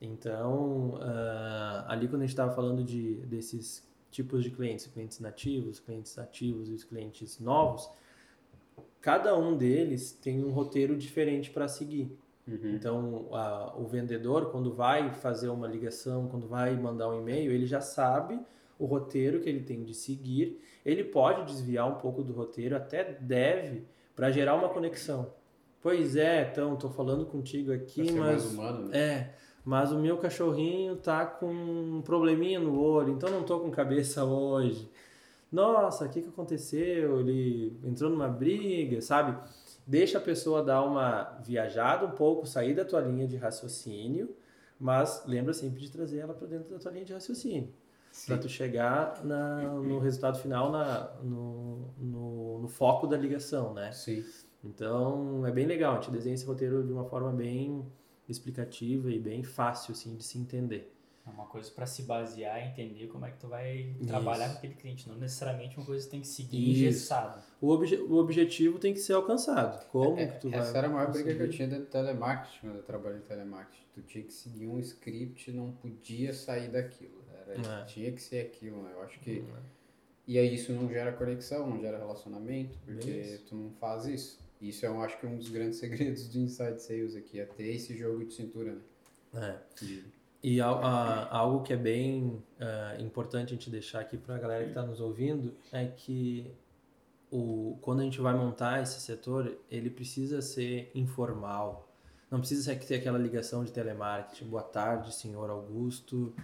Então, 0.00 0.98
ah, 1.02 1.86
ali 1.88 2.06
quando 2.08 2.22
a 2.22 2.24
gente 2.24 2.30
estava 2.34 2.52
falando 2.54 2.84
de, 2.84 3.14
desses 3.26 3.86
tipos 4.10 4.42
de 4.44 4.50
clientes, 4.50 4.86
clientes 4.86 5.18
nativos, 5.20 5.80
clientes 5.80 6.18
ativos 6.18 6.68
e 6.70 6.72
os 6.74 6.84
clientes 6.84 7.38
novos, 7.40 7.90
cada 9.00 9.36
um 9.36 9.56
deles 9.56 10.12
tem 10.12 10.44
um 10.44 10.50
roteiro 10.50 10.96
diferente 10.96 11.50
para 11.50 11.68
seguir. 11.68 12.16
Então, 12.74 13.28
a- 13.34 13.74
o 13.76 13.86
vendedor, 13.86 14.50
quando 14.50 14.72
vai 14.72 15.12
fazer 15.12 15.48
uma 15.50 15.66
ligação, 15.66 16.28
quando 16.28 16.46
vai 16.48 16.74
mandar 16.76 17.08
um 17.10 17.18
e-mail, 17.20 17.52
ele 17.52 17.66
já 17.66 17.80
sabe 17.80 18.40
o 18.78 18.86
roteiro 18.86 19.40
que 19.40 19.48
ele 19.48 19.60
tem 19.60 19.84
de 19.84 19.92
seguir. 19.92 20.58
Ele 20.84 21.04
pode 21.04 21.44
desviar 21.44 21.86
um 21.86 21.96
pouco 21.96 22.22
do 22.22 22.32
roteiro, 22.32 22.74
até 22.76 23.04
deve, 23.04 23.84
para 24.16 24.30
gerar 24.30 24.54
uma 24.54 24.68
conexão. 24.70 25.34
Pois 25.82 26.16
é, 26.16 26.48
então, 26.50 26.74
estou 26.74 26.90
falando 26.90 27.26
contigo 27.26 27.72
aqui, 27.72 28.00
mas. 28.12 28.18
mais 28.18 28.46
humano, 28.46 28.88
né? 28.88 28.98
É, 28.98 29.34
mas 29.68 29.92
o 29.92 29.98
meu 29.98 30.16
cachorrinho 30.16 30.96
tá 30.96 31.26
com 31.26 31.52
um 31.52 32.00
probleminha 32.00 32.58
no 32.58 32.80
olho, 32.80 33.12
então 33.12 33.28
não 33.28 33.42
tô 33.42 33.60
com 33.60 33.70
cabeça 33.70 34.24
hoje. 34.24 34.90
Nossa, 35.52 36.06
o 36.06 36.08
que, 36.08 36.22
que 36.22 36.28
aconteceu? 36.30 37.20
Ele 37.20 37.78
entrou 37.84 38.08
numa 38.08 38.28
briga, 38.28 39.02
sabe? 39.02 39.36
Deixa 39.86 40.16
a 40.16 40.20
pessoa 40.22 40.62
dar 40.62 40.82
uma 40.82 41.38
viajada 41.44 42.06
um 42.06 42.12
pouco, 42.12 42.46
sair 42.46 42.74
da 42.74 42.82
tua 42.82 43.00
linha 43.02 43.28
de 43.28 43.36
raciocínio, 43.36 44.34
mas 44.80 45.22
lembra 45.26 45.52
sempre 45.52 45.80
de 45.80 45.90
trazer 45.90 46.20
ela 46.20 46.32
para 46.32 46.46
dentro 46.46 46.70
da 46.70 46.78
tua 46.78 46.90
linha 46.90 47.04
de 47.04 47.12
raciocínio. 47.12 47.68
Para 48.26 48.38
tu 48.38 48.48
chegar 48.48 49.22
na- 49.22 49.64
no 49.74 49.98
resultado 49.98 50.38
final, 50.38 50.72
na, 50.72 51.10
no, 51.22 51.90
no, 51.98 52.58
no 52.60 52.68
foco 52.68 53.06
da 53.06 53.18
ligação, 53.18 53.74
né? 53.74 53.92
Sim. 53.92 54.24
Então 54.64 55.46
é 55.46 55.50
bem 55.52 55.66
legal, 55.66 55.92
a 55.92 56.00
gente 56.00 56.10
desenha 56.10 56.34
esse 56.34 56.46
roteiro 56.46 56.82
de 56.82 56.90
uma 56.90 57.04
forma 57.04 57.30
bem 57.32 57.84
explicativa 58.32 59.10
e 59.10 59.18
bem 59.18 59.42
fácil 59.42 59.92
assim 59.92 60.14
de 60.16 60.24
se 60.24 60.38
entender. 60.38 60.94
É 61.26 61.30
uma 61.30 61.44
coisa 61.44 61.70
para 61.70 61.84
se 61.84 62.02
basear 62.04 62.58
e 62.58 62.68
entender 62.70 63.06
como 63.08 63.26
é 63.26 63.30
que 63.30 63.36
tu 63.38 63.48
vai 63.48 63.94
trabalhar 64.06 64.44
Isso. 64.46 64.52
com 64.54 64.58
aquele 64.60 64.74
cliente. 64.74 65.08
Não 65.08 65.16
necessariamente 65.16 65.76
uma 65.76 65.84
coisa 65.84 66.02
que 66.04 66.10
tem 66.10 66.20
que 66.22 66.26
seguir 66.26 66.56
Isso. 66.70 66.70
engessado. 66.70 67.42
O, 67.60 67.68
obje, 67.68 67.96
o 67.96 68.14
objetivo 68.14 68.78
tem 68.78 68.94
que 68.94 68.98
ser 69.00 69.12
alcançado. 69.12 69.86
Como 69.90 70.18
É, 70.18 70.26
que 70.26 70.40
tu 70.40 70.48
vai 70.48 70.60
essa 70.60 70.78
era 70.78 70.86
a 70.86 70.90
maior 70.90 71.10
briga 71.12 71.24
que 71.26 71.30
eu 71.32 71.36
conseguir? 71.36 71.56
tinha 71.56 71.68
dentro 71.68 71.84
do 71.84 71.90
telemarketing, 71.90 72.58
quando 72.60 72.76
eu 72.76 72.82
trabalhei 72.82 73.18
em 73.18 73.22
telemarketing. 73.22 73.82
Tu 73.94 74.02
tinha 74.02 74.24
que 74.24 74.32
seguir 74.32 74.66
um 74.68 74.78
script, 74.78 75.52
não 75.52 75.70
podia 75.72 76.32
sair 76.32 76.70
daquilo. 76.70 77.22
Era, 77.46 77.80
É. 77.82 77.84
Tinha 77.84 78.10
que 78.10 78.22
ser 78.22 78.46
aquilo, 78.46 78.82
né? 78.82 78.92
Eu 78.94 79.02
acho 79.02 79.20
que. 79.20 79.44
E 80.26 80.38
aí 80.38 80.54
isso 80.54 80.72
não 80.72 80.88
gera 80.88 81.12
conexão, 81.12 81.68
não 81.68 81.78
gera 81.80 81.98
relacionamento, 81.98 82.78
porque 82.86 83.10
Isso. 83.10 83.44
tu 83.46 83.54
não 83.54 83.70
faz 83.72 84.06
isso. 84.06 84.38
Isso 84.60 84.84
eu 84.84 85.00
acho 85.02 85.18
que 85.20 85.26
é 85.26 85.28
um 85.28 85.36
dos 85.36 85.48
grandes 85.50 85.78
segredos 85.80 86.28
do 86.28 86.38
Inside 86.38 86.80
Sales 86.82 87.14
aqui, 87.16 87.38
é 87.40 87.44
ter 87.44 87.68
esse 87.74 87.96
jogo 87.96 88.24
de 88.24 88.34
cintura, 88.34 88.74
né? 89.32 89.60
É. 89.80 89.84
De- 89.84 90.04
E 90.42 90.60
a, 90.60 90.68
a, 90.68 91.36
algo 91.36 91.62
que 91.62 91.72
é 91.72 91.76
bem 91.76 92.42
uh, 92.60 93.00
importante 93.00 93.48
a 93.48 93.56
gente 93.56 93.70
deixar 93.70 94.00
aqui 94.00 94.16
para 94.16 94.36
a 94.36 94.38
galera 94.38 94.64
que 94.64 94.70
está 94.70 94.82
nos 94.82 95.00
ouvindo 95.00 95.54
é 95.72 95.86
que 95.86 96.50
o, 97.30 97.76
quando 97.82 98.00
a 98.00 98.04
gente 98.04 98.20
vai 98.20 98.34
montar 98.34 98.82
esse 98.82 99.00
setor, 99.00 99.58
ele 99.70 99.90
precisa 99.90 100.40
ser 100.40 100.90
informal. 100.94 101.86
Não 102.30 102.40
precisa 102.40 102.74
ter 102.74 102.96
aquela 102.96 103.18
ligação 103.18 103.64
de 103.64 103.72
telemarketing. 103.72 104.46
Boa 104.46 104.62
tarde, 104.62 105.14
senhor 105.14 105.48
Augusto 105.50 106.34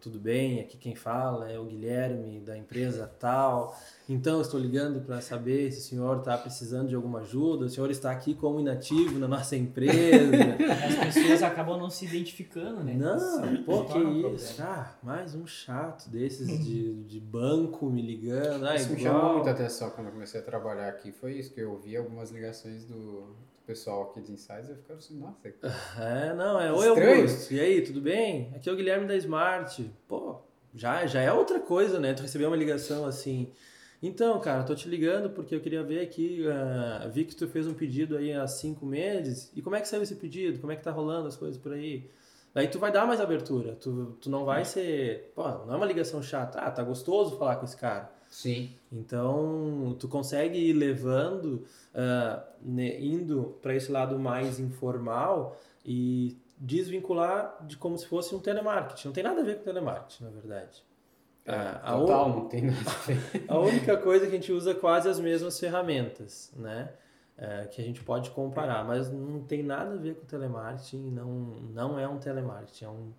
tudo 0.00 0.18
bem? 0.18 0.60
Aqui 0.60 0.76
quem 0.76 0.94
fala 0.94 1.50
é 1.50 1.58
o 1.58 1.64
Guilherme 1.64 2.40
da 2.40 2.56
empresa 2.56 3.10
tal. 3.18 3.76
Então, 4.08 4.40
estou 4.40 4.58
ligando 4.58 5.00
para 5.04 5.20
saber 5.20 5.70
se 5.70 5.80
o 5.80 5.82
senhor 5.82 6.18
está 6.18 6.36
precisando 6.38 6.88
de 6.88 6.94
alguma 6.94 7.20
ajuda. 7.20 7.66
O 7.66 7.68
senhor 7.68 7.90
está 7.90 8.10
aqui 8.10 8.34
como 8.34 8.58
inativo 8.58 9.18
na 9.18 9.28
nossa 9.28 9.54
empresa. 9.56 10.56
As 11.06 11.14
pessoas 11.14 11.42
acabam 11.42 11.78
não 11.78 11.90
se 11.90 12.06
identificando, 12.06 12.82
né? 12.82 12.94
Não, 12.94 13.62
pô, 13.64 13.84
que 13.84 13.98
isso? 13.98 14.62
Ah, 14.62 14.94
mais 15.02 15.34
um 15.34 15.46
chato 15.46 16.08
desses 16.08 16.48
de, 16.64 17.02
de 17.04 17.20
banco 17.20 17.90
me 17.90 18.00
ligando. 18.00 18.66
Ah, 18.66 18.74
isso 18.74 18.92
igual... 18.92 18.96
me 18.96 19.02
chamou 19.02 19.34
muita 19.34 19.50
atenção 19.50 19.90
quando 19.90 20.06
eu 20.06 20.12
comecei 20.12 20.40
a 20.40 20.44
trabalhar 20.44 20.88
aqui. 20.88 21.12
Foi 21.12 21.34
isso 21.38 21.52
que 21.52 21.60
eu 21.60 21.72
ouvi 21.72 21.96
algumas 21.96 22.30
ligações 22.30 22.84
do, 22.84 23.36
pessoal 23.68 24.04
aqui 24.04 24.22
de 24.22 24.32
Insights, 24.32 24.70
eu 24.70 24.76
ficava 24.76 24.98
assim, 24.98 25.18
nossa. 25.18 25.46
É, 26.00 26.32
não, 26.32 26.58
é. 26.58 26.72
Oi, 26.72 26.88
Augusto. 26.88 27.52
E 27.52 27.60
aí, 27.60 27.82
tudo 27.82 28.00
bem? 28.00 28.50
Aqui 28.56 28.66
é 28.66 28.72
o 28.72 28.76
Guilherme 28.76 29.06
da 29.06 29.14
Smart. 29.16 29.94
Pô, 30.08 30.36
já, 30.74 31.04
já 31.04 31.20
é 31.20 31.30
outra 31.30 31.60
coisa, 31.60 32.00
né? 32.00 32.14
Tu 32.14 32.22
receber 32.22 32.46
uma 32.46 32.56
ligação 32.56 33.04
assim. 33.04 33.52
Então, 34.02 34.40
cara, 34.40 34.62
tô 34.62 34.74
te 34.74 34.88
ligando 34.88 35.28
porque 35.28 35.54
eu 35.54 35.60
queria 35.60 35.82
ver 35.82 36.00
aqui, 36.00 36.46
uh, 36.46 37.10
vi 37.10 37.26
que 37.26 37.36
tu 37.36 37.46
fez 37.46 37.66
um 37.66 37.74
pedido 37.74 38.16
aí 38.16 38.32
há 38.32 38.46
cinco 38.46 38.86
meses. 38.86 39.52
E 39.54 39.60
como 39.60 39.76
é 39.76 39.82
que 39.82 39.88
saiu 39.88 40.02
esse 40.02 40.14
pedido? 40.14 40.60
Como 40.60 40.72
é 40.72 40.76
que 40.76 40.82
tá 40.82 40.90
rolando 40.90 41.28
as 41.28 41.36
coisas 41.36 41.58
por 41.58 41.74
aí? 41.74 42.08
Daí 42.54 42.68
tu 42.68 42.78
vai 42.78 42.90
dar 42.90 43.06
mais 43.06 43.20
abertura. 43.20 43.74
Tu, 43.74 44.16
tu 44.18 44.30
não 44.30 44.46
vai 44.46 44.64
ser. 44.64 45.30
Pô, 45.34 45.46
não 45.46 45.74
é 45.74 45.76
uma 45.76 45.86
ligação 45.86 46.22
chata. 46.22 46.58
Ah, 46.58 46.70
tá 46.70 46.82
gostoso 46.82 47.36
falar 47.36 47.56
com 47.56 47.66
esse 47.66 47.76
cara. 47.76 48.10
Sim. 48.28 48.70
Então, 48.92 49.96
tu 49.98 50.06
consegue 50.06 50.58
ir 50.58 50.72
levando, 50.72 51.64
uh, 51.94 52.42
né, 52.62 53.00
indo 53.00 53.58
para 53.62 53.74
esse 53.74 53.90
lado 53.90 54.18
mais 54.18 54.60
informal 54.60 55.56
e 55.84 56.36
desvincular 56.58 57.56
de 57.66 57.76
como 57.76 57.96
se 57.96 58.06
fosse 58.06 58.34
um 58.34 58.38
telemarketing. 58.38 59.08
Não 59.08 59.14
tem 59.14 59.24
nada 59.24 59.40
a 59.40 59.44
ver 59.44 59.58
com 59.58 59.64
telemarketing, 59.64 60.24
na 60.24 60.30
verdade. 60.30 60.84
É, 61.46 61.54
a 61.54 61.96
total, 61.96 62.28
não 62.28 62.48
tem 62.48 62.62
nada 62.62 62.90
a 62.90 63.06
ver. 63.06 63.44
a 63.48 63.58
única 63.58 63.96
coisa 63.96 64.26
é 64.26 64.28
que 64.28 64.36
a 64.36 64.38
gente 64.38 64.52
usa 64.52 64.74
quase 64.74 65.08
as 65.08 65.18
mesmas 65.18 65.58
ferramentas, 65.58 66.52
né? 66.54 66.92
É, 67.38 67.66
que 67.66 67.80
a 67.80 67.84
gente 67.84 68.02
pode 68.02 68.30
comparar, 68.30 68.84
mas 68.84 69.10
não 69.10 69.40
tem 69.42 69.62
nada 69.62 69.94
a 69.94 69.96
ver 69.96 70.16
com 70.16 70.26
telemarketing, 70.26 71.10
não, 71.10 71.30
não 71.72 71.98
é 71.98 72.06
um 72.06 72.18
telemarketing, 72.18 72.84
é 72.84 72.88
um, 72.88 73.12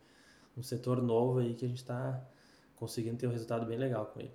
um 0.57 0.61
setor 0.61 1.01
novo 1.01 1.39
aí 1.39 1.53
que 1.53 1.63
a 1.63 1.67
gente 1.67 1.77
está 1.77 2.21
conseguindo 2.75 3.15
ter 3.15 3.27
um 3.27 3.31
resultado 3.31 3.65
bem 3.65 3.77
legal 3.77 4.05
com 4.07 4.19
ele. 4.19 4.33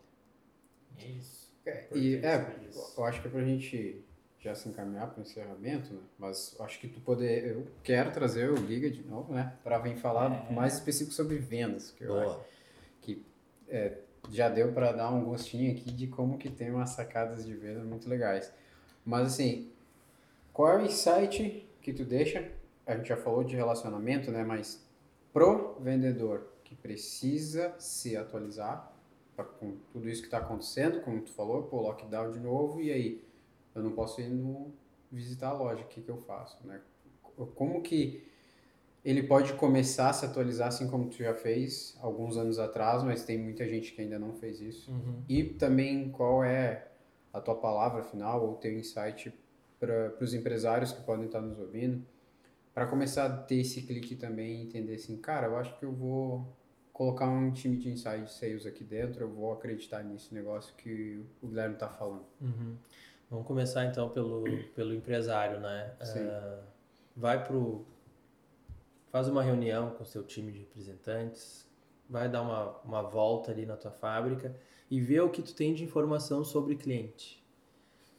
É 0.98 1.06
isso. 1.06 1.52
É, 1.66 1.86
e, 1.94 2.16
é, 2.16 2.56
eu 2.96 3.04
acho 3.04 3.22
que 3.22 3.28
é 3.28 3.30
pra 3.30 3.42
gente 3.42 4.04
já 4.44 4.54
se 4.54 4.68
encaminhar 4.68 5.08
para 5.08 5.20
o 5.20 5.22
encerramento, 5.22 5.94
né? 5.94 6.00
mas 6.18 6.54
acho 6.60 6.78
que 6.78 6.86
tu 6.86 7.00
poder, 7.00 7.46
eu 7.46 7.66
quero 7.82 8.12
trazer 8.12 8.50
o 8.50 8.56
Giga 8.66 8.90
de 8.90 9.02
novo, 9.02 9.32
né, 9.32 9.54
para 9.64 9.78
vir 9.78 9.96
falar 9.96 10.50
é. 10.50 10.52
mais 10.52 10.74
específico 10.74 11.14
sobre 11.14 11.38
vendas, 11.38 11.90
que 11.92 12.04
eu 12.04 12.20
acho 12.20 12.40
que 13.00 13.24
é, 13.66 13.96
já 14.30 14.50
deu 14.50 14.72
para 14.72 14.92
dar 14.92 15.10
um 15.10 15.24
gostinho 15.24 15.72
aqui 15.72 15.90
de 15.90 16.06
como 16.08 16.36
que 16.36 16.50
tem 16.50 16.70
umas 16.70 16.90
sacadas 16.90 17.46
de 17.46 17.54
venda 17.54 17.82
muito 17.84 18.06
legais. 18.06 18.52
Mas 19.02 19.28
assim, 19.28 19.70
qual 20.52 20.72
é 20.72 20.82
o 20.82 20.84
insight 20.84 21.66
que 21.80 21.94
tu 21.94 22.04
deixa? 22.04 22.50
A 22.86 22.96
gente 22.96 23.08
já 23.08 23.16
falou 23.16 23.42
de 23.44 23.56
relacionamento, 23.56 24.30
né, 24.30 24.44
mas 24.44 24.86
pro 25.32 25.78
vendedor 25.80 26.46
que 26.62 26.74
precisa 26.74 27.74
se 27.78 28.14
atualizar 28.14 28.93
com 29.42 29.76
tudo 29.92 30.08
isso 30.08 30.20
que 30.20 30.28
está 30.28 30.38
acontecendo, 30.38 31.00
como 31.00 31.20
tu 31.20 31.32
falou, 31.32 31.64
pô, 31.64 31.80
lockdown 31.80 32.30
de 32.30 32.38
novo, 32.38 32.80
e 32.80 32.92
aí? 32.92 33.24
Eu 33.74 33.82
não 33.82 33.90
posso 33.90 34.20
ir 34.20 34.28
no, 34.28 34.72
visitar 35.10 35.48
a 35.48 35.52
loja, 35.52 35.82
o 35.82 35.88
que, 35.88 36.00
que 36.00 36.08
eu 36.08 36.18
faço, 36.18 36.64
né? 36.66 36.80
Como 37.54 37.82
que 37.82 38.24
ele 39.04 39.22
pode 39.22 39.52
começar 39.54 40.10
a 40.10 40.12
se 40.12 40.24
atualizar 40.24 40.68
assim 40.68 40.88
como 40.88 41.10
tu 41.10 41.16
já 41.16 41.34
fez 41.34 41.96
alguns 42.00 42.36
anos 42.36 42.58
atrás, 42.58 43.02
mas 43.02 43.24
tem 43.24 43.36
muita 43.36 43.68
gente 43.68 43.92
que 43.92 44.00
ainda 44.00 44.18
não 44.18 44.32
fez 44.34 44.60
isso. 44.60 44.90
Uhum. 44.90 45.22
E 45.28 45.44
também 45.44 46.10
qual 46.10 46.42
é 46.42 46.88
a 47.32 47.40
tua 47.40 47.56
palavra 47.56 48.02
final 48.02 48.46
ou 48.46 48.54
teu 48.54 48.72
insight 48.72 49.34
para 49.78 50.14
os 50.20 50.32
empresários 50.32 50.92
que 50.92 51.02
podem 51.02 51.26
estar 51.26 51.40
nos 51.40 51.58
ouvindo, 51.58 52.06
para 52.72 52.86
começar 52.86 53.26
a 53.26 53.36
ter 53.36 53.56
esse 53.56 53.82
clique 53.82 54.16
também 54.16 54.62
e 54.62 54.62
entender 54.62 54.94
assim, 54.94 55.16
cara, 55.18 55.48
eu 55.48 55.56
acho 55.56 55.78
que 55.78 55.84
eu 55.84 55.92
vou 55.92 56.48
colocar 56.94 57.28
um 57.28 57.50
time 57.50 57.76
de 57.76 57.90
inside 57.90 58.32
sales 58.32 58.64
aqui 58.64 58.84
dentro, 58.84 59.24
eu 59.24 59.28
vou 59.28 59.52
acreditar 59.52 60.02
nesse 60.04 60.32
negócio 60.32 60.72
que 60.76 61.20
o 61.42 61.48
Guilherme 61.48 61.74
está 61.74 61.88
falando. 61.88 62.24
Uhum. 62.40 62.76
Vamos 63.28 63.46
começar 63.46 63.84
então 63.84 64.08
pelo, 64.08 64.44
pelo 64.76 64.94
empresário, 64.94 65.58
né? 65.58 65.92
Uh, 66.00 66.62
vai 67.16 67.44
pro 67.44 67.84
faz 69.10 69.28
uma 69.28 69.42
reunião 69.42 69.90
com 69.90 70.04
o 70.04 70.06
seu 70.06 70.24
time 70.24 70.52
de 70.52 70.60
representantes, 70.60 71.68
vai 72.08 72.28
dar 72.28 72.42
uma, 72.42 72.78
uma 72.84 73.02
volta 73.02 73.50
ali 73.50 73.66
na 73.66 73.76
tua 73.76 73.90
fábrica 73.90 74.56
e 74.90 75.00
vê 75.00 75.20
o 75.20 75.30
que 75.30 75.42
tu 75.42 75.54
tem 75.54 75.74
de 75.74 75.82
informação 75.84 76.44
sobre 76.44 76.76
cliente. 76.76 77.44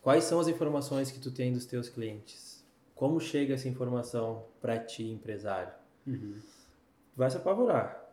Quais 0.01 0.25
são 0.25 0.39
as 0.39 0.47
informações 0.47 1.11
que 1.11 1.19
tu 1.19 1.31
tem 1.31 1.51
dos 1.51 1.65
teus 1.65 1.89
clientes? 1.89 2.65
Como 2.93 3.19
chega 3.19 3.53
essa 3.53 3.67
informação 3.67 4.45
para 4.61 4.79
ti, 4.79 5.03
empresário? 5.03 5.73
Uhum. 6.05 6.39
Vai 7.15 7.29
se 7.29 7.37
apavorar 7.37 8.04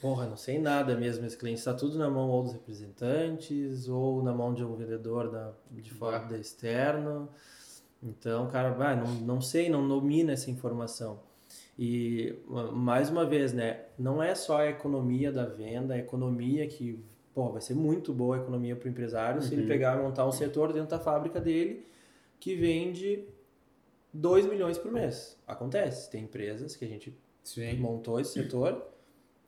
Porra, 0.00 0.26
não 0.26 0.36
sei 0.36 0.58
nada 0.58 0.96
mesmo. 0.96 1.26
Esse 1.26 1.36
cliente 1.36 1.58
está 1.58 1.74
tudo 1.74 1.98
na 1.98 2.08
mão 2.08 2.28
ou 2.28 2.42
dos 2.42 2.52
representantes 2.52 3.88
ou 3.88 4.22
na 4.22 4.32
mão 4.32 4.52
de 4.54 4.64
um 4.64 4.74
vendedor 4.74 5.30
da, 5.30 5.52
de 5.70 5.90
fora 5.90 6.18
da 6.20 6.38
externo. 6.38 7.28
Então, 8.02 8.48
cara, 8.48 8.70
vai, 8.70 8.96
não, 8.96 9.14
não 9.14 9.40
sei, 9.40 9.68
não 9.68 9.86
domina 9.86 10.32
essa 10.32 10.50
informação. 10.50 11.20
E, 11.78 12.38
mais 12.72 13.10
uma 13.10 13.24
vez, 13.24 13.52
né, 13.52 13.84
não 13.98 14.22
é 14.22 14.34
só 14.34 14.58
a 14.58 14.68
economia 14.68 15.32
da 15.32 15.46
venda, 15.46 15.94
a 15.94 15.98
economia 15.98 16.66
que, 16.66 17.02
pô, 17.34 17.50
vai 17.50 17.60
ser 17.60 17.74
muito 17.74 18.12
boa 18.12 18.36
a 18.36 18.40
economia 18.40 18.76
para 18.76 18.86
o 18.86 18.90
empresário 18.90 19.40
uhum. 19.40 19.46
se 19.46 19.54
ele 19.54 19.62
uhum. 19.62 19.68
pegar 19.68 19.98
e 19.98 20.02
montar 20.02 20.26
um 20.26 20.32
setor 20.32 20.72
dentro 20.72 20.90
da 20.90 20.98
fábrica 20.98 21.40
dele 21.40 21.86
que 22.38 22.54
vende 22.54 23.24
2 24.12 24.46
milhões 24.46 24.78
por 24.78 24.90
mês. 24.90 25.38
Acontece, 25.46 26.10
tem 26.10 26.24
empresas 26.24 26.76
que 26.76 26.84
a 26.84 26.88
gente 26.88 27.16
Sim. 27.42 27.78
montou 27.78 28.20
esse 28.20 28.32
setor 28.32 28.86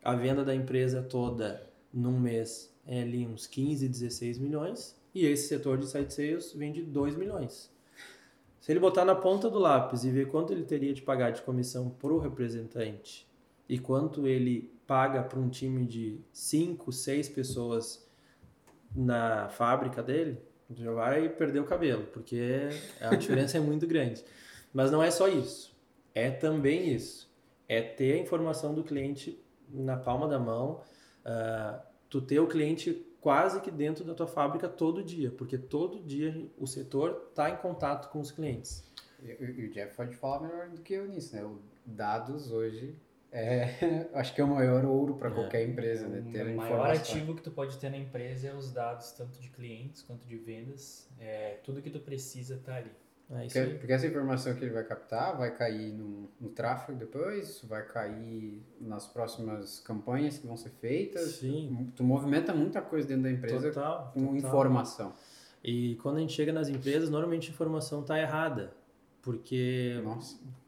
a 0.03 0.14
venda 0.14 0.44
da 0.44 0.55
empresa 0.55 1.03
toda 1.03 1.70
num 1.92 2.18
mês 2.18 2.74
é 2.86 3.03
ali 3.03 3.26
uns 3.26 3.46
15, 3.46 3.88
16 3.88 4.38
milhões 4.38 5.00
e 5.14 5.26
esse 5.26 5.48
setor 5.48 5.78
de 5.78 5.86
site 5.86 6.12
sales 6.12 6.53
vende 6.53 6.82
2 6.82 7.14
milhões. 7.16 7.70
Se 8.61 8.72
ele 8.72 8.80
botar 8.80 9.05
na 9.05 9.14
ponta 9.14 9.50
do 9.50 9.59
lápis 9.59 10.05
e 10.05 10.11
ver 10.11 10.28
quanto 10.28 10.53
ele 10.53 10.64
teria 10.64 10.92
de 10.92 11.03
pagar 11.03 11.30
de 11.30 11.42
comissão 11.42 11.90
para 11.90 12.12
o 12.12 12.18
representante 12.18 13.28
e 13.68 13.78
quanto 13.78 14.26
ele 14.26 14.72
paga 14.86 15.22
para 15.22 15.38
um 15.38 15.48
time 15.48 15.84
de 15.84 16.20
5, 16.32 16.92
6 16.92 17.28
pessoas 17.30 18.09
na 18.94 19.48
fábrica 19.48 20.03
dele, 20.03 20.38
já 20.74 20.92
vai 20.92 21.28
perder 21.28 21.61
o 21.61 21.64
cabelo, 21.64 22.05
porque 22.12 22.68
a 23.00 23.14
diferença 23.14 23.57
é 23.57 23.61
muito 23.61 23.86
grande. 23.86 24.24
Mas 24.72 24.90
não 24.90 25.03
é 25.03 25.11
só 25.11 25.28
isso. 25.28 25.76
É 26.14 26.30
também 26.30 26.92
isso. 26.94 27.30
É 27.68 27.80
ter 27.80 28.14
a 28.14 28.18
informação 28.18 28.74
do 28.74 28.84
cliente 28.84 29.41
na 29.72 29.96
palma 29.96 30.28
da 30.28 30.38
mão, 30.38 30.82
uh, 31.24 31.80
tu 32.08 32.20
ter 32.20 32.38
o 32.40 32.46
cliente 32.46 33.06
quase 33.20 33.60
que 33.60 33.70
dentro 33.70 34.04
da 34.04 34.14
tua 34.14 34.26
fábrica 34.26 34.68
todo 34.68 35.02
dia, 35.02 35.30
porque 35.30 35.56
todo 35.56 36.00
dia 36.00 36.48
o 36.58 36.66
setor 36.66 37.28
está 37.30 37.50
em 37.50 37.56
contato 37.56 38.10
com 38.10 38.20
os 38.20 38.30
clientes. 38.30 38.84
E, 39.22 39.66
o 39.66 39.70
Jeff 39.70 39.96
pode 39.96 40.16
falar 40.16 40.40
melhor 40.40 40.68
do 40.68 40.80
que 40.80 40.92
eu 40.94 41.06
nisso, 41.06 41.34
né? 41.34 41.44
O 41.44 41.60
dados 41.86 42.50
hoje 42.50 42.96
é, 43.32 44.08
acho 44.12 44.34
que 44.34 44.40
é 44.42 44.44
o 44.44 44.48
maior 44.48 44.84
ouro 44.84 45.14
para 45.14 45.30
é. 45.30 45.32
qualquer 45.32 45.66
empresa, 45.66 46.06
né? 46.06 46.22
Ter 46.30 46.46
o 46.46 46.56
maior 46.56 46.90
ativo 46.90 47.34
que 47.34 47.42
tu 47.42 47.50
pode 47.50 47.78
ter 47.78 47.88
na 47.88 47.96
empresa 47.96 48.48
é 48.48 48.54
os 48.54 48.70
dados, 48.70 49.10
tanto 49.12 49.40
de 49.40 49.48
clientes 49.48 50.02
quanto 50.02 50.26
de 50.26 50.36
vendas. 50.36 51.08
É, 51.18 51.58
tudo 51.64 51.80
que 51.80 51.88
tu 51.88 51.98
precisa 51.98 52.56
está 52.56 52.76
ali. 52.76 52.90
É 53.30 53.44
porque, 53.44 53.60
porque, 53.78 53.92
essa 53.92 54.06
informação 54.06 54.54
que 54.54 54.64
ele 54.64 54.74
vai 54.74 54.84
captar 54.84 55.36
vai 55.38 55.54
cair 55.54 55.92
no, 55.92 56.28
no, 56.38 56.50
tráfego 56.50 56.98
depois, 56.98 57.64
vai 57.64 57.82
cair 57.86 58.62
nas 58.78 59.06
próximas 59.06 59.80
campanhas 59.80 60.38
que 60.38 60.46
vão 60.46 60.56
ser 60.56 60.70
feitas. 60.70 61.36
Sim. 61.36 61.90
Tu 61.96 62.04
movimenta 62.04 62.52
muita 62.52 62.82
coisa 62.82 63.08
dentro 63.08 63.22
da 63.22 63.30
empresa 63.30 63.68
total, 63.72 64.10
com 64.12 64.20
total. 64.20 64.36
informação. 64.36 65.12
E 65.64 65.94
quando 65.96 66.16
a 66.16 66.20
gente 66.20 66.32
chega 66.32 66.52
nas 66.52 66.68
empresas, 66.68 67.08
normalmente 67.08 67.48
a 67.48 67.52
informação 67.52 68.00
está 68.00 68.20
errada. 68.20 68.74
Porque 69.22 70.02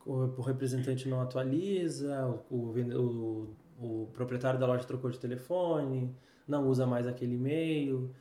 o, 0.06 0.12
o, 0.12 0.40
representante 0.40 1.08
não 1.08 1.20
atualiza, 1.20 2.24
o, 2.48 2.54
o, 2.56 3.56
o 3.80 4.06
proprietário 4.12 4.60
da 4.60 4.66
loja 4.66 4.84
trocou 4.84 5.10
de 5.10 5.18
telefone, 5.18 6.14
não 6.46 6.68
usa 6.68 6.86
mais 6.86 7.06
aquele 7.06 7.34
e-mail. 7.34 8.14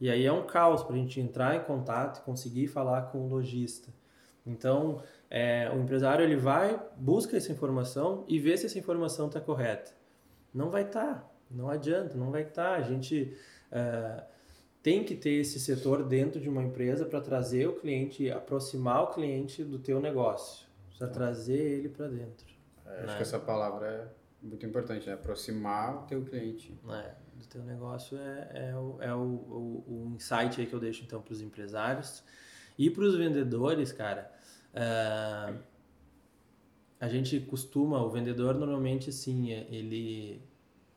E 0.00 0.10
aí 0.10 0.24
é 0.24 0.32
um 0.32 0.46
caos 0.46 0.82
para 0.82 0.94
a 0.94 0.98
gente 0.98 1.20
entrar 1.20 1.56
em 1.56 1.64
contato 1.64 2.20
e 2.20 2.22
conseguir 2.22 2.68
falar 2.68 3.02
com 3.02 3.18
o 3.18 3.28
lojista. 3.28 3.92
Então, 4.46 5.02
é, 5.28 5.70
o 5.74 5.78
empresário 5.80 6.24
ele 6.24 6.36
vai, 6.36 6.80
busca 6.96 7.36
essa 7.36 7.52
informação 7.52 8.24
e 8.26 8.38
vê 8.38 8.56
se 8.56 8.66
essa 8.66 8.78
informação 8.78 9.26
está 9.26 9.40
correta. 9.40 9.92
Não 10.54 10.70
vai 10.70 10.82
estar. 10.82 11.14
Tá. 11.14 11.30
Não 11.50 11.68
adianta, 11.68 12.16
não 12.16 12.30
vai 12.30 12.42
estar. 12.42 12.70
Tá. 12.70 12.76
A 12.76 12.82
gente 12.82 13.36
uh, 13.72 14.22
tem 14.82 15.04
que 15.04 15.14
ter 15.14 15.32
esse 15.32 15.60
setor 15.60 16.02
dentro 16.02 16.40
de 16.40 16.48
uma 16.48 16.62
empresa 16.62 17.04
para 17.04 17.20
trazer 17.20 17.66
o 17.66 17.74
cliente, 17.74 18.30
aproximar 18.30 19.02
o 19.04 19.06
cliente 19.08 19.64
do 19.64 19.78
teu 19.78 20.00
negócio, 20.00 20.66
para 20.96 21.08
trazer 21.08 21.58
ele 21.58 21.88
para 21.88 22.08
dentro. 22.08 22.46
É, 22.86 22.90
acho 23.00 23.06
né? 23.06 23.16
que 23.16 23.22
essa 23.22 23.38
palavra 23.38 23.86
é 23.86 24.46
muito 24.46 24.64
importante, 24.64 25.06
né? 25.06 25.14
aproximar 25.14 26.04
o 26.04 26.06
teu 26.06 26.24
cliente. 26.24 26.78
É, 26.88 27.14
do 27.38 27.46
teu 27.46 27.62
negócio 27.62 28.18
é, 28.18 28.70
é, 28.70 28.76
o, 28.76 28.98
é 29.00 29.14
o, 29.14 29.18
o, 29.18 29.84
o 29.86 30.12
insight 30.14 30.60
aí 30.60 30.66
que 30.66 30.74
eu 30.74 30.80
deixo 30.80 31.04
então 31.04 31.22
para 31.22 31.32
os 31.32 31.40
empresários. 31.40 32.22
E 32.76 32.90
para 32.90 33.04
os 33.04 33.16
vendedores, 33.16 33.92
cara, 33.92 34.30
uh, 34.74 35.58
a 37.00 37.08
gente 37.08 37.40
costuma, 37.40 38.02
o 38.02 38.10
vendedor 38.10 38.54
normalmente 38.54 39.10
assim, 39.10 39.50
ele. 39.50 40.42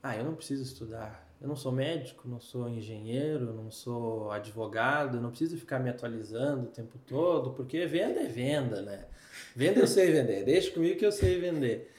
Ah, 0.02 0.16
eu 0.16 0.26
não 0.26 0.36
preciso 0.36 0.64
estudar. 0.64 1.28
Eu 1.40 1.48
não 1.48 1.56
sou 1.56 1.72
médico, 1.72 2.28
não 2.28 2.40
sou 2.40 2.70
engenheiro, 2.70 3.52
não 3.52 3.72
sou 3.72 4.30
advogado, 4.30 5.20
não 5.20 5.30
preciso 5.30 5.58
ficar 5.58 5.80
me 5.80 5.90
atualizando 5.90 6.68
o 6.68 6.72
tempo 6.72 7.00
todo, 7.08 7.52
porque 7.54 7.88
venda 7.88 8.20
é 8.20 8.28
venda, 8.28 8.82
né? 8.84 9.06
Venda 9.56 9.80
eu 9.80 9.88
sei 9.88 10.12
vender, 10.12 10.44
deixa 10.44 10.72
comigo 10.72 11.00
que 11.00 11.06
eu 11.06 11.12
sei 11.12 11.40
vender. 11.40 11.92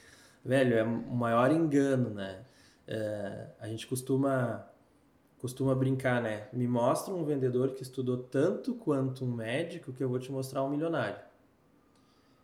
Velho, 0.45 0.77
é 0.77 0.83
o 0.83 1.13
maior 1.15 1.51
engano, 1.51 2.09
né? 2.09 2.41
É, 2.87 3.47
a 3.59 3.67
gente 3.67 3.87
costuma 3.87 4.67
costuma 5.39 5.75
brincar, 5.75 6.21
né? 6.21 6.47
Me 6.53 6.65
mostra 6.65 7.13
um 7.13 7.25
vendedor 7.25 7.73
que 7.73 7.83
estudou 7.83 8.17
tanto 8.17 8.75
quanto 8.75 9.25
um 9.25 9.31
médico 9.31 9.91
que 9.91 10.01
eu 10.01 10.07
vou 10.07 10.17
te 10.17 10.31
mostrar 10.31 10.63
um 10.63 10.69
milionário. 10.69 11.19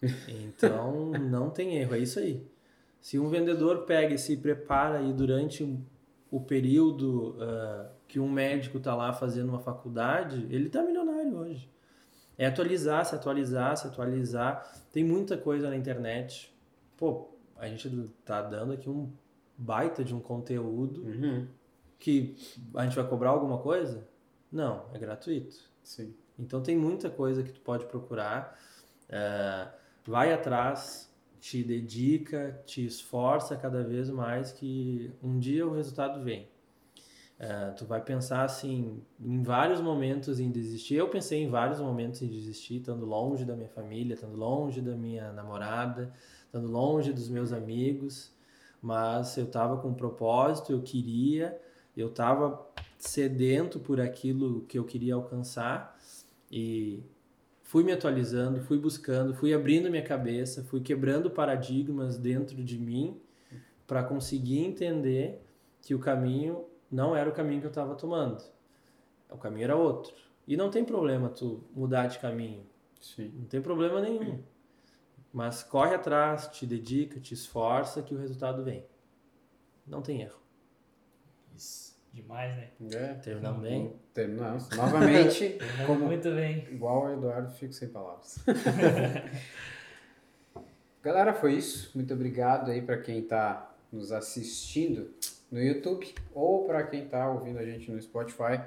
Então, 0.28 1.12
não 1.12 1.50
tem 1.50 1.78
erro, 1.78 1.96
é 1.96 2.00
isso 2.00 2.20
aí. 2.20 2.46
Se 3.02 3.18
um 3.18 3.30
vendedor 3.30 3.86
pega 3.86 4.14
e 4.14 4.18
se 4.18 4.36
prepara 4.36 5.00
aí 5.00 5.14
durante 5.14 5.80
o 6.30 6.42
período 6.42 7.38
uh, 7.38 7.90
que 8.08 8.20
um 8.20 8.30
médico 8.30 8.78
está 8.78 8.94
lá 8.94 9.14
fazendo 9.14 9.50
uma 9.50 9.60
faculdade, 9.60 10.46
ele 10.50 10.68
está 10.68 10.84
milionário 10.84 11.36
hoje. 11.38 11.70
É 12.38 12.46
atualizar, 12.46 13.06
se 13.06 13.16
atualizar, 13.16 13.78
se 13.78 13.88
atualizar. 13.88 14.70
Tem 14.92 15.04
muita 15.04 15.38
coisa 15.38 15.70
na 15.70 15.76
internet. 15.76 16.54
Pô, 16.98 17.30
a 17.58 17.68
gente 17.68 18.10
tá 18.26 18.42
dando 18.42 18.74
aqui 18.74 18.90
um 18.90 19.10
baita 19.60 20.04
de 20.04 20.16
um 20.16 20.22
conteúdo 20.22 21.04
uhum. 21.04 21.48
que 22.00 22.36
a 22.74 22.84
gente 22.86 22.96
vai 22.96 23.08
cobrar 23.08 23.32
alguma 23.32 23.58
coisa? 23.58 24.08
Não, 24.52 24.86
é 24.94 24.98
gratuito. 24.98 25.70
Sim. 25.84 26.14
Então 26.38 26.62
tem 26.62 26.78
muita 26.78 27.10
coisa 27.10 27.44
que 27.44 27.52
tu 27.52 27.60
pode 27.60 27.86
procurar. 27.86 28.58
Uh, 29.10 29.70
vai 30.06 30.32
atrás, 30.32 31.14
te 31.40 31.64
dedica, 31.64 32.62
te 32.66 32.86
esforça 32.86 33.56
cada 33.58 33.84
vez 33.84 34.10
mais 34.10 34.52
que 34.52 35.12
um 35.22 35.38
dia 35.38 35.68
o 35.68 35.74
resultado 35.74 36.24
vem. 36.24 36.48
Uh, 37.40 37.74
tu 37.78 37.86
vai 37.86 38.02
pensar 38.02 38.44
assim 38.44 39.02
em 39.20 39.42
vários 39.42 39.82
momentos 39.82 40.40
em 40.40 40.50
desistir. 40.50 40.96
Eu 40.96 41.10
pensei 41.10 41.44
em 41.44 41.50
vários 41.50 41.80
momentos 41.80 42.22
em 42.22 42.28
desistir, 42.28 42.78
estando 42.78 43.06
longe 43.06 43.46
da 43.46 43.56
minha 43.56 43.70
família, 43.70 44.14
estando 44.14 44.36
longe 44.36 44.82
da 44.82 44.96
minha 44.96 45.32
namorada, 45.32 46.14
estando 46.46 46.68
longe 46.68 47.14
dos 47.14 47.30
meus 47.30 47.54
amigos, 47.54 48.34
mas 48.82 49.38
eu 49.38 49.46
estava 49.46 49.78
com 49.78 49.90
um 49.90 49.94
propósito, 49.94 50.72
eu 50.72 50.82
queria, 50.82 51.60
eu 51.96 52.08
estava 52.08 52.68
sedento 52.98 53.80
por 53.80 54.00
aquilo 54.00 54.62
que 54.62 54.78
eu 54.78 54.84
queria 54.84 55.16
alcançar 55.16 55.98
e 56.52 57.04
fui 57.64 57.84
me 57.84 57.92
atualizando, 57.92 58.62
fui 58.62 58.78
buscando, 58.78 59.34
fui 59.34 59.54
abrindo 59.54 59.90
minha 59.90 60.04
cabeça, 60.04 60.64
fui 60.64 60.82
quebrando 60.82 61.30
paradigmas 61.30 62.18
dentro 62.18 62.64
de 62.64 62.78
mim 62.78 63.20
para 63.86 64.04
conseguir 64.04 64.60
entender 64.60 65.42
que 65.82 65.94
o 65.94 66.00
caminho 66.00 66.66
não 66.92 67.16
era 67.16 67.30
o 67.30 67.34
caminho 67.34 67.62
que 67.62 67.68
eu 67.68 67.72
estava 67.72 67.96
tomando. 67.96 68.44
O 69.30 69.38
caminho 69.38 69.66
era 69.66 69.76
outro. 69.76 70.14
E 70.48 70.58
não 70.58 70.70
tem 70.70 70.84
problema 70.84 71.30
tu 71.30 71.64
mudar 71.76 72.08
de 72.08 72.18
caminho. 72.18 72.66
Sim. 73.00 73.32
Não 73.38 73.46
tem 73.46 73.62
problema 73.62 74.02
nenhum. 74.02 74.42
Mas 75.32 75.64
corre 75.64 75.96
atrás, 75.96 76.48
te 76.48 76.66
dedica, 76.66 77.20
te 77.20 77.34
esforça 77.34 78.02
que 78.02 78.14
o 78.14 78.18
resultado 78.18 78.64
vem. 78.64 78.86
Não 79.86 80.02
tem 80.02 80.22
erro. 80.22 80.40
Isso. 81.56 81.90
Demais, 82.12 82.56
né? 82.56 82.70
É, 82.92 83.14
terminamos 83.16 83.62
bem. 83.62 83.94
Terminamos. 84.14 84.70
Novamente, 84.72 85.60
como, 85.86 86.06
muito 86.06 86.32
bem. 86.32 86.68
Igual 86.72 87.06
o 87.06 87.14
Eduardo, 87.14 87.52
fico 87.52 87.72
sem 87.74 87.88
palavras. 87.88 88.40
Galera, 91.04 91.34
foi 91.34 91.54
isso. 91.54 91.92
Muito 91.96 92.14
obrigado 92.14 92.72
aí 92.72 92.82
para 92.82 92.98
quem 92.98 93.20
está 93.20 93.72
nos 93.92 94.12
assistindo 94.12 95.14
no 95.52 95.62
YouTube 95.62 96.14
ou 96.34 96.66
para 96.66 96.84
quem 96.84 97.06
está 97.06 97.30
ouvindo 97.30 97.60
a 97.60 97.66
gente 97.66 97.92
no 97.92 98.02
Spotify 98.02 98.60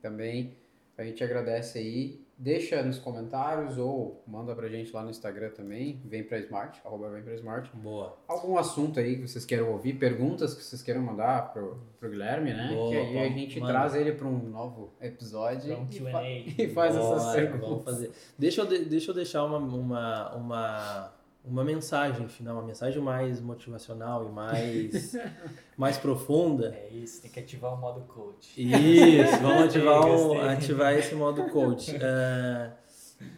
também. 0.00 0.56
A 0.96 1.04
gente 1.04 1.22
agradece 1.22 1.78
aí 1.78 2.26
Deixa 2.38 2.80
nos 2.84 3.00
comentários 3.00 3.76
ou 3.78 4.22
manda 4.24 4.54
pra 4.54 4.68
gente 4.68 4.92
lá 4.92 5.02
no 5.02 5.10
Instagram 5.10 5.50
também, 5.50 6.00
vem 6.04 6.22
pra 6.22 6.38
Smart, 6.38 6.80
arroba 6.84 7.10
vem 7.10 7.22
pra 7.22 7.34
Smart. 7.34 7.68
Boa. 7.74 8.16
Algum 8.28 8.56
assunto 8.56 9.00
aí 9.00 9.16
que 9.16 9.26
vocês 9.26 9.44
queiram 9.44 9.72
ouvir, 9.72 9.94
perguntas 9.94 10.54
que 10.54 10.62
vocês 10.62 10.80
queiram 10.80 11.02
mandar 11.02 11.52
pro, 11.52 11.82
pro 11.98 12.08
Guilherme, 12.08 12.54
né? 12.54 12.68
Boa, 12.72 12.90
que 12.90 12.96
aí 12.96 13.12
bom, 13.12 13.20
a 13.20 13.28
gente 13.28 13.58
manda. 13.58 13.72
traz 13.72 13.94
ele 13.96 14.12
pra 14.12 14.28
um 14.28 14.38
novo 14.38 14.92
episódio 15.00 15.78
um 15.78 15.86
e, 15.90 15.98
fa 15.98 16.22
e, 16.62 16.68
faz 16.68 16.96
Boa, 16.96 17.16
essas 17.16 17.34
perguntas. 17.34 17.68
Vamos 17.68 17.84
fazer. 17.84 18.12
Deixa 18.38 18.60
eu, 18.60 18.66
de, 18.66 18.84
deixa 18.84 19.10
eu 19.10 19.14
deixar 19.16 19.44
uma, 19.44 19.58
uma, 19.58 20.34
uma 20.36 21.12
uma 21.44 21.64
mensagem 21.64 22.28
final, 22.28 22.56
uma 22.56 22.66
mensagem 22.66 23.00
mais 23.00 23.40
motivacional 23.40 24.28
e 24.28 24.32
mais, 24.32 25.16
mais 25.76 25.96
profunda. 25.96 26.74
É 26.74 26.90
isso, 26.90 27.22
tem 27.22 27.30
que 27.30 27.40
ativar 27.40 27.74
o 27.74 27.76
modo 27.76 28.00
coach. 28.02 28.60
Isso, 28.60 29.38
vamos 29.40 29.64
ativar, 29.74 30.06
um, 30.06 30.40
ativar 30.42 30.92
esse 30.94 31.14
modo 31.14 31.44
coach. 31.50 31.92
Uh, 31.96 32.72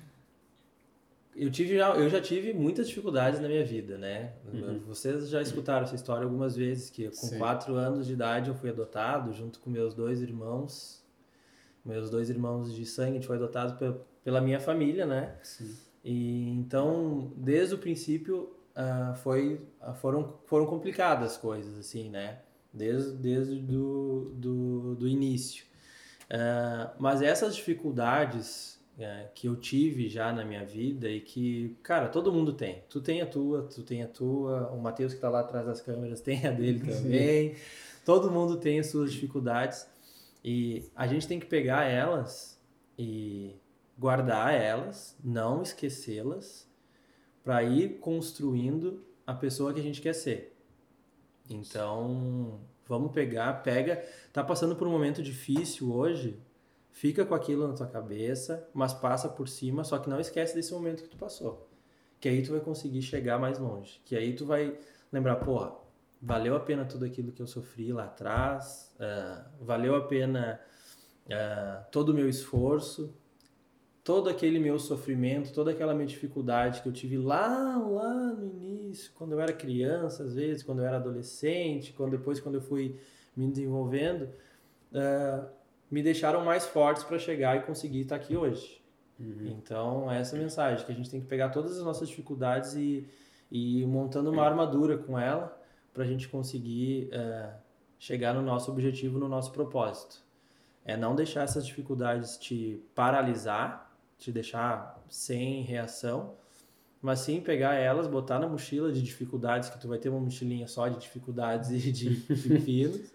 eu, 1.36 1.50
tive 1.50 1.76
já, 1.76 1.90
eu 1.94 2.08
já 2.08 2.20
tive 2.20 2.52
muitas 2.52 2.88
dificuldades 2.88 3.40
na 3.40 3.48
minha 3.48 3.64
vida, 3.64 3.96
né? 3.96 4.32
Uhum. 4.52 4.80
Vocês 4.86 5.28
já 5.28 5.40
escutaram 5.40 5.84
essa 5.84 5.94
história 5.94 6.24
algumas 6.24 6.56
vezes, 6.56 6.90
que 6.90 7.06
com 7.08 7.14
Sim. 7.14 7.38
quatro 7.38 7.76
anos 7.76 8.06
de 8.06 8.12
idade 8.12 8.48
eu 8.48 8.54
fui 8.54 8.70
adotado, 8.70 9.32
junto 9.32 9.60
com 9.60 9.70
meus 9.70 9.94
dois 9.94 10.20
irmãos. 10.20 11.00
Meus 11.84 12.10
dois 12.10 12.28
irmãos 12.28 12.74
de 12.74 12.84
sangue, 12.84 13.12
a 13.12 13.14
gente 13.14 13.26
foi 13.26 13.36
adotado 13.36 14.02
pela 14.22 14.40
minha 14.40 14.60
família, 14.60 15.06
né? 15.06 15.36
Sim. 15.42 15.74
E 16.04 16.48
então, 16.50 17.32
desde 17.36 17.74
o 17.74 17.78
princípio, 17.78 18.50
uh, 18.76 19.14
foi, 19.16 19.60
uh, 19.80 19.94
foram, 19.94 20.34
foram 20.46 20.66
complicadas 20.66 21.32
as 21.32 21.36
coisas, 21.36 21.78
assim, 21.78 22.08
né? 22.08 22.40
Desde, 22.72 23.12
desde 23.16 23.60
do, 23.60 24.32
do, 24.34 24.94
do 24.94 25.08
início. 25.08 25.64
Uh, 26.26 26.90
mas 26.98 27.20
essas 27.20 27.56
dificuldades 27.56 28.78
que 29.34 29.48
eu 29.48 29.56
tive 29.56 30.10
já 30.10 30.30
na 30.30 30.44
minha 30.44 30.62
vida 30.62 31.08
e 31.08 31.22
que, 31.22 31.74
cara, 31.82 32.06
todo 32.06 32.30
mundo 32.30 32.52
tem. 32.52 32.84
Tu 32.86 33.00
tem 33.00 33.22
a 33.22 33.26
tua, 33.26 33.62
tu 33.62 33.82
tem 33.82 34.02
a 34.02 34.06
tua, 34.06 34.70
o 34.72 34.78
Matheus 34.78 35.12
que 35.12 35.16
está 35.16 35.30
lá 35.30 35.40
atrás 35.40 35.64
das 35.64 35.80
câmeras 35.80 36.20
tem 36.20 36.46
a 36.46 36.50
dele 36.50 36.80
também. 36.80 37.54
todo 38.04 38.30
mundo 38.30 38.58
tem 38.58 38.78
as 38.78 38.88
suas 38.88 39.10
dificuldades 39.10 39.88
e 40.44 40.84
a 40.94 41.06
gente 41.06 41.26
tem 41.26 41.40
que 41.40 41.46
pegar 41.46 41.84
elas 41.84 42.60
e 42.98 43.56
guardar 44.00 44.54
elas, 44.54 45.14
não 45.22 45.60
esquecê-las, 45.60 46.66
para 47.44 47.62
ir 47.62 47.98
construindo 47.98 49.04
a 49.26 49.34
pessoa 49.34 49.74
que 49.74 49.80
a 49.80 49.82
gente 49.82 50.00
quer 50.00 50.14
ser. 50.14 50.56
Então, 51.50 52.58
vamos 52.88 53.12
pegar, 53.12 53.62
pega, 53.62 54.02
tá 54.32 54.42
passando 54.42 54.74
por 54.74 54.88
um 54.88 54.90
momento 54.90 55.22
difícil 55.22 55.92
hoje, 55.92 56.40
fica 56.90 57.26
com 57.26 57.34
aquilo 57.34 57.68
na 57.68 57.74
tua 57.74 57.88
cabeça, 57.88 58.66
mas 58.72 58.94
passa 58.94 59.28
por 59.28 59.46
cima, 59.46 59.84
só 59.84 59.98
que 59.98 60.08
não 60.08 60.18
esquece 60.18 60.54
desse 60.54 60.72
momento 60.72 61.02
que 61.02 61.10
tu 61.10 61.18
passou. 61.18 61.68
Que 62.18 62.30
aí 62.30 62.42
tu 62.42 62.52
vai 62.52 62.60
conseguir 62.60 63.02
chegar 63.02 63.38
mais 63.38 63.58
longe. 63.58 64.00
Que 64.06 64.16
aí 64.16 64.34
tu 64.34 64.46
vai 64.46 64.78
lembrar, 65.12 65.36
porra, 65.36 65.74
valeu 66.22 66.56
a 66.56 66.60
pena 66.60 66.86
tudo 66.86 67.04
aquilo 67.04 67.32
que 67.32 67.42
eu 67.42 67.46
sofri 67.46 67.92
lá 67.92 68.04
atrás, 68.04 68.94
uh, 68.96 69.44
valeu 69.62 69.94
a 69.94 70.06
pena 70.06 70.58
uh, 71.26 71.84
todo 71.90 72.10
o 72.10 72.14
meu 72.14 72.30
esforço, 72.30 73.14
todo 74.10 74.28
aquele 74.28 74.58
meu 74.58 74.76
sofrimento, 74.76 75.52
toda 75.52 75.70
aquela 75.70 75.94
minha 75.94 76.08
dificuldade 76.08 76.82
que 76.82 76.88
eu 76.88 76.92
tive 76.92 77.16
lá, 77.16 77.76
lá 77.78 78.32
no 78.32 78.44
início, 78.44 79.12
quando 79.14 79.30
eu 79.30 79.40
era 79.40 79.52
criança, 79.52 80.24
às 80.24 80.34
vezes, 80.34 80.64
quando 80.64 80.80
eu 80.80 80.84
era 80.84 80.96
adolescente, 80.96 81.92
quando 81.92 82.10
depois 82.10 82.40
quando 82.40 82.56
eu 82.56 82.60
fui 82.60 82.98
me 83.36 83.46
desenvolvendo, 83.46 84.28
uh, 84.92 85.46
me 85.88 86.02
deixaram 86.02 86.44
mais 86.44 86.66
fortes 86.66 87.04
para 87.04 87.20
chegar 87.20 87.56
e 87.56 87.60
conseguir 87.60 88.00
estar 88.00 88.16
aqui 88.16 88.36
hoje. 88.36 88.82
Uhum. 89.16 89.46
Então, 89.56 90.10
é 90.10 90.18
essa 90.18 90.36
mensagem, 90.36 90.84
que 90.84 90.90
a 90.90 90.94
gente 90.94 91.08
tem 91.08 91.20
que 91.20 91.28
pegar 91.28 91.50
todas 91.50 91.78
as 91.78 91.84
nossas 91.84 92.08
dificuldades 92.08 92.74
e, 92.74 93.06
e 93.48 93.82
ir 93.82 93.86
montando 93.86 94.28
uma 94.28 94.42
armadura 94.44 94.98
com 94.98 95.16
ela 95.16 95.56
para 95.94 96.02
a 96.02 96.06
gente 96.06 96.28
conseguir 96.28 97.10
uh, 97.12 97.54
chegar 97.96 98.34
no 98.34 98.42
nosso 98.42 98.72
objetivo, 98.72 99.20
no 99.20 99.28
nosso 99.28 99.52
propósito. 99.52 100.20
É 100.84 100.96
não 100.96 101.14
deixar 101.14 101.44
essas 101.44 101.64
dificuldades 101.64 102.36
te 102.36 102.82
paralisar, 102.92 103.88
te 104.20 104.30
deixar 104.30 105.02
sem 105.08 105.62
reação, 105.62 106.34
mas 107.02 107.20
sim 107.20 107.40
pegar 107.40 107.74
elas, 107.74 108.06
botar 108.06 108.38
na 108.38 108.46
mochila 108.46 108.92
de 108.92 109.02
dificuldades, 109.02 109.68
que 109.70 109.78
tu 109.80 109.88
vai 109.88 109.98
ter 109.98 110.10
uma 110.10 110.20
mochilinha 110.20 110.68
só 110.68 110.86
de 110.86 110.98
dificuldades 110.98 111.70
e 111.70 111.90
de 111.90 112.10
pepinos, 112.48 113.10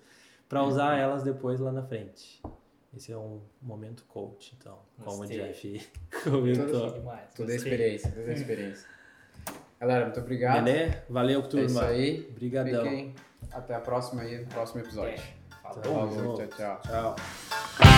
para 0.50 0.64
usar 0.64 0.98
elas 0.98 1.24
depois 1.24 1.60
lá 1.60 1.72
na 1.72 1.84
frente. 1.84 2.42
Esse 2.96 3.12
é 3.12 3.18
um 3.18 3.42
momento 3.62 4.04
coach, 4.08 4.56
então, 4.60 4.80
como 5.04 5.24
o. 5.24 5.28
Jeff 5.28 5.90
comentou. 6.24 6.92
Demais. 6.92 7.34
Tudo 7.36 7.52
é 7.52 7.54
gostei. 7.54 7.56
experiência, 7.56 8.12
tudo 8.12 8.30
é 8.30 8.34
experiência. 8.34 8.88
Galera, 9.80 10.06
muito 10.06 10.20
obrigado. 10.22 10.64
Beleza? 10.64 11.04
Valeu, 11.10 11.40
É 11.42 11.44
turma. 11.44 11.66
isso 11.66 11.80
aí. 11.82 12.28
Obrigadão. 12.32 12.84
Fiquem 12.84 13.14
até 13.52 13.76
a 13.76 13.80
próxima 13.82 14.22
aí, 14.22 14.40
no 14.40 14.48
próximo 14.48 14.80
episódio. 14.82 15.14
É, 15.14 15.62
falou. 15.62 15.84
Falou, 16.10 16.38
tchau, 16.38 16.48
tchau. 16.48 16.82
Tchau. 16.84 17.95